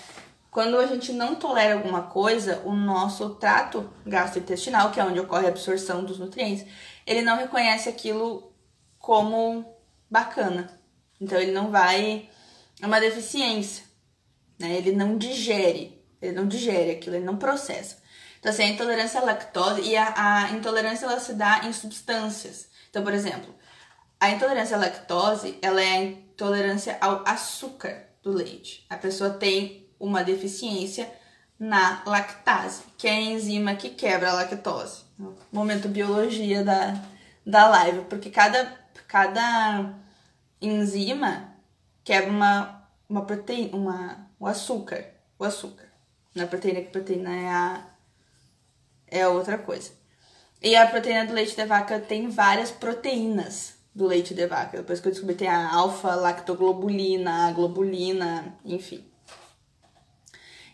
quando 0.53 0.79
a 0.79 0.87
gente 0.87 1.13
não 1.13 1.35
tolera 1.35 1.75
alguma 1.75 2.03
coisa, 2.03 2.63
o 2.65 2.73
nosso 2.73 3.31
trato 3.37 3.93
gastrointestinal, 4.07 4.93
que 4.93 5.01
é 5.01 5.05
onde 5.05 5.19
ocorre 5.19 5.47
a 5.47 5.49
absorção 5.49 6.05
dos 6.05 6.21
nutrientes, 6.21 6.65
ele 7.05 7.23
não 7.23 7.37
reconhece 7.37 7.89
aquilo 7.89 8.53
como 8.97 9.65
bacana. 10.09 10.71
Então 11.21 11.37
ele 11.41 11.51
não 11.51 11.73
vai. 11.73 12.29
É 12.81 12.87
uma 12.87 13.01
deficiência. 13.01 13.85
Né? 14.61 14.77
Ele 14.77 14.93
não 14.93 15.19
digere 15.19 16.03
ele 16.23 16.33
não 16.33 16.47
digere 16.47 16.93
aquilo, 16.93 17.17
ele 17.17 17.25
não 17.25 17.37
processa. 17.37 17.97
Então, 18.39 18.51
assim, 18.51 18.63
a 18.63 18.69
intolerância 18.69 19.21
à 19.21 19.25
lactose 19.25 19.83
e 19.83 19.97
a, 19.97 20.15
a 20.17 20.51
intolerância 20.53 21.05
ela 21.05 21.19
se 21.19 21.35
dá 21.35 21.63
em 21.65 21.73
substâncias. 21.73 22.69
Então, 22.89 23.03
por 23.03 23.13
exemplo, 23.13 23.55
a 24.21 24.31
intolerância 24.31 24.77
à 24.77 24.81
lactose, 24.81 25.59
ela 25.61 25.83
é 25.83 25.89
a 25.89 26.03
intolerância 26.03 26.97
ao 27.01 27.25
açúcar 27.27 28.09
do 28.23 28.31
leite. 28.31 28.87
A 28.89 28.97
pessoa 28.97 29.31
tem 29.31 29.82
uma 30.03 30.25
deficiência 30.25 31.09
na 31.57 32.03
lactase, 32.05 32.83
que 32.99 33.07
é 33.07 33.13
a 33.13 33.21
enzima 33.21 33.77
que 33.77 33.91
quebra 33.91 34.31
a 34.31 34.35
lactose. 34.35 35.05
Momento 35.53 35.89
biologia 35.89 36.65
da, 36.65 37.01
da 37.47 37.69
live, 37.69 38.07
porque 38.07 38.29
cada, 38.29 38.77
cada 39.07 39.95
enzima 40.61 41.55
quebra 42.03 42.31
uma, 42.31 42.89
uma 43.09 43.25
proteína, 43.25 43.77
uma, 43.77 44.31
o 44.41 44.47
açúcar, 44.49 45.07
o 45.39 45.45
açúcar. 45.45 45.87
Na 46.35 46.47
proteína, 46.47 46.81
que 46.81 46.91
proteína 46.91 47.33
é 47.33 47.49
a, 47.49 47.87
é 49.07 49.29
outra 49.29 49.57
coisa. 49.57 49.93
E 50.61 50.75
a 50.75 50.85
proteína 50.89 51.27
do 51.27 51.33
leite 51.33 51.55
de 51.55 51.65
vaca 51.65 52.01
tem 52.01 52.29
várias 52.29 52.73
proteínas 52.73 53.75
do 53.95 54.07
leite 54.07 54.35
de 54.35 54.49
vaca. 54.49 54.79
Depois 54.79 54.99
que 54.99 55.07
eu 55.07 55.13
descobri, 55.13 55.37
tem 55.37 55.49
a 55.49 55.73
alfa-lactoglobulina, 55.73 57.47
a 57.47 57.53
globulina, 57.53 58.59
enfim. 58.65 59.12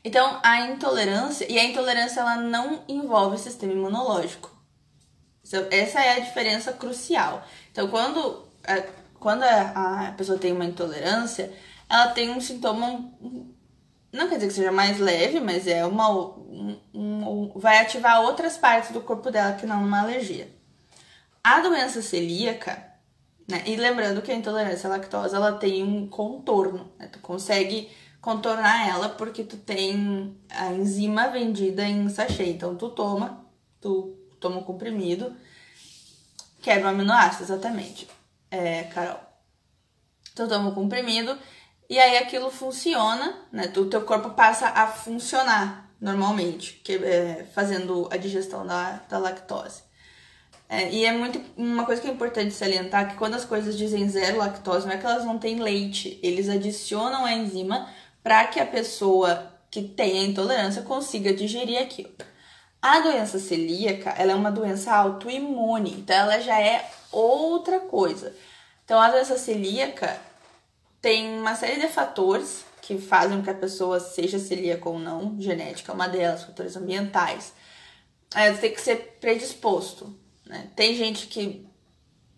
Então, 0.09 0.41
a 0.43 0.63
intolerância, 0.63 1.47
e 1.53 1.59
a 1.59 1.65
intolerância 1.65 2.21
ela 2.21 2.37
não 2.37 2.83
envolve 2.89 3.37
o 3.37 3.39
sistema 3.39 3.75
imunológico. 3.75 4.51
Essa 5.71 6.01
é 6.01 6.17
a 6.17 6.21
diferença 6.21 6.73
crucial. 6.73 7.47
Então, 7.71 7.89
quando, 7.89 8.49
quando 9.21 9.43
a 9.43 10.15
pessoa 10.17 10.39
tem 10.39 10.51
uma 10.51 10.65
intolerância, 10.65 11.53
ela 11.91 12.09
tem 12.09 12.31
um 12.31 12.41
sintoma 12.41 13.13
não 14.11 14.31
quer 14.31 14.37
dizer 14.37 14.47
que 14.49 14.55
seja 14.55 14.73
mais 14.73 14.99
leve, 14.99 15.41
mas 15.41 15.67
é 15.67 15.85
uma. 15.85 16.11
Um, 16.11 16.79
um, 16.95 17.53
vai 17.57 17.77
ativar 17.79 18.23
outras 18.23 18.57
partes 18.57 18.91
do 18.91 19.03
corpo 19.03 19.31
dela 19.31 19.57
que 19.57 19.67
não 19.67 19.85
uma 19.85 20.01
alergia. 20.01 20.49
A 21.45 21.61
doença 21.61 22.01
celíaca, 22.01 22.83
Né? 23.47 23.63
E 23.67 23.77
lembrando 23.77 24.23
que 24.23 24.33
a 24.33 24.35
intolerância 24.35 24.89
à 24.89 24.91
lactose 24.91 25.35
ela 25.35 25.53
tem 25.53 25.83
um 25.83 26.07
contorno, 26.09 26.91
né? 26.99 27.09
Tu 27.09 27.19
consegue 27.19 27.91
contornar 28.29 28.87
ela 28.87 29.09
porque 29.09 29.43
tu 29.43 29.57
tem 29.57 30.39
a 30.51 30.71
enzima 30.75 31.29
vendida 31.29 31.83
em 31.83 32.11
sachê. 32.11 32.45
Então 32.45 32.77
tu 32.77 32.91
toma, 32.91 33.43
tu 33.81 34.19
toma 34.39 34.59
o 34.59 34.65
comprimido, 34.65 35.35
quebra 36.61 36.89
o 36.89 36.91
aminoácido, 36.91 37.45
exatamente. 37.45 38.07
É, 38.51 38.83
Carol. 38.85 39.19
Tu 40.35 40.47
toma 40.47 40.69
o 40.69 40.75
comprimido 40.75 41.39
e 41.89 41.99
aí 41.99 42.19
aquilo 42.19 42.51
funciona, 42.51 43.35
né? 43.51 43.73
O 43.75 43.87
teu 43.87 44.03
corpo 44.03 44.29
passa 44.31 44.69
a 44.69 44.87
funcionar 44.87 45.91
normalmente, 45.99 46.83
que, 46.85 46.97
é, 46.97 47.47
fazendo 47.55 48.11
a 48.13 48.19
digestão 48.19 48.67
da, 48.67 49.01
da 49.09 49.17
lactose. 49.17 49.85
É, 50.69 50.93
e 50.93 51.07
é 51.07 51.13
muito 51.13 51.41
uma 51.57 51.87
coisa 51.87 52.03
que 52.03 52.09
é 52.09 52.11
importante 52.11 52.53
salientar 52.53 53.09
que 53.09 53.17
quando 53.17 53.37
as 53.37 53.47
coisas 53.47 53.77
dizem 53.77 54.07
zero 54.07 54.37
lactose, 54.37 54.87
não 54.87 54.93
é 54.93 54.99
que 54.99 55.07
elas 55.07 55.25
não 55.25 55.39
têm 55.39 55.59
leite, 55.61 56.21
eles 56.23 56.47
adicionam 56.51 57.25
a 57.25 57.33
enzima 57.33 57.89
para 58.29 58.47
que 58.47 58.61
a 58.61 58.67
pessoa 58.67 59.55
que 59.71 59.81
tem 59.81 60.19
a 60.19 60.25
intolerância 60.25 60.83
consiga 60.83 61.33
digerir 61.33 61.81
aquilo. 61.81 62.13
A 62.83 63.01
doença 63.01 63.39
celíaca, 63.39 64.11
ela 64.19 64.33
é 64.33 64.35
uma 64.35 64.53
doença 64.53 64.95
autoimune, 64.95 65.93
então 65.93 66.15
ela 66.15 66.39
já 66.39 66.61
é 66.61 66.91
outra 67.11 67.81
coisa. 67.81 68.37
Então 68.85 69.01
a 69.01 69.11
doença 69.11 69.39
celíaca 69.39 70.21
tem 71.01 71.39
uma 71.39 71.55
série 71.55 71.81
de 71.81 71.89
fatores 71.89 72.67
que 72.83 72.99
fazem 72.99 73.39
com 73.39 73.45
que 73.45 73.49
a 73.49 73.55
pessoa 73.55 73.99
seja 73.99 74.39
celíaca 74.39 74.91
ou 74.91 74.99
não, 74.99 75.41
genética 75.41 75.91
é 75.91 75.95
uma 75.95 76.07
delas, 76.07 76.45
fatores 76.45 76.77
ambientais. 76.77 77.55
Aí 78.35 78.55
tem 78.59 78.75
que 78.75 78.81
ser 78.83 79.17
predisposto. 79.19 80.15
Né? 80.45 80.69
Tem 80.77 80.95
gente 80.95 81.29
que 81.29 81.67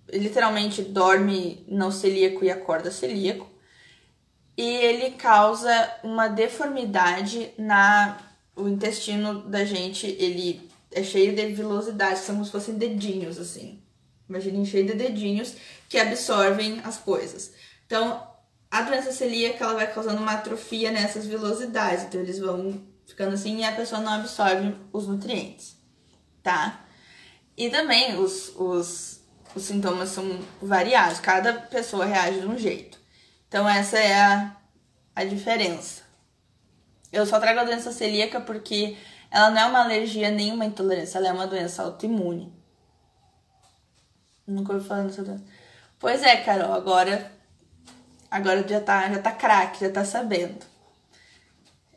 literalmente 0.08 0.82
dorme 0.82 1.64
não 1.66 1.90
celíaco 1.90 2.44
e 2.44 2.50
acorda 2.50 2.92
celíaco. 2.92 3.49
E 4.60 4.76
ele 4.76 5.12
causa 5.12 5.90
uma 6.04 6.28
deformidade 6.28 7.50
na 7.56 8.18
o 8.54 8.68
intestino 8.68 9.40
da 9.48 9.64
gente, 9.64 10.06
ele 10.06 10.68
é 10.92 11.02
cheio 11.02 11.34
de 11.34 11.46
vilosidades, 11.46 12.24
são 12.24 12.34
como 12.34 12.44
se 12.44 12.52
fossem 12.52 12.74
dedinhos 12.74 13.38
assim. 13.38 13.82
Imaginem 14.28 14.66
cheio 14.66 14.86
de 14.86 14.92
dedinhos 14.92 15.54
que 15.88 15.96
absorvem 15.96 16.78
as 16.84 16.98
coisas. 16.98 17.54
Então, 17.86 18.22
a 18.70 18.82
doença 18.82 19.12
celíaca 19.12 19.64
ela 19.64 19.72
vai 19.72 19.90
causando 19.90 20.20
uma 20.20 20.32
atrofia 20.32 20.90
nessas 20.90 21.24
vilosidades, 21.24 22.04
então 22.04 22.20
eles 22.20 22.38
vão 22.38 22.82
ficando 23.06 23.32
assim 23.32 23.60
e 23.60 23.64
a 23.64 23.72
pessoa 23.72 24.02
não 24.02 24.12
absorve 24.12 24.76
os 24.92 25.06
nutrientes, 25.06 25.74
tá? 26.42 26.84
E 27.56 27.70
também 27.70 28.20
os, 28.20 28.52
os, 28.56 29.22
os 29.56 29.62
sintomas 29.62 30.10
são 30.10 30.38
variados, 30.60 31.18
cada 31.18 31.54
pessoa 31.54 32.04
reage 32.04 32.42
de 32.42 32.46
um 32.46 32.58
jeito. 32.58 32.99
Então 33.50 33.68
essa 33.68 33.98
é 33.98 34.14
a, 34.14 34.56
a 35.14 35.24
diferença. 35.24 36.04
Eu 37.12 37.26
só 37.26 37.38
trago 37.38 37.60
a 37.60 37.64
doença 37.64 37.92
celíaca 37.92 38.40
porque 38.40 38.96
ela 39.30 39.50
não 39.50 39.60
é 39.60 39.66
uma 39.66 39.84
alergia 39.84 40.30
nem 40.30 40.50
uma 40.52 40.64
intolerância, 40.64 41.18
ela 41.18 41.28
é 41.28 41.32
uma 41.32 41.46
doença 41.46 41.82
autoimune. 41.82 42.50
Nunca 44.46 44.72
ouvi 44.72 44.88
falar 44.88 45.02
dessa 45.02 45.22
doença. 45.22 45.44
Pois 45.98 46.22
é, 46.22 46.38
Carol, 46.38 46.72
agora 46.72 47.30
Agora 48.30 48.66
já 48.66 48.80
tá, 48.80 49.12
já 49.12 49.18
tá 49.18 49.32
craque, 49.32 49.80
já 49.84 49.90
tá 49.90 50.04
sabendo. 50.04 50.64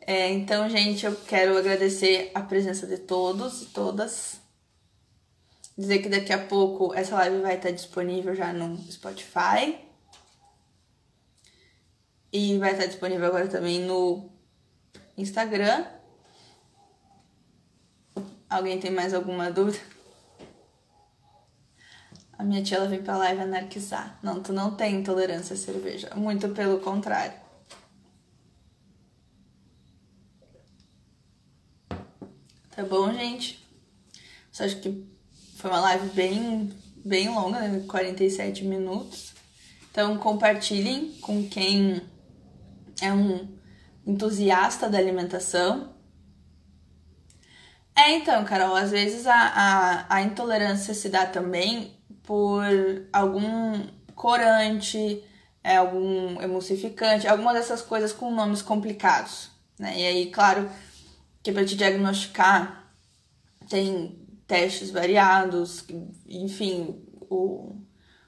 É, 0.00 0.30
então, 0.30 0.68
gente, 0.68 1.06
eu 1.06 1.14
quero 1.14 1.56
agradecer 1.56 2.32
a 2.34 2.40
presença 2.40 2.86
de 2.86 2.98
todos 2.98 3.62
e 3.62 3.66
todas. 3.66 4.40
Dizer 5.78 6.00
que 6.00 6.08
daqui 6.08 6.32
a 6.32 6.44
pouco 6.44 6.92
essa 6.92 7.14
live 7.16 7.40
vai 7.40 7.54
estar 7.54 7.70
disponível 7.70 8.34
já 8.34 8.52
no 8.52 8.76
Spotify. 8.90 9.78
E 12.36 12.58
vai 12.58 12.72
estar 12.72 12.86
disponível 12.86 13.28
agora 13.28 13.46
também 13.46 13.80
no 13.82 14.28
Instagram. 15.16 15.86
Alguém 18.50 18.80
tem 18.80 18.90
mais 18.90 19.14
alguma 19.14 19.52
dúvida? 19.52 19.78
A 22.36 22.42
minha 22.42 22.60
tia 22.60 22.78
ela 22.78 22.88
vem 22.88 23.00
pra 23.00 23.16
live 23.18 23.40
anarquizar. 23.40 24.18
Não, 24.20 24.42
tu 24.42 24.52
não 24.52 24.74
tem 24.74 24.96
intolerância 24.96 25.54
à 25.54 25.56
cerveja. 25.56 26.10
Muito 26.16 26.48
pelo 26.48 26.80
contrário. 26.80 27.38
Tá 31.88 32.82
bom, 32.82 33.12
gente? 33.12 33.64
Só 34.50 34.64
acho 34.64 34.80
que 34.80 35.06
foi 35.54 35.70
uma 35.70 35.78
live 35.78 36.08
bem, 36.08 36.76
bem 36.96 37.28
longa, 37.28 37.60
né? 37.60 37.84
47 37.86 38.64
minutos. 38.64 39.32
Então 39.92 40.18
compartilhem 40.18 41.12
com 41.20 41.48
quem 41.48 42.02
é 43.00 43.12
um 43.12 43.48
entusiasta 44.06 44.88
da 44.88 44.98
alimentação. 44.98 45.94
É, 47.96 48.10
então, 48.12 48.44
Carol, 48.44 48.74
às 48.74 48.90
vezes 48.90 49.26
a, 49.26 49.34
a, 49.34 50.16
a 50.16 50.22
intolerância 50.22 50.92
se 50.94 51.08
dá 51.08 51.26
também 51.26 51.96
por 52.24 52.64
algum 53.12 53.86
corante, 54.14 55.22
é, 55.62 55.76
algum 55.76 56.40
emulsificante, 56.42 57.28
alguma 57.28 57.52
dessas 57.52 57.82
coisas 57.82 58.12
com 58.12 58.34
nomes 58.34 58.62
complicados. 58.62 59.50
Né? 59.78 60.00
E 60.00 60.06
aí, 60.06 60.30
claro, 60.30 60.68
que 61.42 61.52
para 61.52 61.64
te 61.64 61.76
diagnosticar 61.76 62.92
tem 63.68 64.18
testes 64.46 64.90
variados, 64.90 65.84
enfim, 66.28 67.02
o, 67.30 67.76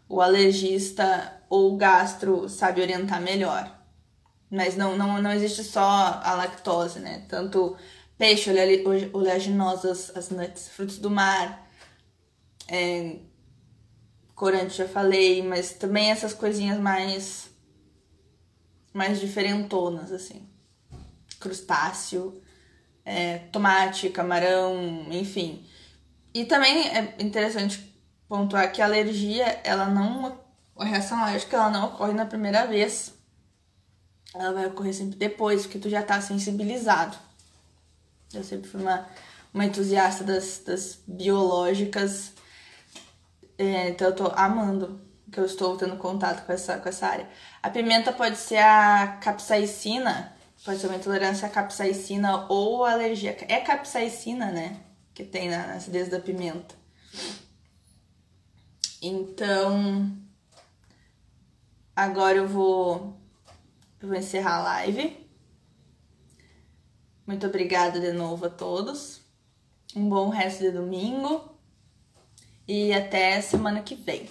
o 0.09 0.21
alergista 0.21 1.43
ou 1.49 1.75
o 1.75 1.77
gastro 1.77 2.49
sabe 2.49 2.81
orientar 2.81 3.21
melhor. 3.21 3.76
Mas 4.51 4.77
não, 4.77 4.97
não, 4.97 5.21
não 5.21 5.33
existe 5.33 5.65
só 5.65 6.21
a 6.23 6.35
lactose, 6.35 7.01
né? 7.01 7.25
Tanto 7.29 7.77
peixe, 8.17 8.51
oleaginosas, 9.13 10.17
as 10.17 10.31
nuts, 10.31 10.69
frutos 10.69 10.99
do 10.99 11.11
mar, 11.11 11.69
é, 12.69 13.17
corante 14.35 14.77
já 14.77 14.89
falei, 14.89 15.43
mas 15.43 15.73
também 15.73 16.11
essas 16.11 16.33
coisinhas 16.33 16.79
mais 16.79 17.51
mais 18.93 19.21
diferentonas 19.21 20.11
assim. 20.11 20.49
Crustáceo, 21.39 22.43
é, 23.05 23.39
tomate, 23.53 24.09
camarão, 24.09 25.07
enfim. 25.11 25.67
E 26.33 26.45
também 26.45 26.89
é 26.89 27.15
interessante 27.19 27.95
pontuar 28.29 28.73
que 28.73 28.81
a 28.81 28.87
alergia, 28.87 29.61
ela 29.65 29.87
não 29.87 30.39
a 30.79 30.85
reação 30.85 31.19
alérgica 31.19 31.57
ela 31.57 31.71
não 31.71 31.87
ocorre 31.87 32.13
na 32.13 32.27
primeira 32.27 32.67
vez. 32.67 33.15
Ela 34.39 34.53
vai 34.53 34.67
ocorrer 34.67 34.95
sempre 34.95 35.17
depois, 35.17 35.63
porque 35.63 35.79
tu 35.79 35.89
já 35.89 36.03
tá 36.03 36.21
sensibilizado. 36.21 37.17
Eu 38.33 38.45
sempre 38.45 38.69
fui 38.69 38.81
uma, 38.81 39.07
uma 39.53 39.65
entusiasta 39.65 40.25
das, 40.25 40.63
das 40.65 40.99
biológicas 41.07 42.33
é, 43.59 43.89
então 43.89 44.09
eu 44.09 44.15
tô 44.15 44.27
amando 44.35 45.01
que 45.33 45.41
eu 45.41 45.45
estou 45.45 45.77
tendo 45.77 45.97
contato 45.97 46.45
com 46.47 46.53
essa, 46.53 46.79
com 46.79 46.89
essa 46.89 47.07
área. 47.07 47.29
A 47.63 47.71
pimenta 47.71 48.13
pode 48.13 48.37
ser 48.37 48.59
a 48.59 49.19
capsaicina, 49.21 50.37
pode 50.65 50.79
ser 50.79 50.87
uma 50.87 50.97
intolerância 50.97 51.47
à 51.49 51.51
capsaicina 51.51 52.47
ou 52.49 52.85
alergia. 52.85 53.37
É 53.49 53.61
capsaicina, 53.61 54.51
né? 54.53 54.79
Que 55.15 55.25
tem 55.25 55.49
na, 55.49 55.67
na 55.67 55.75
acidez 55.75 56.09
da 56.09 56.21
pimenta. 56.21 56.75
Então, 59.03 60.13
agora 61.95 62.39
eu 62.39 62.49
vou, 62.49 63.16
eu 64.07 64.11
vou 64.11 64.17
encerrar 64.17 64.59
a 64.59 64.63
live. 64.63 65.27
Muito 67.27 67.45
obrigada 67.45 67.99
de 67.99 68.13
novo 68.13 68.47
a 68.47 68.51
todos. 68.51 69.21
Um 69.97 70.09
bom 70.09 70.29
resto 70.29 70.63
de 70.63 70.71
domingo 70.71 71.59
e 72.69 72.93
até 72.93 73.41
semana 73.41 73.83
que 73.83 73.97
vem. 73.97 74.29